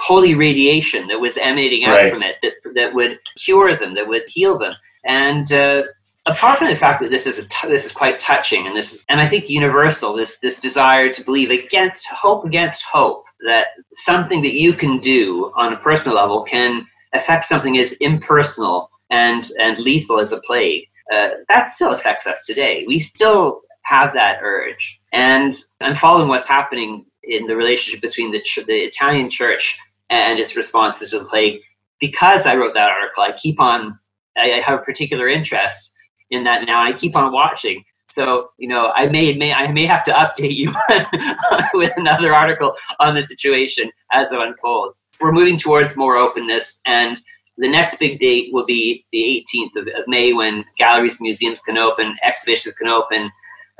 holy 0.00 0.36
radiation 0.36 1.08
that 1.08 1.18
was 1.18 1.36
emanating 1.38 1.84
out 1.84 1.96
Right. 1.96 2.12
from 2.12 2.22
it 2.22 2.36
that 2.42 2.52
that 2.76 2.94
would 2.94 3.18
cure 3.44 3.74
them, 3.74 3.94
that 3.94 4.06
would 4.06 4.22
heal 4.28 4.56
them, 4.58 4.74
and. 5.04 5.52
Uh, 5.52 5.82
apart 6.26 6.58
from 6.58 6.68
the 6.68 6.76
fact 6.76 7.00
that 7.00 7.10
this 7.10 7.26
is 7.26 7.38
a 7.38 7.46
t- 7.48 7.68
this 7.68 7.86
is 7.86 7.92
quite 7.92 8.20
touching 8.20 8.66
and 8.66 8.76
this 8.76 8.92
is 8.92 9.02
and 9.08 9.18
I 9.18 9.26
think 9.26 9.48
universal 9.48 10.14
this 10.14 10.38
this 10.40 10.58
desire 10.60 11.08
to 11.10 11.24
believe 11.24 11.50
against 11.50 12.06
hope 12.24 12.44
against 12.44 12.82
hope 12.82 13.24
that 13.46 13.68
something 13.94 14.42
that 14.42 14.52
you 14.52 14.74
can 14.74 14.98
do 14.98 15.50
on 15.56 15.72
a 15.72 15.78
personal 15.78 16.16
level 16.22 16.44
can 16.44 16.86
affect 17.14 17.44
something 17.44 17.78
as 17.78 17.92
impersonal 18.08 18.90
and 19.10 19.42
and 19.58 19.78
lethal 19.78 20.20
as 20.20 20.32
a 20.32 20.40
plague 20.48 20.84
uh, 21.12 21.28
that 21.48 21.70
still 21.70 21.92
affects 21.92 22.26
us 22.26 22.46
today 22.46 22.84
we 22.86 23.00
still 23.00 23.62
have 23.84 24.12
that 24.14 24.40
urge 24.42 25.00
and 25.12 25.56
I'm 25.80 25.96
following 25.96 26.28
what's 26.28 26.46
happening 26.48 27.06
in 27.24 27.46
the 27.46 27.56
relationship 27.56 28.00
between 28.02 28.32
the 28.32 28.40
ch- 28.42 28.60
the 28.66 28.76
Italian 28.84 29.30
church 29.30 29.78
and 30.10 30.38
its 30.38 30.56
responses 30.56 31.10
to 31.10 31.20
the 31.20 31.24
plague 31.26 31.60
because 32.00 32.46
I 32.46 32.56
wrote 32.56 32.74
that 32.74 32.90
article 32.90 33.22
I 33.24 33.32
keep 33.38 33.60
on 33.60 33.98
I 34.36 34.52
I 34.54 34.60
have 34.62 34.80
a 34.80 34.82
particular 34.82 35.28
interest 35.28 35.92
in 36.30 36.44
that 36.44 36.66
now. 36.66 36.82
I 36.82 36.92
keep 36.96 37.16
on 37.16 37.32
watching. 37.32 37.84
So, 38.06 38.50
you 38.58 38.68
know, 38.68 38.90
I 38.94 39.06
may, 39.06 39.34
may 39.36 39.52
I 39.52 39.70
may 39.70 39.86
have 39.86 40.04
to 40.04 40.12
update 40.12 40.56
you 40.56 40.72
with 41.74 41.92
another 41.96 42.34
article 42.34 42.74
on 43.00 43.14
the 43.14 43.22
situation 43.22 43.90
as 44.12 44.32
it 44.32 44.40
unfolds. 44.40 45.02
We're 45.20 45.32
moving 45.32 45.58
towards 45.58 45.94
more 45.96 46.16
openness, 46.16 46.80
and 46.86 47.20
the 47.58 47.68
next 47.68 47.98
big 47.98 48.18
date 48.18 48.52
will 48.52 48.64
be 48.64 49.04
the 49.12 49.44
18th 49.52 49.80
of, 49.80 49.88
of 49.88 50.04
May 50.06 50.32
when 50.32 50.64
galleries, 50.78 51.20
museums 51.20 51.60
can 51.60 51.76
open, 51.76 52.16
exhibitions 52.22 52.74
can 52.74 52.88
open, 52.88 53.30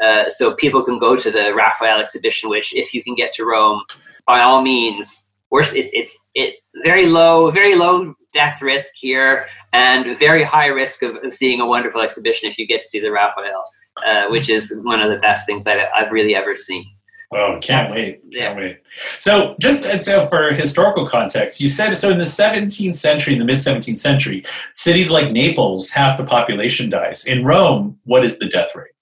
uh, 0.03 0.29
so 0.29 0.55
people 0.55 0.83
can 0.83 0.99
go 0.99 1.17
to 1.17 1.31
the 1.31 1.55
Raphael 1.55 2.01
exhibition. 2.01 2.51
Which, 2.51 2.75
if 2.75 2.93
you 2.93 3.03
can 3.03 3.15
get 3.15 3.33
to 3.35 3.45
Rome, 3.45 3.83
by 4.27 4.41
all 4.41 4.63
means, 4.63 5.29
it, 5.53 5.91
it's 5.93 6.19
it 6.35 6.57
very 6.85 7.07
low, 7.07 7.51
very 7.51 7.75
low 7.75 8.15
death 8.35 8.61
risk 8.63 8.93
here, 8.95 9.47
and 9.73 10.19
very 10.19 10.45
high 10.45 10.67
risk 10.67 11.03
of, 11.03 11.17
of 11.25 11.33
seeing 11.33 11.61
a 11.61 11.67
wonderful 11.67 12.01
exhibition 12.01 12.51
if 12.51 12.59
you 12.59 12.67
get 12.67 12.83
to 12.83 12.89
see 12.89 13.01
the 13.01 13.11
Raphael, 13.11 13.63
uh, 14.05 14.29
which 14.29 14.51
is 14.51 14.73
one 14.83 15.01
of 15.01 15.11
the 15.11 15.19
best 15.19 15.47
things 15.47 15.67
I've, 15.67 15.89
I've 15.95 16.13
really 16.13 16.35
ever 16.35 16.55
seen. 16.57 16.85
Oh, 17.31 17.59
can't 17.61 17.91
wait! 17.91 18.23
Can't 18.33 18.57
wait. 18.57 18.79
So, 19.19 19.55
just 19.61 19.87
uh, 19.87 20.27
for 20.29 20.53
historical 20.55 21.07
context, 21.07 21.61
you 21.61 21.69
said 21.69 21.95
so 21.95 22.11
in 22.11 22.17
the 22.17 22.25
17th 22.25 22.95
century, 22.95 23.35
in 23.35 23.39
the 23.39 23.45
mid 23.45 23.59
17th 23.59 23.99
century, 23.99 24.45
cities 24.75 25.11
like 25.11 25.31
Naples, 25.31 25.91
half 25.91 26.17
the 26.17 26.25
population 26.25 26.89
dies. 26.89 27.27
In 27.27 27.45
Rome, 27.45 27.99
what 28.05 28.25
is 28.25 28.39
the 28.39 28.49
death 28.49 28.75
rate? 28.75 28.93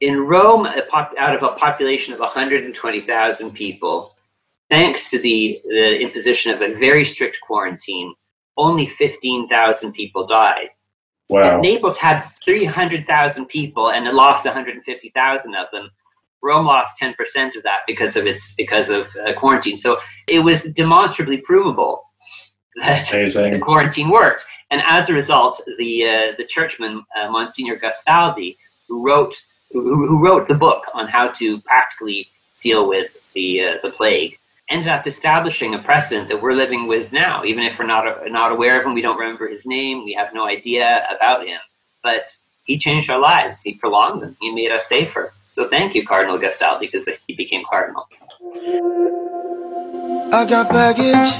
In 0.00 0.20
Rome, 0.20 0.66
out 0.66 1.34
of 1.34 1.42
a 1.42 1.56
population 1.56 2.12
of 2.12 2.20
120,000 2.20 3.50
people, 3.52 4.14
thanks 4.68 5.08
to 5.08 5.18
the, 5.18 5.58
the 5.64 5.98
imposition 5.98 6.52
of 6.52 6.60
a 6.60 6.74
very 6.74 7.06
strict 7.06 7.38
quarantine, 7.40 8.14
only 8.58 8.86
15,000 8.86 9.92
people 9.92 10.26
died. 10.26 10.68
Wow. 11.28 11.60
Naples 11.60 11.96
had 11.96 12.20
300,000 12.20 13.46
people 13.46 13.90
and 13.90 14.06
it 14.06 14.14
lost 14.14 14.44
150,000 14.44 15.54
of 15.54 15.66
them. 15.72 15.90
Rome 16.46 16.66
lost 16.66 17.00
10% 17.00 17.56
of 17.56 17.62
that 17.64 17.80
because 17.86 18.16
of 18.16 18.26
its 18.26 18.54
because 18.54 18.88
of 18.90 19.08
uh, 19.16 19.34
quarantine. 19.34 19.78
So 19.78 19.98
it 20.26 20.40
was 20.40 20.62
demonstrably 20.62 21.38
provable 21.38 22.04
that 22.76 23.12
Amazing. 23.12 23.52
the 23.52 23.58
quarantine 23.58 24.10
worked. 24.10 24.44
And 24.70 24.82
as 24.86 25.08
a 25.08 25.14
result, 25.14 25.60
the 25.78 26.06
uh, 26.06 26.32
the 26.38 26.44
churchman 26.44 27.04
uh, 27.16 27.30
Monsignor 27.30 27.76
Gastaldi, 27.76 28.56
who 28.88 29.04
wrote 29.06 29.36
who, 29.72 30.06
who, 30.06 30.24
wrote 30.24 30.48
the 30.48 30.54
book 30.54 30.84
on 30.94 31.08
how 31.08 31.28
to 31.32 31.60
practically 31.62 32.28
deal 32.62 32.88
with 32.88 33.32
the 33.34 33.64
uh, 33.64 33.78
the 33.82 33.90
plague, 33.90 34.38
ended 34.70 34.88
up 34.88 35.06
establishing 35.06 35.74
a 35.74 35.78
precedent 35.78 36.28
that 36.28 36.40
we're 36.42 36.52
living 36.52 36.86
with 36.86 37.12
now. 37.12 37.44
Even 37.44 37.64
if 37.64 37.78
we're 37.78 37.86
not 37.86 38.06
uh, 38.06 38.28
not 38.28 38.52
aware 38.52 38.78
of 38.78 38.86
him, 38.86 38.94
we 38.94 39.02
don't 39.02 39.18
remember 39.18 39.48
his 39.48 39.66
name, 39.66 40.04
we 40.04 40.14
have 40.14 40.34
no 40.34 40.46
idea 40.46 41.06
about 41.16 41.46
him, 41.46 41.60
but 42.02 42.36
he 42.64 42.76
changed 42.78 43.08
our 43.10 43.20
lives. 43.20 43.62
He 43.62 43.74
prolonged 43.74 44.22
them. 44.22 44.36
He 44.40 44.50
made 44.52 44.72
us 44.72 44.88
safer. 44.88 45.32
So 45.56 45.66
thank 45.66 45.94
you, 45.94 46.06
Cardinal 46.06 46.38
Gastaldi, 46.38 46.80
because 46.80 47.08
he 47.26 47.34
became 47.34 47.62
cardinal. 47.66 48.06
I 50.30 50.44
got 50.46 50.68
baggage. 50.68 51.32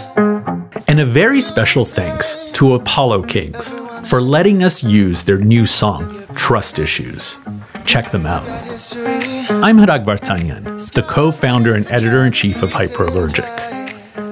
And 0.88 1.00
a 1.00 1.04
very 1.04 1.42
special 1.42 1.84
thanks 1.84 2.34
to 2.54 2.76
Apollo 2.76 3.24
Kings 3.24 3.74
for 4.08 4.22
letting 4.22 4.64
us 4.64 4.82
use 4.82 5.22
their 5.22 5.36
new 5.36 5.66
song, 5.66 6.24
Trust 6.34 6.78
Issues. 6.78 7.36
Check 7.84 8.10
them 8.10 8.24
out. 8.24 8.48
I'm 8.48 9.76
Hrag 9.76 10.06
Vartanian, 10.06 10.90
the 10.92 11.02
co 11.02 11.30
founder 11.30 11.74
and 11.74 11.86
editor 11.90 12.24
in 12.24 12.32
chief 12.32 12.62
of 12.62 12.70
Hyperallergic. 12.70 13.44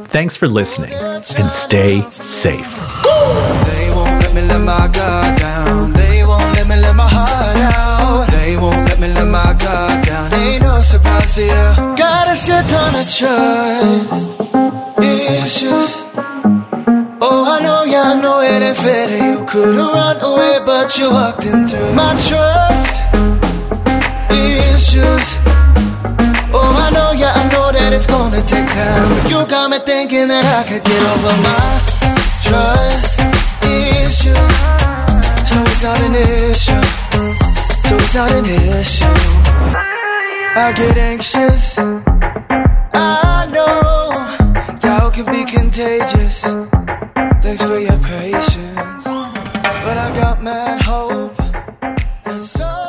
Thanks 0.08 0.34
for 0.34 0.48
listening 0.48 0.94
and 0.94 1.52
stay 1.52 2.00
safe. 2.10 2.74
They 3.66 3.90
won't 3.90 4.22
let 4.22 4.34
me 4.34 4.40
let 4.40 4.60
my 4.60 4.90
guard 4.90 5.38
down. 5.38 5.92
They 5.92 6.24
won't 6.24 6.54
let 6.54 6.66
me 6.66 6.76
let 6.76 6.96
my 6.96 7.06
heart 7.06 7.58
out. 7.76 8.30
They 8.30 8.56
won't 8.56 8.76
let 8.76 8.78
me 8.78 8.80
let 8.80 8.83
my 9.34 9.52
guard 9.58 10.06
down. 10.06 10.32
Ain't 10.32 10.62
no 10.62 10.80
surprise 10.80 11.34
here. 11.34 11.70
Got 11.98 12.30
a 12.32 12.36
shit 12.36 12.64
ton 12.70 12.92
of 13.02 13.06
trust 13.18 14.30
issues. 15.02 15.88
Oh, 17.26 17.42
I 17.54 17.58
know, 17.64 17.82
yeah, 17.82 18.12
I 18.12 18.14
know 18.22 18.38
it 18.40 18.62
ain't 18.62 18.76
fair 18.76 19.10
you 19.10 19.44
could've 19.50 19.90
run 19.98 20.18
away, 20.30 20.54
but 20.64 20.96
you 20.98 21.10
walked 21.10 21.46
into 21.46 21.80
my 22.00 22.12
trust 22.28 22.94
issues. 24.30 25.26
Oh, 26.56 26.70
I 26.84 26.88
know, 26.94 27.10
yeah, 27.22 27.34
I 27.34 27.44
know 27.52 27.72
that 27.72 27.90
it's 27.92 28.06
gonna 28.06 28.42
take 28.52 28.68
time, 28.78 29.04
but 29.10 29.24
you 29.30 29.40
got 29.54 29.66
me 29.72 29.78
thinking 29.90 30.28
that 30.28 30.46
I 30.58 30.62
could 30.68 30.84
get 30.90 31.02
over 31.12 31.34
my 31.48 31.66
trust 32.46 33.18
issues. 33.66 34.54
So 35.50 35.56
it's 35.70 35.82
not 35.82 36.00
an 36.06 36.14
issue. 36.14 37.03
It's 37.96 38.14
not 38.14 38.32
an 38.32 38.44
issue. 38.44 39.04
I 40.56 40.72
get 40.76 40.96
anxious. 40.96 41.78
I 41.78 43.48
know 43.52 44.78
doubt 44.78 45.14
can 45.14 45.26
be 45.26 45.44
contagious. 45.44 46.42
Thanks 47.42 47.62
for 47.62 47.78
your 47.78 47.98
patience. 47.98 49.04
But 49.04 49.98
I 49.98 50.12
got 50.14 50.42
mad 50.42 50.82
hope. 50.82 51.36
That's 52.24 52.50
so 52.50 52.83